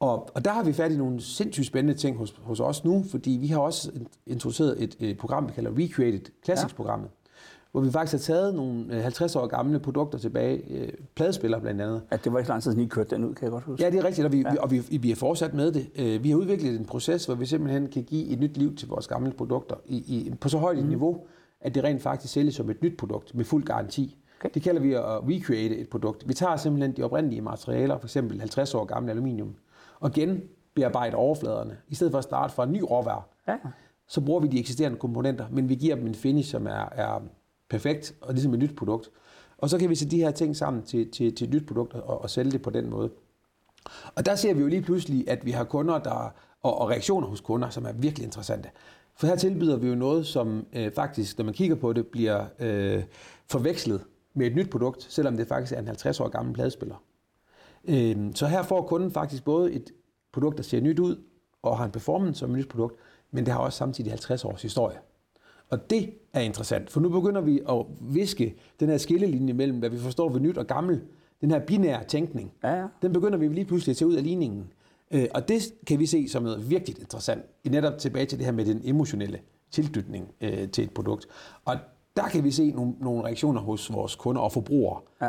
Og, 0.00 0.30
og 0.34 0.44
der 0.44 0.50
har 0.50 0.64
vi 0.64 0.72
fat 0.72 0.92
i 0.92 0.96
nogle 0.96 1.20
sindssygt 1.20 1.66
spændende 1.66 1.98
ting 1.98 2.16
hos, 2.16 2.34
hos 2.42 2.60
os 2.60 2.84
nu, 2.84 3.04
fordi 3.10 3.30
vi 3.30 3.46
har 3.46 3.58
også 3.58 3.90
introduceret 4.26 4.82
et, 4.82 4.96
et 5.00 5.18
program, 5.18 5.48
vi 5.48 5.52
kalder 5.52 5.70
Recreated 5.78 6.20
Classics-programmet, 6.44 7.08
ja. 7.24 7.30
hvor 7.72 7.80
vi 7.80 7.90
faktisk 7.90 8.28
har 8.28 8.34
taget 8.34 8.54
nogle 8.54 9.02
50 9.02 9.36
øh, 9.36 9.42
år 9.42 9.46
gamle 9.46 9.78
produkter 9.80 10.18
tilbage, 10.18 10.62
øh, 10.70 10.88
pladespillere 11.14 11.60
blandt 11.60 11.80
andet. 11.80 12.02
Ja, 12.12 12.16
det 12.16 12.32
var 12.32 12.38
ikke 12.38 12.48
lang 12.48 12.62
tid 12.62 12.70
siden, 12.70 12.84
I 12.84 12.88
kørte 12.88 13.16
den 13.16 13.24
ud, 13.24 13.34
kan 13.34 13.44
jeg 13.44 13.50
godt 13.50 13.64
huske. 13.64 13.84
Ja, 13.84 13.90
det 13.90 13.98
er 13.98 14.04
rigtigt, 14.04 14.24
og 14.24 14.32
vi, 14.32 14.40
ja. 14.40 14.62
og 14.62 14.70
vi, 14.70 14.78
vi 14.78 15.10
er 15.10 15.16
fortsat 15.16 15.54
med 15.54 15.72
det. 15.72 15.90
Øh, 15.96 16.24
vi 16.24 16.30
har 16.30 16.36
udviklet 16.36 16.80
en 16.80 16.84
proces, 16.84 17.24
hvor 17.24 17.34
vi 17.34 17.46
simpelthen 17.46 17.88
kan 17.88 18.02
give 18.02 18.26
et 18.26 18.40
nyt 18.40 18.56
liv 18.56 18.76
til 18.76 18.88
vores 18.88 19.08
gamle 19.08 19.32
produkter 19.32 19.76
i, 19.86 19.96
i, 19.96 20.34
på 20.40 20.48
så 20.48 20.58
højt 20.58 20.78
et 20.78 20.84
mm. 20.84 20.88
niveau, 20.88 21.26
at 21.60 21.74
det 21.74 21.84
rent 21.84 22.02
faktisk 22.02 22.32
sælges 22.32 22.54
som 22.54 22.70
et 22.70 22.82
nyt 22.82 22.96
produkt 22.96 23.34
med 23.34 23.44
fuld 23.44 23.64
garanti. 23.64 24.16
Okay. 24.40 24.50
Det 24.54 24.62
kalder 24.62 24.80
vi 24.80 24.92
at 24.92 25.02
recreate 25.04 25.76
et 25.76 25.88
produkt. 25.88 26.28
Vi 26.28 26.34
tager 26.34 26.56
simpelthen 26.56 26.96
de 26.96 27.02
oprindelige 27.02 27.40
materialer, 27.40 27.98
f.eks. 27.98 28.14
50 28.14 28.74
år 28.74 28.84
gamle 28.84 29.10
aluminium, 29.10 29.54
og 30.00 30.12
genbearbejde 30.12 31.16
overfladerne. 31.16 31.78
I 31.88 31.94
stedet 31.94 32.10
for 32.10 32.18
at 32.18 32.24
starte 32.24 32.54
fra 32.54 32.64
en 32.64 32.72
ny 32.72 32.80
råvare, 32.90 33.22
ja. 33.48 33.56
så 34.08 34.20
bruger 34.20 34.40
vi 34.40 34.48
de 34.48 34.60
eksisterende 34.60 34.98
komponenter, 34.98 35.46
men 35.50 35.68
vi 35.68 35.74
giver 35.74 35.96
dem 35.96 36.06
en 36.06 36.14
finish, 36.14 36.50
som 36.50 36.66
er, 36.66 36.88
er 36.92 37.22
perfekt, 37.70 38.14
og 38.20 38.32
ligesom 38.32 38.54
et 38.54 38.58
nyt 38.58 38.76
produkt. 38.76 39.10
Og 39.58 39.70
så 39.70 39.78
kan 39.78 39.90
vi 39.90 39.94
sætte 39.94 40.16
de 40.16 40.20
her 40.20 40.30
ting 40.30 40.56
sammen 40.56 40.82
til, 40.82 41.10
til, 41.10 41.34
til 41.34 41.46
et 41.46 41.54
nyt 41.54 41.66
produkt 41.66 41.94
og, 41.94 42.22
og 42.22 42.30
sælge 42.30 42.50
det 42.50 42.62
på 42.62 42.70
den 42.70 42.90
måde. 42.90 43.10
Og 44.14 44.26
der 44.26 44.34
ser 44.34 44.54
vi 44.54 44.60
jo 44.60 44.66
lige 44.66 44.82
pludselig, 44.82 45.30
at 45.30 45.46
vi 45.46 45.50
har 45.50 45.64
kunder, 45.64 45.98
der, 45.98 46.34
og, 46.62 46.78
og 46.78 46.90
reaktioner 46.90 47.28
hos 47.28 47.40
kunder, 47.40 47.70
som 47.70 47.86
er 47.86 47.92
virkelig 47.92 48.24
interessante. 48.24 48.70
For 49.16 49.26
her 49.26 49.36
tilbyder 49.36 49.76
vi 49.76 49.88
jo 49.88 49.94
noget, 49.94 50.26
som 50.26 50.66
øh, 50.72 50.92
faktisk, 50.92 51.38
når 51.38 51.44
man 51.44 51.54
kigger 51.54 51.76
på 51.76 51.92
det, 51.92 52.06
bliver 52.06 52.44
øh, 52.58 53.02
forvekslet 53.50 54.04
med 54.34 54.46
et 54.46 54.56
nyt 54.56 54.70
produkt, 54.70 55.02
selvom 55.02 55.36
det 55.36 55.48
faktisk 55.48 55.72
er 55.72 55.78
en 55.78 55.86
50 55.86 56.20
år 56.20 56.28
gammel 56.28 56.54
pladespiller. 56.54 57.02
Øhm, 57.84 58.34
så 58.34 58.46
her 58.46 58.62
får 58.62 58.82
kunden 58.82 59.10
faktisk 59.10 59.44
både 59.44 59.72
et 59.72 59.90
produkt, 60.32 60.56
der 60.56 60.62
ser 60.62 60.80
nyt 60.80 60.98
ud, 60.98 61.16
og 61.62 61.78
har 61.78 61.84
en 61.84 61.90
performance 61.90 62.38
som 62.38 62.50
et 62.50 62.58
nyt 62.58 62.68
produkt, 62.68 62.96
men 63.30 63.46
det 63.46 63.52
har 63.52 63.60
også 63.60 63.78
samtidig 63.78 64.12
50 64.12 64.44
års 64.44 64.62
historie. 64.62 64.96
Og 65.70 65.90
det 65.90 66.10
er 66.32 66.40
interessant, 66.40 66.90
for 66.90 67.00
nu 67.00 67.08
begynder 67.08 67.40
vi 67.40 67.60
at 67.68 67.86
viske 68.00 68.54
den 68.80 68.88
her 68.88 68.98
skillelinje 68.98 69.52
mellem, 69.52 69.78
hvad 69.78 69.90
vi 69.90 69.98
forstår 69.98 70.28
ved 70.28 70.40
nyt 70.40 70.58
og 70.58 70.66
gammel, 70.66 71.02
den 71.40 71.50
her 71.50 71.58
binære 71.58 72.04
tænkning, 72.04 72.52
ja, 72.62 72.74
ja. 72.74 72.86
den 73.02 73.12
begynder 73.12 73.38
vi 73.38 73.48
lige 73.48 73.64
pludselig 73.64 73.92
at 73.92 73.96
tage 73.96 74.08
ud 74.08 74.14
af 74.14 74.22
ligningen. 74.22 74.72
Øh, 75.10 75.26
og 75.34 75.48
det 75.48 75.62
kan 75.86 75.98
vi 75.98 76.06
se 76.06 76.28
som 76.28 76.42
noget 76.42 76.70
virkelig 76.70 77.00
interessant, 77.00 77.42
netop 77.64 77.98
tilbage 77.98 78.26
til 78.26 78.38
det 78.38 78.46
her 78.46 78.52
med 78.52 78.64
den 78.64 78.80
emotionelle 78.84 79.40
tilknytning 79.70 80.28
øh, 80.40 80.68
til 80.68 80.84
et 80.84 80.90
produkt. 80.90 81.26
Og 81.64 81.76
der 82.16 82.28
kan 82.28 82.44
vi 82.44 82.50
se 82.50 82.70
nogle, 82.70 82.94
nogle 83.00 83.24
reaktioner 83.24 83.60
hos 83.60 83.92
vores 83.92 84.16
kunder 84.16 84.42
og 84.42 84.52
forbrugere, 84.52 85.00
ja. 85.22 85.28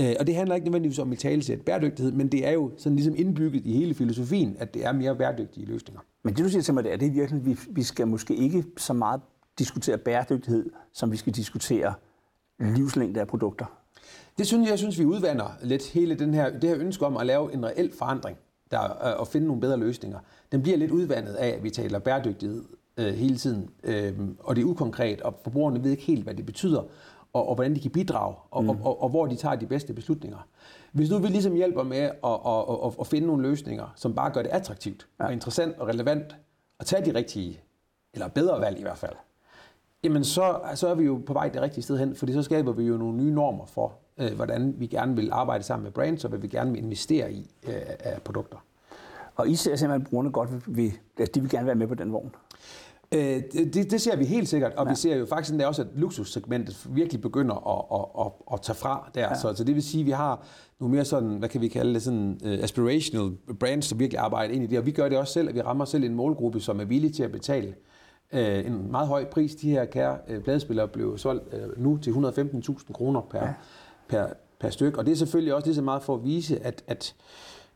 Øh, 0.00 0.14
og 0.20 0.26
det 0.26 0.34
handler 0.34 0.54
ikke 0.54 0.64
nødvendigvis 0.64 0.98
om 0.98 1.12
i 1.12 1.16
talesæt 1.16 1.60
bæredygtighed, 1.60 2.12
men 2.12 2.28
det 2.28 2.46
er 2.46 2.50
jo 2.50 2.70
sådan 2.76 2.96
ligesom 2.96 3.14
indbygget 3.16 3.66
i 3.66 3.72
hele 3.72 3.94
filosofien, 3.94 4.56
at 4.58 4.74
det 4.74 4.84
er 4.84 4.92
mere 4.92 5.16
bæredygtige 5.16 5.66
løsninger. 5.66 6.00
Men 6.22 6.34
det 6.34 6.44
du 6.44 6.48
siger 6.48 6.62
til 6.62 6.74
mig, 6.74 6.84
det 6.84 6.92
er, 6.92 6.96
det 6.96 7.08
er 7.08 7.12
virkelig, 7.12 7.46
vi, 7.46 7.58
vi 7.70 7.82
skal 7.82 8.08
måske 8.08 8.34
ikke 8.34 8.64
så 8.76 8.92
meget 8.92 9.20
diskutere 9.58 9.98
bæredygtighed, 9.98 10.70
som 10.92 11.12
vi 11.12 11.16
skal 11.16 11.32
diskutere 11.32 11.94
livslængde 12.58 13.20
af 13.20 13.26
produkter. 13.26 13.66
Det 14.38 14.46
synes 14.46 14.70
jeg, 14.70 14.78
synes, 14.78 14.98
vi 14.98 15.04
udvander 15.04 15.46
lidt 15.62 15.90
hele 15.90 16.14
den 16.14 16.34
her, 16.34 16.58
det 16.58 16.70
her 16.70 16.78
ønske 16.78 17.06
om 17.06 17.16
at 17.16 17.26
lave 17.26 17.54
en 17.54 17.66
reel 17.66 17.92
forandring 17.98 18.38
der, 18.70 19.06
øh, 19.06 19.20
og 19.20 19.28
finde 19.28 19.46
nogle 19.46 19.60
bedre 19.60 19.76
løsninger. 19.76 20.18
Den 20.52 20.62
bliver 20.62 20.78
lidt 20.78 20.90
udvandet 20.90 21.34
af, 21.34 21.48
at 21.48 21.64
vi 21.64 21.70
taler 21.70 21.98
bæredygtighed 21.98 22.64
øh, 22.96 23.14
hele 23.14 23.36
tiden, 23.36 23.70
øh, 23.84 24.12
og 24.38 24.56
det 24.56 24.62
er 24.62 24.66
ukonkret, 24.66 25.20
og 25.20 25.40
forbrugerne 25.44 25.84
ved 25.84 25.90
ikke 25.90 26.02
helt, 26.02 26.24
hvad 26.24 26.34
det 26.34 26.46
betyder 26.46 26.82
og, 27.32 27.48
og 27.48 27.54
hvordan 27.54 27.74
de 27.74 27.80
kan 27.80 27.90
bidrage, 27.90 28.34
og, 28.50 28.62
mm. 28.62 28.70
og, 28.70 28.76
og, 28.82 29.02
og 29.02 29.08
hvor 29.08 29.26
de 29.26 29.36
tager 29.36 29.56
de 29.56 29.66
bedste 29.66 29.92
beslutninger. 29.92 30.46
Hvis 30.92 31.10
nu 31.10 31.18
vi 31.18 31.28
ligesom 31.28 31.54
hjælper 31.54 31.82
med 31.82 31.98
at, 31.98 32.10
at, 32.24 32.86
at, 32.86 32.94
at 33.00 33.06
finde 33.06 33.26
nogle 33.26 33.42
løsninger, 33.42 33.92
som 33.96 34.14
bare 34.14 34.30
gør 34.30 34.42
det 34.42 34.50
attraktivt 34.50 35.06
ja. 35.20 35.24
og 35.24 35.32
interessant 35.32 35.78
og 35.78 35.88
relevant 35.88 36.36
at 36.80 36.86
tage 36.86 37.04
de 37.04 37.18
rigtige, 37.18 37.60
eller 38.14 38.28
bedre 38.28 38.60
valg 38.60 38.78
i 38.78 38.82
hvert 38.82 38.98
fald, 38.98 39.16
jamen 40.04 40.24
så, 40.24 40.60
så 40.74 40.88
er 40.88 40.94
vi 40.94 41.04
jo 41.04 41.22
på 41.26 41.32
vej 41.32 41.48
det 41.48 41.62
rigtige 41.62 41.84
sted 41.84 41.98
hen, 41.98 42.14
fordi 42.14 42.32
så 42.32 42.42
skaber 42.42 42.72
vi 42.72 42.84
jo 42.84 42.96
nogle 42.96 43.16
nye 43.16 43.34
normer 43.34 43.66
for, 43.66 43.92
øh, 44.18 44.32
hvordan 44.32 44.74
vi 44.78 44.86
gerne 44.86 45.16
vil 45.16 45.32
arbejde 45.32 45.64
sammen 45.64 45.84
med 45.84 45.92
brands, 45.92 46.24
og 46.24 46.28
hvad 46.28 46.38
vi 46.38 46.48
gerne 46.48 46.72
vil 46.72 46.82
investere 46.82 47.32
i 47.32 47.50
øh, 47.68 47.74
af 48.00 48.22
produkter. 48.22 48.58
Og 49.34 49.48
I 49.48 49.56
ser 49.56 49.76
simpelthen 49.76 50.10
brugerne 50.10 50.30
godt, 50.30 50.50
at 51.18 51.34
de 51.34 51.40
vil 51.40 51.50
gerne 51.50 51.66
være 51.66 51.74
med 51.74 51.86
på 51.86 51.94
den 51.94 52.12
vogn? 52.12 52.34
Øh, 53.14 53.42
det, 53.52 53.90
det 53.90 54.00
ser 54.00 54.16
vi 54.16 54.24
helt 54.24 54.48
sikkert, 54.48 54.72
og 54.72 54.86
ja. 54.86 54.90
vi 54.90 54.96
ser 54.96 55.16
jo 55.16 55.26
faktisk 55.26 55.52
endda 55.52 55.66
også, 55.66 55.82
at 55.82 55.88
luksussegmentet 55.94 56.86
virkelig 56.90 57.20
begynder 57.20 57.54
at, 57.54 58.00
at, 58.00 58.26
at, 58.26 58.32
at 58.52 58.60
tage 58.60 58.76
fra 58.76 59.10
der. 59.14 59.20
Ja. 59.20 59.34
Så, 59.34 59.54
så 59.54 59.64
det 59.64 59.74
vil 59.74 59.82
sige, 59.82 60.00
at 60.00 60.06
vi 60.06 60.10
har 60.10 60.44
nogle 60.80 60.94
mere 60.94 61.04
sådan, 61.04 61.28
hvad 61.28 61.48
kan 61.48 61.60
vi 61.60 61.68
kalde 61.68 61.94
det, 61.94 62.02
sådan 62.02 62.38
uh, 62.44 62.50
aspirational 62.50 63.30
brands, 63.60 63.86
som 63.86 63.98
virkelig 63.98 64.20
arbejder 64.20 64.54
ind 64.54 64.64
i 64.64 64.66
det. 64.66 64.78
Og 64.78 64.86
vi 64.86 64.90
gør 64.90 65.08
det 65.08 65.18
også 65.18 65.32
selv, 65.32 65.48
at 65.48 65.54
vi 65.54 65.60
rammer 65.60 65.84
selv 65.84 66.04
en 66.04 66.14
målgruppe, 66.14 66.60
som 66.60 66.80
er 66.80 66.84
villige 66.84 67.12
til 67.12 67.22
at 67.22 67.32
betale 67.32 67.74
uh, 68.32 68.38
en 68.40 68.90
meget 68.90 69.08
høj 69.08 69.24
pris. 69.24 69.54
De 69.54 69.70
her 69.70 69.84
kære 69.84 70.18
uh, 70.28 70.42
pladespillere 70.42 70.88
blev 70.88 71.18
solgt 71.18 71.54
uh, 71.54 71.82
nu 71.82 71.96
til 71.96 72.10
115.000 72.10 72.92
kroner 72.92 73.20
per, 73.20 73.44
ja. 73.44 73.52
per, 74.08 74.26
per 74.60 74.70
stykke. 74.70 74.98
Og 74.98 75.06
det 75.06 75.12
er 75.12 75.16
selvfølgelig 75.16 75.54
også 75.54 75.66
lige 75.66 75.74
så 75.74 75.82
meget 75.82 76.02
for 76.02 76.14
at 76.14 76.24
vise, 76.24 76.60
at, 76.60 76.82
at 76.86 77.14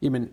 jamen, 0.02 0.28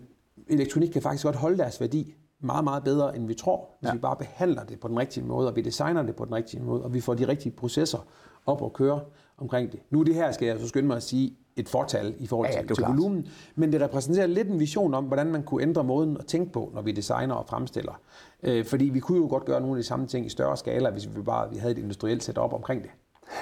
elektronik 0.48 0.90
kan 0.90 1.02
faktisk 1.02 1.24
godt 1.24 1.36
holde 1.36 1.58
deres 1.58 1.80
værdi 1.80 2.14
meget, 2.44 2.64
meget 2.64 2.84
bedre, 2.84 3.16
end 3.16 3.26
vi 3.26 3.34
tror, 3.34 3.68
hvis 3.80 3.88
ja. 3.88 3.92
vi 3.92 3.98
bare 3.98 4.16
behandler 4.16 4.64
det 4.64 4.80
på 4.80 4.88
den 4.88 4.98
rigtige 4.98 5.24
måde, 5.24 5.48
og 5.48 5.56
vi 5.56 5.60
designer 5.60 6.02
det 6.02 6.16
på 6.16 6.24
den 6.24 6.34
rigtige 6.34 6.62
måde, 6.62 6.82
og 6.82 6.94
vi 6.94 7.00
får 7.00 7.14
de 7.14 7.28
rigtige 7.28 7.52
processer 7.52 7.98
op 8.46 8.62
og 8.62 8.72
køre 8.72 9.00
omkring 9.38 9.72
det. 9.72 9.80
Nu 9.90 10.02
det 10.02 10.14
her 10.14 10.32
skal 10.32 10.46
jeg 10.46 10.60
så 10.60 10.68
skynde 10.68 10.86
mig 10.86 10.96
at 10.96 11.02
sige 11.02 11.36
et 11.56 11.68
fortal 11.68 12.14
i 12.18 12.26
forhold 12.26 12.48
Ja, 12.48 12.60
ja, 12.60 12.66
til, 12.66 12.76
til 12.76 12.84
volumen, 12.84 13.26
men 13.54 13.72
det 13.72 13.80
repræsenterer 13.80 14.26
lidt 14.26 14.48
en 14.48 14.60
vision 14.60 14.94
om, 14.94 15.04
hvordan 15.04 15.26
man 15.26 15.42
kunne 15.42 15.62
ændre 15.62 15.84
måden 15.84 16.16
at 16.16 16.26
tænke 16.26 16.52
på, 16.52 16.70
når 16.74 16.82
vi 16.82 16.92
designer 16.92 17.34
og 17.34 17.46
fremstiller. 17.48 18.00
Øh, 18.42 18.64
fordi 18.64 18.84
vi 18.84 19.00
kunne 19.00 19.18
jo 19.18 19.26
godt 19.28 19.44
gøre 19.44 19.60
nogle 19.60 19.76
af 19.76 19.82
de 19.82 19.86
samme 19.86 20.06
ting 20.06 20.26
i 20.26 20.28
større 20.28 20.56
skala, 20.56 20.90
hvis 20.90 21.16
vi 21.16 21.22
bare 21.22 21.50
vi 21.50 21.56
havde 21.56 21.72
et 21.72 21.78
industrielt 21.78 22.22
setup 22.22 22.52
omkring 22.52 22.82
det. 22.82 22.90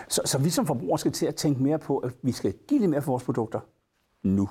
Så, 0.08 0.22
så 0.24 0.38
vi 0.38 0.50
som 0.50 0.66
forbrugere 0.66 0.98
skal 0.98 1.12
til 1.12 1.26
at 1.26 1.34
tænke 1.34 1.62
mere 1.62 1.78
på, 1.78 1.98
at 1.98 2.12
vi 2.22 2.32
skal 2.32 2.54
give 2.68 2.80
lidt 2.80 2.90
mere 2.90 3.02
for 3.02 3.12
vores 3.12 3.24
produkter 3.24 3.60
nu. 4.22 4.48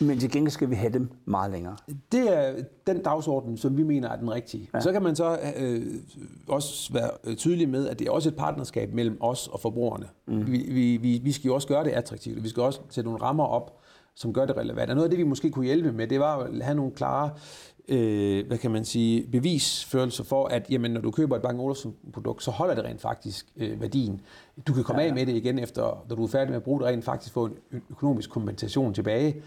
Men 0.00 0.18
til 0.18 0.30
gengæld 0.30 0.50
skal 0.50 0.70
vi 0.70 0.74
have 0.74 0.92
dem 0.92 1.10
meget 1.24 1.52
længere. 1.52 1.76
Det 2.12 2.36
er 2.36 2.52
den 2.86 3.02
dagsorden, 3.02 3.56
som 3.56 3.76
vi 3.76 3.82
mener 3.82 4.08
er 4.08 4.16
den 4.16 4.32
rigtige. 4.32 4.70
Ja. 4.74 4.80
Så 4.80 4.92
kan 4.92 5.02
man 5.02 5.16
så 5.16 5.38
øh, 5.56 5.82
også 6.48 6.92
være 6.92 7.10
øh, 7.24 7.36
tydelig 7.36 7.68
med, 7.68 7.88
at 7.88 7.98
det 7.98 8.08
er 8.08 8.10
også 8.10 8.28
et 8.28 8.36
partnerskab 8.36 8.94
mellem 8.94 9.16
os 9.20 9.48
og 9.48 9.60
forbrugerne. 9.60 10.06
Mm. 10.26 10.46
Vi, 10.46 10.58
vi, 10.58 10.96
vi, 10.96 11.20
vi 11.24 11.32
skal 11.32 11.48
jo 11.48 11.54
også 11.54 11.68
gøre 11.68 11.84
det 11.84 11.90
attraktivt, 11.90 12.44
vi 12.44 12.48
skal 12.48 12.62
også 12.62 12.80
sætte 12.90 13.10
nogle 13.10 13.22
rammer 13.22 13.44
op, 13.44 13.76
som 14.14 14.32
gør 14.32 14.46
det 14.46 14.56
relevant. 14.56 14.90
Og 14.90 14.96
noget 14.96 15.04
af 15.06 15.10
det, 15.10 15.18
vi 15.18 15.24
måske 15.24 15.50
kunne 15.50 15.66
hjælpe 15.66 15.92
med, 15.92 16.06
det 16.06 16.20
var 16.20 16.38
at 16.38 16.62
have 16.62 16.74
nogle 16.74 16.92
klare 16.92 17.30
øh, 17.90 18.46
hvad 18.46 18.58
kan 18.58 18.70
man 18.70 18.84
sige, 18.84 19.26
bevisførelser 19.32 20.24
for, 20.24 20.46
at 20.46 20.66
jamen, 20.70 20.90
når 20.90 21.00
du 21.00 21.10
køber 21.10 21.36
et 21.36 21.42
Bang 21.42 21.60
Olufsen 21.60 21.94
produkt, 22.12 22.42
så 22.42 22.50
holder 22.50 22.74
det 22.74 22.84
rent 22.84 23.00
faktisk 23.00 23.46
øh, 23.56 23.80
værdien. 23.80 24.20
Du 24.66 24.72
kan 24.72 24.84
komme 24.84 25.00
ja, 25.00 25.06
ja. 25.06 25.10
af 25.10 25.14
med 25.14 25.26
det 25.26 25.34
igen 25.34 25.58
efter, 25.58 26.04
når 26.08 26.16
du 26.16 26.24
er 26.24 26.28
færdig 26.28 26.48
med 26.48 26.56
at 26.56 26.62
bruge 26.62 26.80
det, 26.80 26.88
rent 26.88 27.04
faktisk 27.04 27.32
få 27.32 27.46
en 27.46 27.82
økonomisk 27.90 28.30
kompensation 28.30 28.94
tilbage. 28.94 29.42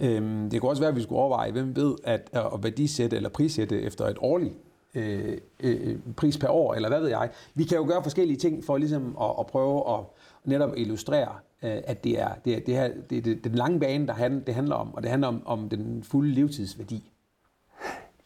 Øhm, 0.00 0.50
det 0.50 0.60
kunne 0.60 0.70
også 0.70 0.82
være, 0.82 0.90
at 0.90 0.96
vi 0.96 1.02
skulle 1.02 1.18
overveje, 1.18 1.52
hvem 1.52 1.76
ved 1.76 1.94
at, 2.04 2.30
at 2.32 2.62
værdisætte 2.62 3.16
eller 3.16 3.28
prissætte 3.28 3.82
efter 3.82 4.06
et 4.06 4.16
årligt 4.20 4.54
øh, 4.94 5.38
øh, 5.60 5.76
øh, 5.82 5.98
pris 6.16 6.38
per 6.38 6.48
år, 6.48 6.74
eller 6.74 6.88
hvad 6.88 7.00
ved 7.00 7.08
jeg. 7.08 7.30
Vi 7.54 7.64
kan 7.64 7.76
jo 7.76 7.84
gøre 7.84 8.02
forskellige 8.02 8.36
ting 8.36 8.64
for 8.64 8.78
ligesom 8.78 9.16
at, 9.20 9.30
at 9.38 9.46
prøve 9.46 9.98
at 9.98 10.04
netop 10.44 10.70
illustrere, 10.76 11.32
øh, 11.62 11.78
at 11.84 12.04
det 12.04 12.20
er, 12.20 12.28
det 12.44 12.56
er, 12.56 12.60
det 12.60 12.74
her, 12.74 12.90
det 13.10 13.18
er 13.18 13.22
det, 13.22 13.44
den 13.44 13.52
lange 13.52 13.80
bane, 13.80 14.06
der 14.06 14.12
han, 14.12 14.42
det 14.46 14.54
handler 14.54 14.74
om, 14.74 14.94
og 14.94 15.02
det 15.02 15.10
handler 15.10 15.28
om, 15.28 15.42
om 15.46 15.68
den 15.68 16.02
fulde 16.02 16.30
levetidsværdi. 16.30 17.12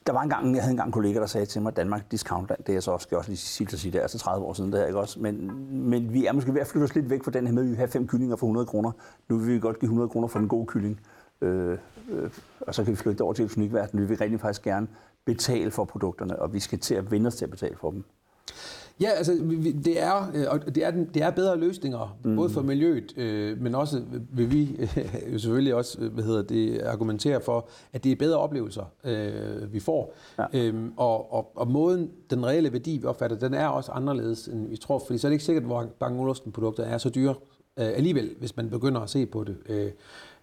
Der 0.07 0.13
var 0.13 0.23
engang, 0.23 0.55
jeg 0.55 0.63
havde 0.63 0.71
engang 0.71 0.89
en 0.89 0.93
kollega, 0.93 1.21
der 1.21 1.27
sagde 1.27 1.47
til 1.47 1.63
mig, 1.63 1.77
Danmark 1.77 2.11
Discountland, 2.11 2.65
det 2.67 2.77
er 2.77 2.81
så 2.81 2.91
også, 2.91 3.03
skal 3.05 3.15
jeg 3.15 3.19
også 3.19 3.31
lige 3.31 3.39
sige 3.39 3.67
til 3.67 3.77
at 3.77 3.81
sige, 3.81 3.93
det 3.93 3.99
er 3.99 4.03
altså 4.03 4.19
30 4.19 4.47
år 4.47 4.53
siden, 4.53 4.73
det 4.73 4.81
her, 4.81 4.87
ikke 4.87 4.99
også? 4.99 5.21
Men, 5.21 5.51
men 5.91 6.13
vi 6.13 6.27
er 6.27 6.33
måske 6.33 6.55
ved 6.55 6.61
at 6.61 6.67
flytte 6.67 6.85
os 6.85 6.95
lidt 6.95 7.11
væk 7.11 7.25
fra 7.25 7.31
den 7.31 7.47
her 7.47 7.55
med, 7.55 7.63
at 7.63 7.71
vi 7.71 7.75
har 7.75 7.87
fem 7.87 8.07
kyllinger 8.07 8.37
for 8.37 8.47
100 8.47 8.67
kroner. 8.67 8.93
Nu 9.29 9.39
vil 9.39 9.55
vi 9.55 9.61
godt 9.61 9.79
give 9.79 9.87
100 9.87 10.09
kroner 10.09 10.29
for 10.29 10.39
en 10.39 10.49
god 10.49 10.67
kylling. 10.67 11.01
Øh, 11.43 11.79
øh, 12.11 12.31
og 12.61 12.75
så 12.75 12.85
kan 12.85 12.91
vi 12.91 12.97
flytte 12.97 13.13
det 13.19 13.21
over 13.21 13.33
til 13.33 13.43
elektronikverdenen. 13.43 14.03
Vi 14.03 14.09
vil 14.09 14.19
rigtig 14.19 14.41
faktisk 14.41 14.63
gerne 14.63 14.87
betale 15.25 15.71
for 15.71 15.85
produkterne, 15.85 16.39
og 16.39 16.53
vi 16.55 16.61
skal 16.61 16.79
til 16.79 16.95
at 16.95 17.11
vende 17.11 17.27
os 17.27 17.35
til 17.35 17.45
at 17.45 17.51
betale 17.51 17.77
for 17.77 17.91
dem. 17.91 18.05
Ja, 19.01 19.09
altså 19.11 19.33
det 19.85 20.03
er, 20.03 20.31
øh, 20.35 20.45
og 20.49 20.75
det 20.75 20.85
er, 20.85 20.91
den- 20.91 21.11
det 21.15 21.23
er 21.23 21.31
bedre 21.31 21.57
løsninger, 21.59 22.19
mm. 22.25 22.37
både 22.37 22.51
for 22.51 22.63
miljøet, 22.63 23.19
øh, 23.19 23.63
men 23.63 23.75
også 23.75 24.03
vil 24.33 24.51
vi 24.53 24.77
øh, 25.27 25.41
selvfølgelig 25.41 25.75
også 25.75 25.99
øh, 26.01 26.13
hvad 26.13 26.25
hedder 26.25 26.43
det, 26.43 26.81
argumentere 26.83 27.41
for, 27.41 27.69
at 27.93 28.05
det 28.05 28.13
er 28.13 28.17
bedre 28.17 28.39
oplevelser, 28.39 28.85
øh, 29.05 29.73
vi 29.73 29.81
får. 29.81 30.15
Ja. 30.39 30.45
Øhm, 30.55 30.93
og, 30.97 31.33
og, 31.33 31.53
og 31.55 31.69
måden, 31.69 32.11
den 32.31 32.47
reelle 32.47 32.73
værdi, 32.73 32.99
vi 32.99 33.05
opfatter, 33.07 33.37
den 33.37 33.55
er 33.55 33.67
også 33.67 33.93
anderledes, 33.93 34.49
end 34.49 34.69
vi 34.69 34.77
tror, 34.77 34.99
fordi 35.07 35.19
så 35.19 35.27
er 35.27 35.29
det 35.29 35.35
ikke 35.35 35.45
sikkert, 35.45 35.65
at 35.83 35.89
Bang 35.99 36.37
produkter 36.53 36.85
er 36.85 36.99
så 36.99 37.09
dyre 37.11 37.35
øh, 37.77 37.87
alligevel, 37.97 38.31
hvis 38.39 38.57
man 38.57 38.71
begynder 38.71 39.01
at 39.01 39.11
se 39.11 39.27
på 39.27 39.45
det. 39.45 39.57
Øh, 39.69 39.91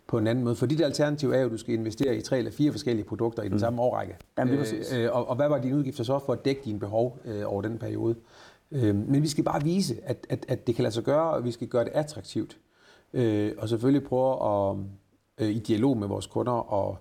på 0.08 0.18
en 0.18 0.28
anden 0.28 0.44
måde. 0.44 0.56
For 0.56 0.66
dit 0.66 0.82
alternativ 0.82 1.32
er 1.32 1.40
jo, 1.40 1.46
at 1.46 1.52
du 1.52 1.58
skal 1.58 1.74
investere 1.74 2.16
i 2.16 2.22
tre 2.22 2.38
eller 2.38 2.52
fire 2.52 2.72
forskellige 2.72 3.06
produkter 3.06 3.44
i 3.44 3.46
den 3.46 3.54
mm. 3.54 3.60
samme 3.60 3.82
årrække. 3.82 4.18
Jamen, 4.38 4.54
lige 4.54 4.64
præcis. 4.64 4.94
Øh, 4.94 5.10
og, 5.12 5.30
og 5.30 5.36
hvad 5.36 5.50
var 5.50 5.58
dine 5.58 5.76
udgifter 5.78 6.04
så 6.04 6.20
for 6.26 6.34
at 6.34 6.46
dække 6.46 6.62
dine 6.66 6.80
behov 6.80 7.20
øh, 7.26 7.44
over 7.46 7.62
den 7.62 7.78
periode? 7.78 8.16
Øh, 8.72 8.96
men 8.96 9.24
vi 9.24 9.28
skal 9.28 9.44
bare 9.44 9.64
vise, 9.64 9.96
at, 10.04 10.28
at, 10.30 10.46
at 10.48 10.68
det 10.68 10.76
kan 10.76 10.84
lade 10.84 10.94
sig 10.94 11.04
gøre, 11.04 11.30
og 11.32 11.44
vi 11.44 11.52
skal 11.52 11.68
gøre 11.68 11.84
det 11.84 11.92
attraktivt. 11.94 12.58
Øh, 13.14 13.52
og 13.58 13.70
selvfølgelig 13.70 14.08
prøve 14.08 14.70
at, 14.70 14.76
øh, 15.38 15.50
i 15.56 15.60
dialog 15.60 15.98
med 15.98 16.08
vores 16.08 16.28
kunder 16.28 16.52
og, 16.52 16.98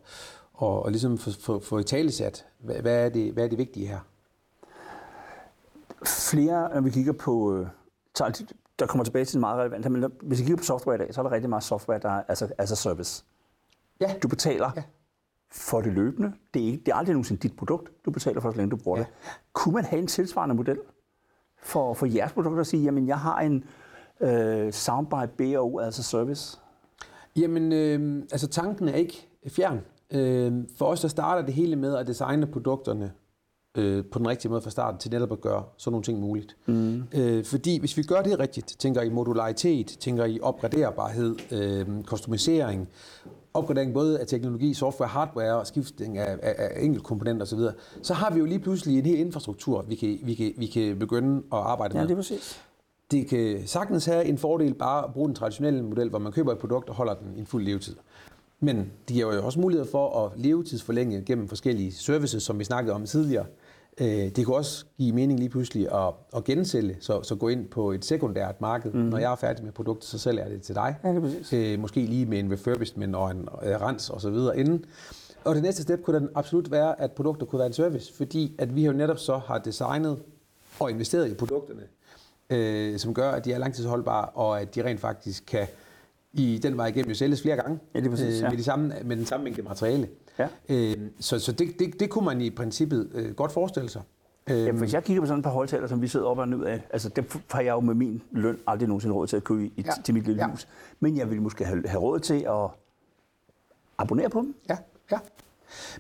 og, 0.54 0.82
og 0.82 0.90
ligesom 0.90 1.18
få, 1.18 1.30
få, 1.40 1.58
få 1.58 1.78
i 1.78 1.84
talesat, 1.84 2.46
hvad, 2.58 2.76
hvad, 2.76 3.04
er 3.04 3.08
det, 3.08 3.32
hvad 3.32 3.44
er 3.44 3.48
det 3.48 3.58
vigtige 3.58 3.86
her? 3.86 3.98
Flere, 6.06 6.74
når 6.74 6.80
vi 6.80 6.90
kigger 6.90 7.12
på, 7.12 7.56
øh, 7.56 7.66
tager- 8.14 8.46
der 8.78 8.86
kommer 8.86 9.04
tilbage 9.04 9.24
til 9.24 9.32
det 9.34 9.40
meget 9.40 9.58
relevant, 9.60 9.90
men 9.90 10.12
hvis 10.22 10.38
vi 10.40 10.44
kigger 10.44 10.56
på 10.56 10.64
software 10.64 10.94
i 10.96 10.98
dag, 10.98 11.14
så 11.14 11.20
er 11.20 11.22
der 11.22 11.32
rigtig 11.32 11.50
meget 11.50 11.64
software, 11.64 11.98
der 11.98 12.08
er 12.10 12.22
altså, 12.28 12.48
altså 12.58 12.76
service. 12.76 13.24
Ja, 14.00 14.14
Du 14.22 14.28
betaler 14.28 14.70
Ja. 14.76 14.82
for 15.52 15.80
det 15.80 15.92
løbende. 15.92 16.32
Det 16.54 16.62
er, 16.62 16.66
ikke, 16.66 16.82
det 16.86 16.92
er 16.92 16.96
aldrig 16.96 17.12
nogensinde 17.14 17.40
dit 17.40 17.56
produkt. 17.56 17.92
Du 18.04 18.10
betaler 18.10 18.40
for, 18.40 18.50
så 18.50 18.56
længe 18.56 18.70
du 18.70 18.76
bruger 18.76 18.98
Ja. 18.98 19.04
ja. 19.04 19.06
det. 19.28 19.40
Kunne 19.52 19.74
man 19.74 19.84
have 19.84 20.00
en 20.00 20.06
tilsvarende 20.06 20.54
model 20.54 20.78
for, 21.62 21.94
for 21.94 22.06
jeres 22.06 22.32
produkter 22.32 22.58
og 22.60 22.66
sige, 22.66 22.82
jamen 22.82 23.08
jeg 23.08 23.18
har 23.18 23.40
en 23.40 23.64
øh, 24.20 24.72
soundbar 24.72 25.26
BO, 25.26 25.78
altså 25.78 26.02
service? 26.02 26.58
Jamen, 27.36 27.72
øh, 27.72 28.22
altså 28.32 28.46
tanken 28.48 28.88
er 28.88 28.94
ikke 28.94 29.28
fjern. 29.48 29.80
Øh, 30.10 30.52
for 30.78 30.86
os 30.86 31.00
der 31.00 31.08
starter 31.08 31.42
det 31.46 31.54
hele 31.54 31.76
med 31.76 31.96
at 31.96 32.06
designe 32.06 32.46
produkterne 32.46 33.12
øh, 33.76 34.04
på 34.12 34.18
den 34.18 34.28
rigtige 34.28 34.50
måde 34.50 34.60
fra 34.60 34.70
starten 34.70 35.00
til 35.00 35.10
netop 35.10 35.32
at 35.32 35.40
gøre 35.40 35.64
sådan 35.76 35.92
nogle 35.92 36.04
ting 36.04 36.20
muligt. 36.20 36.56
Mm. 36.66 37.02
Øh, 37.14 37.44
fordi 37.44 37.78
hvis 37.80 37.96
vi 37.96 38.02
gør 38.02 38.22
det 38.22 38.38
rigtigt, 38.38 38.76
tænker 38.78 39.02
i 39.02 39.08
modularitet, 39.10 39.86
tænker 39.86 40.24
i 40.24 40.40
opgraderbarhed, 40.42 41.36
øh, 41.52 41.86
customisering, 42.04 42.88
opgradering 43.54 43.94
både 43.94 44.20
af 44.20 44.26
teknologi, 44.26 44.74
software, 44.74 45.08
hardware 45.08 45.56
og 45.60 45.66
skiftning 45.66 46.18
af, 46.18 46.38
af, 46.42 46.54
af 46.58 46.82
enkeltkomponenter 46.82 47.46
osv., 47.46 47.58
så 48.02 48.14
har 48.14 48.30
vi 48.30 48.38
jo 48.38 48.44
lige 48.44 48.58
pludselig 48.58 48.98
en 48.98 49.06
hel 49.06 49.18
infrastruktur, 49.18 49.84
vi 49.88 49.94
kan, 49.94 50.18
vi 50.22 50.34
kan, 50.34 50.52
vi 50.56 50.66
kan 50.66 50.98
begynde 50.98 51.36
at 51.36 51.58
arbejde 51.58 51.94
Ja, 51.96 52.00
med. 52.00 52.08
det 52.08 52.12
er 52.14 52.18
præcis. 52.18 52.60
Det 53.10 53.26
kan 53.28 53.62
sagtens 53.66 54.04
have 54.04 54.24
en 54.24 54.38
fordel 54.38 54.74
bare 54.74 55.04
at 55.04 55.12
bruge 55.12 55.26
den 55.28 55.34
traditionelle 55.34 55.82
model, 55.82 56.08
hvor 56.08 56.18
man 56.18 56.32
køber 56.32 56.52
et 56.52 56.58
produkt 56.58 56.88
og 56.88 56.94
holder 56.94 57.14
den 57.14 57.36
i 57.36 57.38
en 57.40 57.46
fuld 57.46 57.64
levetid. 57.64 57.96
Men 58.60 58.76
det 58.76 59.14
giver 59.14 59.34
jo 59.34 59.44
også 59.44 59.60
mulighed 59.60 59.86
for 59.90 60.24
at 60.24 60.32
levetidsforlænge 60.40 61.22
gennem 61.22 61.48
forskellige 61.48 61.92
services, 61.92 62.42
som 62.42 62.58
vi 62.58 62.64
snakkede 62.64 62.94
om 62.94 63.06
tidligere. 63.06 63.46
Øh, 64.00 64.06
Det 64.06 64.46
kunne 64.46 64.56
også 64.56 64.84
give 64.98 65.12
mening 65.12 65.38
lige 65.38 65.48
pludselig 65.48 65.92
at, 65.94 66.14
at 66.36 66.44
gensælge, 66.44 66.96
så, 67.00 67.22
så 67.22 67.34
gå 67.34 67.48
ind 67.48 67.68
på 67.68 67.92
et 67.92 68.04
sekundært 68.04 68.60
marked. 68.60 68.92
Mm. 68.92 68.98
Når 69.00 69.18
jeg 69.18 69.32
er 69.32 69.36
færdig 69.36 69.64
med 69.64 69.72
produktet, 69.72 70.04
så 70.04 70.18
sælger 70.18 70.42
jeg 70.42 70.50
det 70.50 70.62
til 70.62 70.74
dig. 70.74 70.96
Ja, 71.04 71.08
det. 71.14 71.52
Øh, 71.52 71.80
måske 71.80 72.00
lige 72.00 72.26
med 72.26 72.38
en 72.38 72.52
refurbishment 72.52 73.16
og 73.16 73.30
en 73.30 73.48
øh, 73.62 73.80
rens 73.80 74.10
og 74.10 74.20
så 74.20 74.30
videre 74.30 74.58
inden. 74.58 74.84
Og 75.44 75.54
det 75.54 75.62
næste 75.62 75.82
step 75.82 76.02
kunne 76.02 76.20
den 76.20 76.28
absolut 76.34 76.70
være, 76.70 77.00
at 77.00 77.12
produkter 77.12 77.46
kunne 77.46 77.58
være 77.58 77.66
en 77.66 77.72
service, 77.72 78.12
fordi 78.16 78.54
at 78.58 78.74
vi 78.76 78.86
jo 78.86 78.92
netop 78.92 79.18
så 79.18 79.36
har 79.36 79.58
designet 79.58 80.18
og 80.80 80.90
investeret 80.90 81.30
i 81.30 81.34
produkterne, 81.34 81.82
øh, 82.50 82.98
som 82.98 83.14
gør, 83.14 83.30
at 83.30 83.44
de 83.44 83.52
er 83.52 83.58
langtidsholdbare, 83.58 84.28
og 84.28 84.60
at 84.60 84.74
de 84.74 84.84
rent 84.84 85.00
faktisk 85.00 85.44
kan 85.46 85.66
i 86.36 86.58
den 86.62 86.76
vej 86.76 86.86
igennem 86.86 87.08
jo 87.08 87.14
sælges 87.14 87.42
flere 87.42 87.56
gange 87.56 87.78
Ja, 87.94 88.00
det 88.00 88.06
er 88.06 88.10
præcis, 88.10 88.40
ja. 88.42 88.48
med, 88.50 88.58
de 88.58 88.62
samme, 88.64 88.94
med 89.04 89.16
den 89.16 89.26
samme 89.26 89.44
mængde 89.44 89.62
materiale. 89.62 90.08
Ja. 90.38 90.48
Øh, 90.68 90.96
så 91.20 91.38
så 91.38 91.52
det, 91.52 91.78
det, 91.78 92.00
det 92.00 92.10
kunne 92.10 92.24
man 92.24 92.40
i 92.40 92.50
princippet 92.50 93.10
øh, 93.14 93.34
godt 93.34 93.52
forestille 93.52 93.88
sig. 93.88 94.02
Øh, 94.50 94.58
Jamen, 94.58 94.78
hvis 94.78 94.94
jeg 94.94 95.04
kigger 95.04 95.22
på 95.22 95.26
sådan 95.26 95.38
et 95.38 95.44
par 95.44 95.50
højtaler, 95.50 95.86
som 95.86 96.02
vi 96.02 96.08
sidder 96.08 96.26
op 96.26 96.38
og 96.38 96.48
ned 96.48 96.64
af, 96.64 96.86
altså 96.90 97.08
dem 97.08 97.24
har 97.50 97.60
jeg 97.60 97.72
jo 97.72 97.80
med 97.80 97.94
min 97.94 98.22
løn 98.30 98.58
aldrig 98.66 98.88
nogensinde 98.88 99.14
råd 99.14 99.26
til 99.26 99.36
at 99.36 99.44
købe 99.44 99.64
i, 99.66 99.72
Ja. 99.76 99.82
ja. 99.86 100.02
til 100.04 100.14
mit 100.14 100.24
lille 100.24 100.40
Ja. 100.42 100.46
ja. 100.46 100.50
hus. 100.50 100.68
Men 101.00 101.16
jeg 101.16 101.30
vil 101.30 101.42
måske 101.42 101.64
have, 101.64 101.88
have 101.88 102.00
råd 102.02 102.18
til 102.20 102.46
at 102.48 102.70
abonnere 103.98 104.30
på 104.30 104.40
dem. 104.40 104.54
Ja, 104.68 104.76
ja. 105.12 105.18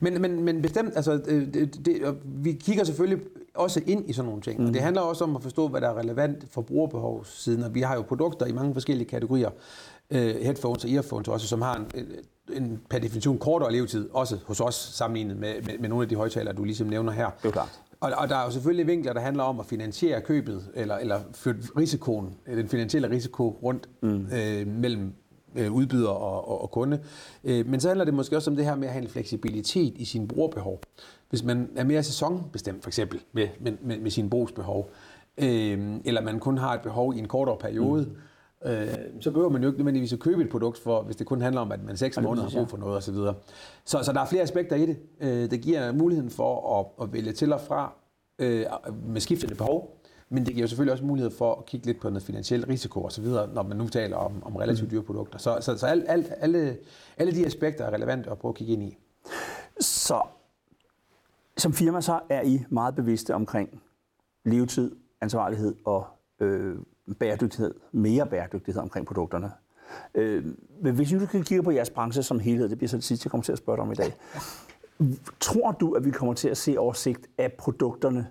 Men, 0.00 0.22
men, 0.22 0.44
men 0.44 0.62
bestemt, 0.62 0.92
altså, 0.96 1.20
øh, 1.26 1.54
det, 1.54 1.86
det, 1.86 2.16
vi 2.24 2.52
kigger 2.52 2.84
selvfølgelig 2.84 3.24
også 3.54 3.80
ind 3.86 4.10
i 4.10 4.12
sådan 4.12 4.26
nogle 4.26 4.42
ting. 4.42 4.60
Mm. 4.60 4.66
Og 4.66 4.74
det 4.74 4.82
handler 4.82 5.02
også 5.02 5.24
om 5.24 5.36
at 5.36 5.42
forstå, 5.42 5.68
hvad 5.68 5.80
der 5.80 5.88
er 5.88 5.98
relevant 5.98 6.44
for 6.50 6.62
brugerbehovssiden. 6.62 7.62
Og 7.62 7.74
vi 7.74 7.80
har 7.80 7.94
jo 7.94 8.02
produkter 8.02 8.46
i 8.46 8.52
mange 8.52 8.72
forskellige 8.74 9.08
kategorier. 9.08 9.50
Øh, 10.10 10.34
headphones 10.42 10.84
og 10.84 10.90
earphones 10.90 11.28
også, 11.28 11.46
som 11.46 11.62
har 11.62 11.76
en, 11.76 11.86
en, 11.94 12.62
en 12.62 12.80
per 12.90 12.98
definition 12.98 13.38
kortere 13.38 13.72
levetid, 13.72 14.08
også 14.12 14.38
hos 14.46 14.60
os 14.60 14.74
sammenlignet 14.74 15.36
med, 15.36 15.54
med, 15.62 15.78
med 15.78 15.88
nogle 15.88 16.02
af 16.02 16.08
de 16.08 16.16
højtalere, 16.16 16.54
du 16.54 16.64
ligesom 16.64 16.86
nævner 16.86 17.12
her. 17.12 17.30
Det 17.42 17.48
er 17.48 17.52
klart. 17.52 17.80
Og, 18.00 18.12
og 18.16 18.28
der 18.28 18.36
er 18.36 18.44
jo 18.44 18.50
selvfølgelig 18.50 18.86
vinkler, 18.86 19.12
der 19.12 19.20
handler 19.20 19.42
om 19.42 19.60
at 19.60 19.66
finansiere 19.66 20.20
købet, 20.20 20.68
eller, 20.74 20.96
eller 20.96 21.20
flytte 21.34 21.62
risikoen, 21.78 22.34
den 22.46 22.68
finansielle 22.68 23.10
risiko 23.10 23.58
rundt 23.62 23.88
mm. 24.02 24.26
øh, 24.32 24.66
mellem 24.66 25.12
øh, 25.54 25.72
udbyder 25.72 26.08
og, 26.08 26.48
og, 26.48 26.62
og 26.62 26.70
kunde. 26.70 27.00
Øh, 27.44 27.66
men 27.66 27.80
så 27.80 27.88
handler 27.88 28.04
det 28.04 28.14
måske 28.14 28.36
også 28.36 28.50
om 28.50 28.56
det 28.56 28.64
her 28.64 28.76
med 28.76 28.88
at 28.88 28.92
have 28.92 29.02
en 29.02 29.08
fleksibilitet 29.10 29.98
i 29.98 30.04
sine 30.04 30.28
brugerbehov. 30.28 30.80
Hvis 31.30 31.44
man 31.44 31.70
er 31.76 31.84
mere 31.84 32.02
sæsonbestemt, 32.02 32.82
for 32.82 32.90
eksempel, 32.90 33.20
med, 33.32 33.48
med, 33.60 33.72
med, 33.82 33.98
med 33.98 34.10
sine 34.10 34.30
brugsbehov, 34.30 34.90
øh, 35.38 35.96
eller 36.04 36.20
man 36.20 36.38
kun 36.38 36.58
har 36.58 36.74
et 36.74 36.80
behov 36.80 37.14
i 37.14 37.18
en 37.18 37.28
kortere 37.28 37.56
periode, 37.56 38.08
mm. 38.64 38.70
øh, 38.70 38.88
så 39.20 39.30
behøver 39.30 39.50
man 39.50 39.62
jo 39.62 39.68
ikke 39.68 39.78
nødvendigvis 39.78 40.12
at 40.12 40.18
købe 40.18 40.42
et 40.42 40.48
produkt, 40.48 40.78
for, 40.78 41.02
hvis 41.02 41.16
det 41.16 41.26
kun 41.26 41.40
handler 41.40 41.60
om, 41.60 41.72
at 41.72 41.84
man 41.84 41.96
seks 41.96 42.16
er 42.16 42.20
måneder 42.20 42.48
har 42.48 42.58
brug 42.58 42.68
for 42.68 42.76
noget 42.76 42.96
osv. 42.96 43.14
Så, 43.84 44.02
så 44.02 44.12
der 44.12 44.20
er 44.20 44.26
flere 44.26 44.42
aspekter 44.42 44.76
i 44.76 44.86
det. 44.86 44.96
Øh, 45.20 45.50
det 45.50 45.60
giver 45.60 45.92
muligheden 45.92 46.30
for 46.30 46.80
at, 46.80 47.04
at 47.04 47.12
vælge 47.12 47.32
til 47.32 47.52
og 47.52 47.60
fra 47.60 47.92
øh, 48.38 48.66
med 49.06 49.20
skiftende 49.20 49.54
behov, 49.54 50.00
men 50.28 50.46
det 50.46 50.54
giver 50.54 50.62
jo 50.64 50.68
selvfølgelig 50.68 50.92
også 50.92 51.04
mulighed 51.04 51.30
for 51.30 51.54
at 51.54 51.66
kigge 51.66 51.86
lidt 51.86 52.00
på 52.00 52.08
noget 52.08 52.22
finansiel 52.22 52.66
risiko 52.66 53.04
osv., 53.04 53.24
når 53.24 53.62
man 53.62 53.76
nu 53.76 53.88
taler 53.88 54.16
om, 54.16 54.42
om 54.42 54.56
relativt 54.56 54.90
dyre 54.90 55.02
produkter. 55.02 55.38
Så, 55.38 55.58
så, 55.60 55.78
så 55.78 55.86
alt, 55.86 56.04
alt, 56.08 56.32
alle, 56.36 56.78
alle 57.16 57.32
de 57.32 57.46
aspekter 57.46 57.84
er 57.84 57.90
relevante 57.90 58.30
at 58.30 58.38
prøve 58.38 58.50
at 58.50 58.56
kigge 58.56 58.72
ind 58.72 58.82
i. 58.82 58.98
Så 59.80 60.22
Som 61.56 61.72
firma 61.72 62.00
så 62.00 62.20
er 62.28 62.42
I 62.42 62.64
meget 62.68 62.94
bevidste 62.94 63.34
omkring 63.34 63.82
levetid, 64.44 64.96
ansvarlighed 65.20 65.74
og 65.84 66.06
øh, 66.40 66.76
bæredygtighed, 67.18 67.74
mere 67.92 68.26
bæredygtighed 68.26 68.82
omkring 68.82 69.06
produkterne. 69.06 69.50
Øh, 70.14 70.44
men 70.82 70.94
hvis 70.94 71.10
du 71.10 71.26
kan 71.26 71.42
kigge 71.42 71.62
på 71.62 71.70
jeres 71.70 71.90
branche 71.90 72.22
som 72.22 72.38
helhed, 72.38 72.68
det 72.68 72.78
bliver 72.78 72.88
så 72.88 72.96
det 72.96 73.04
sidste, 73.04 73.26
jeg 73.26 73.30
kommer 73.30 73.44
til 73.44 73.52
at 73.52 73.58
spørge 73.58 73.76
dig 73.76 73.82
om 73.82 73.92
i 73.92 73.94
dag. 73.94 74.12
Tror 75.40 75.72
du, 75.72 75.92
at 75.92 76.04
vi 76.04 76.10
kommer 76.10 76.34
til 76.34 76.48
at 76.48 76.56
se 76.56 76.78
oversigt, 76.78 77.26
at 77.38 77.52
produkterne 77.52 78.26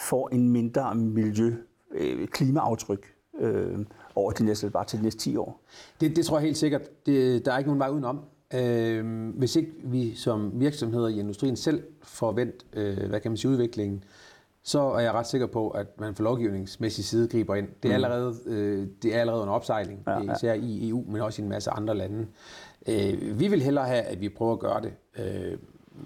får 0.00 0.28
en 0.32 0.48
mindre 0.48 0.94
miljø, 0.94 1.54
øh, 1.90 2.28
klimaaftryk 2.28 3.14
øh, 3.40 3.78
over 4.14 4.32
de 4.32 4.44
næste, 4.44 4.70
bare 4.70 4.84
til 4.84 4.98
de 4.98 5.04
næste 5.04 5.20
10 5.20 5.36
år? 5.36 5.62
Det, 6.00 6.16
det 6.16 6.26
tror 6.26 6.38
jeg 6.38 6.44
helt 6.44 6.56
sikkert. 6.56 7.06
Det, 7.06 7.44
der 7.44 7.52
er 7.52 7.58
ikke 7.58 7.68
nogen 7.68 7.80
vej 7.80 7.88
udenom. 7.88 8.20
Øh, 8.54 9.28
hvis 9.28 9.56
ikke 9.56 9.72
vi 9.84 10.14
som 10.14 10.50
virksomheder 10.54 11.08
i 11.08 11.18
industrien 11.18 11.56
selv 11.56 11.82
får 12.02 12.32
vendt, 12.32 12.66
øh, 12.72 13.08
hvad 13.08 13.20
kan 13.20 13.30
man 13.30 13.36
sige, 13.36 13.50
udviklingen, 13.50 14.04
så 14.62 14.80
er 14.80 15.00
jeg 15.00 15.12
ret 15.12 15.26
sikker 15.26 15.46
på, 15.46 15.68
at 15.68 15.86
man 16.00 16.14
fra 16.14 16.24
lovgivningsmæssig 16.24 17.04
side 17.04 17.28
griber 17.28 17.54
ind. 17.54 17.68
Det 17.82 17.92
er 17.92 17.98
mm. 17.98 18.04
allerede, 18.04 18.34
øh, 18.46 18.86
det 19.02 19.16
er 19.16 19.20
allerede 19.20 19.42
en 19.42 19.48
opsejling, 19.48 20.02
ja, 20.06 20.22
ja. 20.22 20.34
især 20.34 20.52
i 20.52 20.88
EU, 20.88 21.04
men 21.08 21.22
også 21.22 21.42
i 21.42 21.44
en 21.44 21.48
masse 21.48 21.70
andre 21.70 21.94
lande. 21.94 22.26
Øh, 22.88 23.40
vi 23.40 23.48
vil 23.48 23.62
hellere 23.62 23.86
have, 23.86 24.02
at 24.02 24.20
vi 24.20 24.28
prøver 24.28 24.52
at 24.52 24.58
gøre 24.58 24.80
det, 24.80 24.92
øh, 25.18 25.58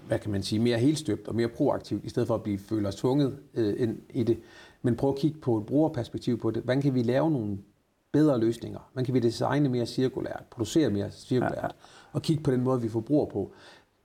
hvad 0.07 0.19
kan 0.19 0.31
man 0.31 0.43
sige, 0.43 0.59
mere 0.59 0.77
helstøbt 0.77 1.27
og 1.27 1.35
mere 1.35 1.47
proaktivt, 1.47 2.05
i 2.05 2.09
stedet 2.09 2.27
for 2.27 2.35
at 2.35 2.43
blive 2.43 2.57
føle 2.57 2.87
os 2.87 2.95
tvunget 2.95 3.37
øh, 3.53 3.75
ind 3.77 3.97
i 4.09 4.23
det. 4.23 4.37
Men 4.81 4.95
prøv 4.95 5.09
at 5.09 5.15
kigge 5.15 5.39
på 5.39 5.57
et 5.57 5.65
brugerperspektiv 5.65 6.39
på 6.39 6.51
det. 6.51 6.63
Hvordan 6.63 6.81
kan 6.81 6.93
vi 6.93 7.03
lave 7.03 7.31
nogle 7.31 7.57
bedre 8.11 8.39
løsninger? 8.39 8.89
Hvordan 8.93 9.05
kan 9.05 9.13
vi 9.13 9.19
designe 9.19 9.69
mere 9.69 9.85
cirkulært, 9.85 10.43
producere 10.51 10.89
mere 10.89 11.11
cirkulært, 11.11 11.59
ja. 11.63 11.67
og 12.13 12.21
kigge 12.21 12.43
på 12.43 12.51
den 12.51 12.61
måde, 12.61 12.81
vi 12.81 12.89
forbruger 12.89 13.25
på? 13.25 13.51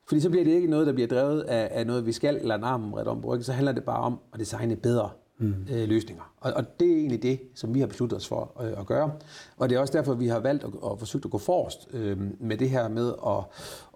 Fordi 0.07 0.21
så 0.21 0.31
bliver 0.31 0.45
det 0.45 0.53
ikke 0.53 0.71
noget, 0.71 0.87
der 0.87 0.93
bliver 0.93 1.09
drevet 1.09 1.41
af, 1.41 1.69
af 1.71 1.87
noget, 1.87 2.07
vi 2.07 2.13
skal, 2.13 2.37
eller 2.37 2.55
en 2.55 2.65
arm 2.65 2.93
ret 2.93 3.07
om 3.07 3.25
ryggen, 3.25 3.45
så 3.45 3.53
handler 3.53 3.73
det 3.73 3.85
bare 3.85 4.01
om 4.01 4.19
at 4.33 4.41
designe 4.41 4.77
bedre 4.77 5.11
mm. 5.41 5.55
øh, 5.73 5.89
løsninger. 5.89 6.35
Og, 6.41 6.53
og 6.53 6.81
det 6.81 6.93
er 6.93 6.97
egentlig 6.97 7.23
det, 7.23 7.41
som 7.55 7.75
vi 7.75 7.81
har 7.81 7.87
besluttet 7.87 8.17
os 8.17 8.29
for 8.29 8.63
øh, 8.63 8.81
at 8.81 8.87
gøre. 8.87 9.13
Og 9.57 9.69
det 9.69 9.77
er 9.77 9.81
også 9.81 9.93
derfor, 9.93 10.15
vi 10.15 10.27
har 10.27 10.39
valgt 10.39 10.65
at, 10.65 10.71
at 10.93 10.99
forsøge 10.99 11.23
at 11.25 11.31
gå 11.31 11.39
forrest 11.39 11.89
øh, 11.93 12.19
med 12.41 12.57
det 12.57 12.71
her 12.71 12.89
med 12.89 13.13
at, 13.27 13.45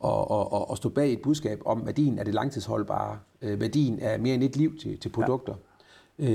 at, 0.04 0.60
at, 0.60 0.72
at 0.72 0.76
stå 0.76 0.88
bag 0.88 1.12
et 1.12 1.22
budskab 1.22 1.62
om 1.64 1.86
værdien 1.86 2.18
af 2.18 2.24
det 2.24 2.34
langtidsholdbare, 2.34 3.18
øh, 3.42 3.60
værdien 3.60 4.00
af 4.00 4.20
mere 4.20 4.34
end 4.34 4.42
et 4.42 4.56
liv 4.56 4.78
til, 4.78 4.98
til 4.98 5.08
produkter. 5.08 5.52
Ja 5.52 5.73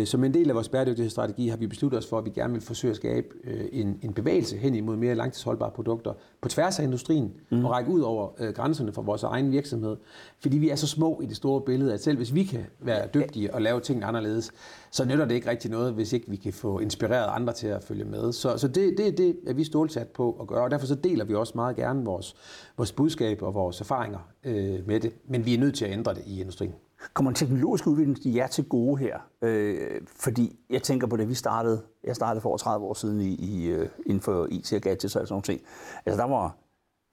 som 0.06 0.24
en 0.24 0.34
del 0.34 0.50
af 0.50 0.56
vores 0.56 0.70
bæredygtighedsstrategi 0.70 1.48
har 1.48 1.58
vi 1.58 1.68
besluttet 1.68 1.98
os 1.98 2.08
for, 2.08 2.18
at 2.18 2.26
vi 2.26 2.30
gerne 2.30 2.54
vil 2.54 2.62
forsøge 2.62 2.90
at 2.90 2.96
skabe 2.96 3.28
øh, 3.44 3.66
en, 3.72 4.00
en 4.02 4.14
bevægelse 4.14 4.58
hen 4.58 4.76
imod 4.76 4.96
mere 4.96 5.16
langtidsholdbare 5.16 5.72
produkter 5.72 6.14
på 6.42 6.50
tværs 6.50 6.80
af 6.80 6.84
industrien 6.84 7.34
mm. 7.52 7.66
og 7.66 7.72
række 7.72 7.92
ud 7.92 8.02
over 8.02 8.30
øh, 8.40 8.54
grænserne 8.54 8.94
for 8.94 9.02
vores 9.02 9.24
egen 9.24 9.52
virksomhed. 9.52 9.98
Fordi 10.40 10.58
vi 10.58 10.70
er 10.70 10.76
så 10.76 10.88
små 10.88 11.22
i 11.24 11.26
det 11.26 11.36
store 11.36 11.62
billede, 11.62 11.94
at 11.94 12.04
selv 12.04 12.18
hvis 12.18 12.34
vi 12.34 12.44
kan 12.44 12.66
være 12.80 13.08
dygtige 13.14 13.54
og 13.54 13.62
lave 13.62 13.80
ting 13.80 14.04
anderledes, 14.04 14.52
så 14.92 15.06
nytter 15.06 15.26
det 15.26 15.36
ikke 15.36 15.50
rigtig 15.50 15.72
noget, 15.72 15.94
hvis 15.94 16.14
ikke 16.14 16.30
vi 16.30 16.36
kan 16.36 16.54
få 16.54 16.80
inspireret 16.80 17.30
andre 17.36 17.54
til 17.54 17.68
at 17.68 17.84
følge 17.84 18.06
med. 18.06 18.32
Så, 18.32 18.58
så 18.58 18.68
det, 18.68 18.98
det, 18.98 19.18
det 19.18 19.38
er 19.48 19.54
vi 19.54 19.64
stålsat 19.64 20.08
på 20.08 20.38
at 20.42 20.48
gøre, 20.48 20.64
og 20.64 20.72
derfor 20.72 20.86
så 20.86 20.96
deler 20.96 21.26
vi 21.26 21.36
også 21.36 21.54
meget 21.56 21.76
gerne 21.76 22.06
vores, 22.06 22.36
vores 22.78 22.92
budskab 22.92 23.42
og 23.42 23.54
vores 23.54 23.82
erfaringer 23.82 24.20
øh, 24.44 24.88
med 24.88 25.00
det. 25.00 25.14
Men 25.28 25.46
vi 25.46 25.54
er 25.54 25.60
nødt 25.60 25.76
til 25.76 25.86
at 25.86 25.92
ændre 25.92 26.14
det 26.14 26.24
i 26.26 26.40
industrien. 26.40 26.74
Kommer 27.14 27.32
en 27.32 27.36
teknologisk 27.36 27.88
udvikling 27.88 28.36
jer 28.36 28.48
til 28.48 28.64
gode 28.70 28.98
her? 28.98 29.20
Øh, 29.42 30.02
fordi 30.08 30.60
jeg 30.70 30.84
tænker 30.84 31.08
på 31.08 31.18
det, 31.18 31.30
vi 31.30 31.34
startede, 31.34 31.82
jeg 32.04 32.16
startede 32.16 32.42
for 32.42 32.50
over 32.50 32.58
30 32.58 32.86
år 32.86 32.94
siden 32.94 33.22
i, 33.22 33.36
i, 33.36 33.68
øh, 33.68 33.90
inden 34.06 34.22
for 34.22 34.48
IT 34.52 34.74
og 34.74 34.82
gadgets 34.82 35.06
og 35.06 35.10
sådan 35.12 35.28
noget. 35.30 35.44
ting. 35.44 35.62
Altså 36.06 36.22
der 36.22 36.28
var 36.28 36.56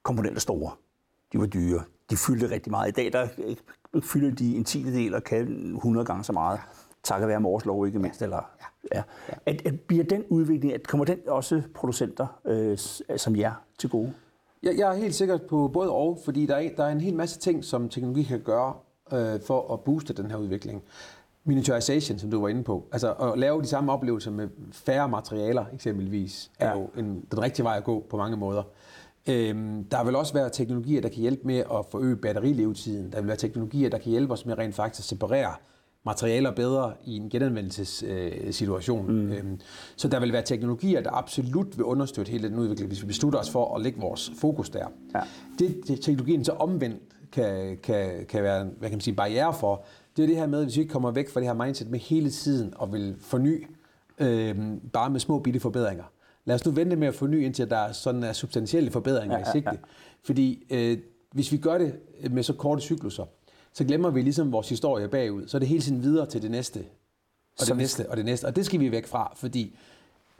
komponenter 0.03 0.39
store. 0.39 0.71
De 1.33 1.39
var 1.39 1.45
dyre. 1.45 1.83
De 2.09 2.17
fyldte 2.17 2.49
rigtig 2.49 2.71
meget. 2.71 2.89
I 2.89 2.91
dag 2.91 3.13
der 3.13 3.27
øh, 3.93 4.01
fylder 4.01 4.35
de 4.35 4.55
en 4.55 4.63
tiende 4.63 4.93
del 4.93 5.15
og 5.15 5.23
kan 5.23 5.73
100 5.75 6.05
gange 6.05 6.23
så 6.23 6.33
meget. 6.33 6.59
Takket 7.03 7.27
være 7.27 7.39
Mors 7.39 7.65
lov, 7.65 7.87
ikke 7.87 7.99
mindst. 7.99 8.21
Eller, 8.21 8.49
ja. 8.61 8.65
Ja. 8.95 9.03
At, 9.45 9.67
at 9.67 9.79
bliver 9.79 10.03
den 10.03 10.23
udvikling, 10.29 10.73
at 10.73 10.87
kommer 10.87 11.05
den 11.05 11.19
også 11.27 11.61
producenter 11.75 12.27
øh, 12.45 12.77
som 13.17 13.35
jer 13.35 13.53
til 13.79 13.89
gode? 13.89 14.13
Jeg, 14.63 14.77
jeg 14.77 14.89
er 14.89 14.93
helt 14.93 15.15
sikker 15.15 15.37
på 15.49 15.67
både 15.67 15.91
og, 15.91 16.19
fordi 16.25 16.45
der 16.45 16.55
er, 16.55 16.69
der 16.77 16.83
er 16.83 16.91
en 16.91 17.01
hel 17.01 17.15
masse 17.15 17.39
ting, 17.39 17.63
som 17.63 17.89
teknologi 17.89 18.23
kan 18.23 18.41
gøre 18.41 18.73
øh, 19.13 19.41
for 19.47 19.73
at 19.73 19.79
booste 19.79 20.13
den 20.13 20.31
her 20.31 20.37
udvikling. 20.37 20.83
Miniaturization, 21.43 22.19
som 22.19 22.31
du 22.31 22.41
var 22.41 22.47
inde 22.47 22.63
på. 22.63 22.85
Altså 22.91 23.13
at 23.13 23.39
lave 23.39 23.61
de 23.61 23.67
samme 23.67 23.91
oplevelser 23.91 24.31
med 24.31 24.47
færre 24.71 25.09
materialer 25.09 25.65
eksempelvis, 25.73 26.51
er 26.59 26.69
ja. 26.69 26.79
jo 26.79 26.89
en, 26.97 27.25
den 27.31 27.41
rigtige 27.41 27.63
vej 27.63 27.77
at 27.77 27.83
gå 27.83 28.05
på 28.09 28.17
mange 28.17 28.37
måder. 28.37 28.63
Øhm, 29.27 29.83
der 29.83 30.03
vil 30.03 30.15
også 30.15 30.33
være 30.33 30.49
teknologier, 30.49 31.01
der 31.01 31.09
kan 31.09 31.21
hjælpe 31.21 31.41
med 31.43 31.57
at 31.57 31.85
forøge 31.91 32.15
batterilevetiden. 32.15 33.11
Der 33.11 33.19
vil 33.19 33.27
være 33.27 33.37
teknologier, 33.37 33.89
der 33.89 33.97
kan 33.97 34.11
hjælpe 34.11 34.33
os 34.33 34.45
med 34.45 34.57
rent 34.57 34.75
faktisk 34.75 34.99
at 34.99 35.05
separere 35.05 35.53
materialer 36.07 36.51
bedre 36.51 36.93
i 37.05 37.15
en 37.17 37.29
genanvendelsessituation. 37.29 39.11
Mm. 39.11 39.31
Øhm, 39.31 39.59
så 39.95 40.07
der 40.07 40.19
vil 40.19 40.33
være 40.33 40.41
teknologier, 40.41 41.01
der 41.01 41.11
absolut 41.13 41.77
vil 41.77 41.85
understøtte 41.85 42.31
hele 42.31 42.49
den 42.49 42.59
udvikling, 42.59 42.87
hvis 42.87 43.01
vi 43.01 43.07
beslutter 43.07 43.39
os 43.39 43.49
for 43.49 43.75
at 43.75 43.81
lægge 43.81 44.01
vores 44.01 44.31
fokus 44.37 44.69
der. 44.69 44.87
Ja. 45.15 45.19
Det, 45.59 45.87
det 45.87 46.01
teknologien 46.01 46.45
så 46.45 46.51
omvendt 46.51 47.01
kan, 47.37 47.77
kan, 47.83 48.25
kan 48.29 48.43
være 48.43 48.63
hvad 48.63 48.89
kan 48.89 48.95
man 48.95 49.01
sige, 49.01 49.15
barriere 49.15 49.53
for, 49.53 49.85
det 50.17 50.23
er 50.23 50.27
det 50.27 50.35
her 50.35 50.47
med, 50.47 50.63
hvis 50.63 50.75
vi 50.75 50.81
ikke 50.81 50.91
kommer 50.91 51.11
væk 51.11 51.29
fra 51.29 51.39
det 51.39 51.47
her 51.47 51.53
mindset 51.53 51.89
med 51.89 51.99
hele 51.99 52.29
tiden 52.29 52.73
og 52.75 52.93
vil 52.93 53.15
forny, 53.19 53.67
øh, 54.19 54.55
bare 54.93 55.09
med 55.09 55.19
små 55.19 55.39
bitte 55.39 55.59
forbedringer. 55.59 56.03
Lad 56.45 56.55
os 56.55 56.65
nu 56.65 56.71
vente 56.71 56.95
med 56.95 57.07
at 57.07 57.15
forny, 57.15 57.45
indtil 57.45 57.69
der 57.69 57.77
er 57.77 57.91
sådan 57.91 58.23
er 58.23 58.33
substantielle 58.33 58.91
forbedringer 58.91 59.37
ja, 59.37 59.43
ja, 59.45 59.45
ja. 59.45 59.51
i 59.51 59.61
sigte. 59.61 59.87
Fordi 60.23 60.63
øh, 60.69 60.97
hvis 61.31 61.51
vi 61.51 61.57
gør 61.57 61.77
det 61.77 61.95
med 62.31 62.43
så 62.43 62.53
korte 62.53 62.81
cykluser, 62.81 63.25
så 63.73 63.83
glemmer 63.83 64.09
vi 64.09 64.21
ligesom 64.21 64.51
vores 64.51 64.69
historie 64.69 65.07
bagud. 65.07 65.47
Så 65.47 65.57
er 65.57 65.59
det 65.59 65.67
hele 65.67 65.81
tiden 65.81 66.03
videre 66.03 66.25
til 66.25 66.41
det 66.41 66.51
næste, 66.51 66.79
og 67.59 67.67
det 67.67 67.77
næste, 67.77 68.09
og 68.09 68.17
det 68.17 68.25
næste. 68.25 68.45
Og 68.45 68.55
det 68.55 68.65
skal 68.65 68.79
vi 68.79 68.91
væk 68.91 69.07
fra, 69.07 69.33
fordi 69.35 69.77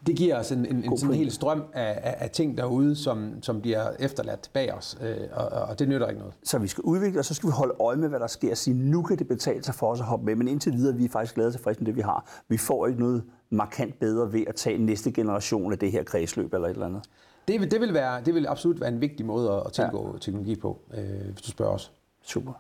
det 0.06 0.16
giver 0.16 0.40
os 0.40 0.52
en, 0.52 0.66
en, 0.66 0.84
en 0.84 0.98
sådan 0.98 1.16
hel 1.16 1.32
strøm 1.32 1.64
af, 1.74 2.00
af, 2.04 2.16
af 2.20 2.30
ting 2.30 2.58
derude, 2.58 2.96
som, 2.96 3.44
som 3.44 3.62
bliver 3.62 3.92
efterladt 4.00 4.50
bag 4.54 4.74
os, 4.74 4.98
øh, 5.02 5.18
og, 5.32 5.46
og 5.46 5.80
det 5.80 5.90
nytter 5.90 6.08
ikke 6.08 6.20
noget. 6.20 6.34
Så 6.44 6.58
vi 6.58 6.68
skal 6.68 6.82
udvikle, 6.82 7.20
og 7.20 7.26
så 7.26 7.34
skal 7.34 7.48
vi 7.48 7.52
holde 7.52 7.74
øje 7.80 7.98
med, 7.98 8.10
hvad 8.10 8.20
der 8.20 8.28
sker, 8.28 8.52
og 8.52 8.58
sige, 8.58 8.74
nu 8.74 9.02
kan 9.02 9.18
det 9.18 9.28
betale 9.28 9.64
sig 9.64 9.76
for 9.76 9.92
os 9.92 10.00
at 10.00 10.06
hoppe 10.06 10.26
med, 10.26 10.36
men 10.36 10.48
indtil 10.48 10.74
videre 10.74 10.96
vi 10.96 11.06
er 11.06 11.10
faktisk 11.10 11.36
glade 11.36 11.52
tilfredse 11.52 11.80
med 11.80 11.86
det, 11.86 11.96
vi 11.96 12.02
har. 12.02 12.44
Vi 12.48 12.58
får 12.58 12.88
ikke 12.88 13.00
noget 13.00 13.24
markant 13.50 14.00
bedre 14.00 14.34
ved 14.34 14.44
at 14.48 14.56
tage 14.56 14.78
næste 14.78 15.12
generation 15.12 15.72
af 15.72 15.80
det 15.80 15.92
her 15.92 16.04
kredsløb 16.04 16.54
eller 16.54 16.68
et 16.68 16.74
eller 16.74 16.86
andet. 16.86 17.04
Det 17.48 17.62
vil, 17.62 17.72
det 17.72 17.82
vil, 17.82 17.94
være, 17.94 18.22
det 18.24 18.34
vil 18.34 18.48
absolut 18.48 18.80
være 18.80 18.90
en 18.90 19.02
vigtig 19.02 19.26
måde 19.26 19.52
at, 19.52 19.64
at 19.66 19.74
tilgå 19.74 20.12
ja. 20.14 20.20
teknologi 20.20 20.56
på, 20.56 20.80
øh, 20.98 21.32
hvis 21.32 21.42
du 21.42 21.52
spørger 21.52 21.74
os. 21.74 21.92
Super. 22.24 22.54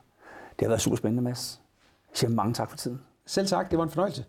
Det 0.59 0.65
har 0.65 0.67
været 0.67 0.81
super 0.81 0.97
spændende, 0.97 1.23
Mads. 1.23 1.61
Jeg 2.09 2.17
siger 2.17 2.31
mange 2.31 2.53
tak 2.53 2.69
for 2.69 2.77
tiden. 2.77 3.01
Selv 3.25 3.47
tak, 3.47 3.71
det 3.71 3.77
var 3.77 3.83
en 3.83 3.89
fornøjelse. 3.89 4.25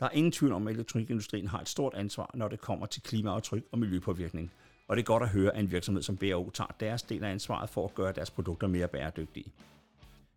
Der 0.00 0.06
er 0.06 0.10
ingen 0.10 0.32
tvivl 0.32 0.52
om, 0.52 0.68
at 0.68 0.74
elektronikindustrien 0.74 1.48
har 1.48 1.60
et 1.60 1.68
stort 1.68 1.94
ansvar, 1.94 2.30
når 2.34 2.48
det 2.48 2.60
kommer 2.60 2.86
til 2.86 3.02
klimaaftryk 3.02 3.62
og 3.72 3.78
miljøpåvirkning. 3.78 4.52
Og 4.88 4.96
det 4.96 5.02
er 5.02 5.06
godt 5.06 5.22
at 5.22 5.28
høre, 5.28 5.54
at 5.54 5.60
en 5.60 5.70
virksomhed 5.70 6.02
som 6.02 6.16
BAO 6.16 6.50
tager 6.50 6.74
deres 6.80 7.02
del 7.02 7.24
af 7.24 7.30
ansvaret 7.30 7.70
for 7.70 7.84
at 7.84 7.94
gøre 7.94 8.12
deres 8.12 8.30
produkter 8.30 8.66
mere 8.66 8.88
bæredygtige. 8.88 9.52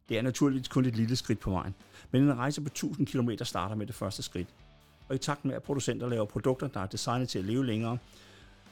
Det 0.10 0.18
er 0.18 0.22
naturligvis 0.22 0.68
kun 0.68 0.86
et 0.86 0.96
lille 0.96 1.16
skridt 1.16 1.40
på 1.40 1.52
vejen, 1.52 1.76
men 2.12 2.24
en 2.24 2.38
rejse 2.38 2.62
på 2.62 2.68
1000 2.68 3.08
km 3.08 3.30
starter 3.44 3.76
med 3.76 3.88
det 3.88 3.96
første 3.96 4.24
skridt. 4.24 4.48
Og 5.10 5.16
i 5.16 5.18
takt 5.18 5.46
med, 5.46 5.56
at 5.56 5.64
producenter 5.64 6.10
laver 6.10 6.26
produkter, 6.26 6.68
der 6.68 6.80
er 6.80 6.86
designet 6.86 7.30
til 7.30 7.40
at 7.40 7.46
leve 7.46 7.66
længere, 7.66 7.98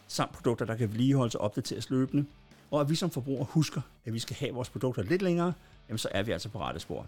samt 0.07 0.31
produkter, 0.31 0.65
der 0.65 0.75
kan 0.75 0.89
vedligeholdes 0.89 1.35
og 1.35 1.41
opdateres 1.41 1.89
løbende, 1.89 2.25
og 2.71 2.81
at 2.81 2.89
vi 2.89 2.95
som 2.95 3.09
forbrugere 3.09 3.45
husker, 3.49 3.81
at 4.05 4.13
vi 4.13 4.19
skal 4.19 4.35
have 4.35 4.53
vores 4.53 4.69
produkter 4.69 5.03
lidt 5.03 5.21
længere, 5.21 5.53
jamen 5.89 5.97
så 5.97 6.09
er 6.11 6.23
vi 6.23 6.31
altså 6.31 6.49
på 6.49 6.59
rette 6.59 6.79
spor. 6.79 7.07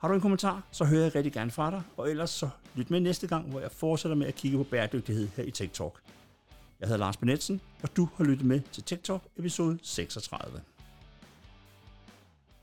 Har 0.00 0.08
du 0.08 0.14
en 0.14 0.20
kommentar, 0.20 0.62
så 0.70 0.84
hører 0.84 1.02
jeg 1.02 1.14
rigtig 1.14 1.32
gerne 1.32 1.50
fra 1.50 1.70
dig, 1.70 1.82
og 1.96 2.10
ellers 2.10 2.30
så 2.30 2.48
lyt 2.74 2.90
med 2.90 3.00
næste 3.00 3.26
gang, 3.26 3.50
hvor 3.50 3.60
jeg 3.60 3.72
fortsætter 3.72 4.16
med 4.16 4.26
at 4.26 4.34
kigge 4.34 4.58
på 4.58 4.64
bæredygtighed 4.64 5.28
her 5.36 5.44
i 5.44 5.50
TikTok. 5.50 6.00
Jeg 6.80 6.88
hedder 6.88 6.98
Lars 6.98 7.16
Benetsen, 7.16 7.60
og 7.82 7.96
du 7.96 8.08
har 8.16 8.24
lyttet 8.24 8.46
med 8.46 8.60
til 8.72 8.82
TikTok 8.82 9.22
episode 9.38 9.78
36. 9.82 10.60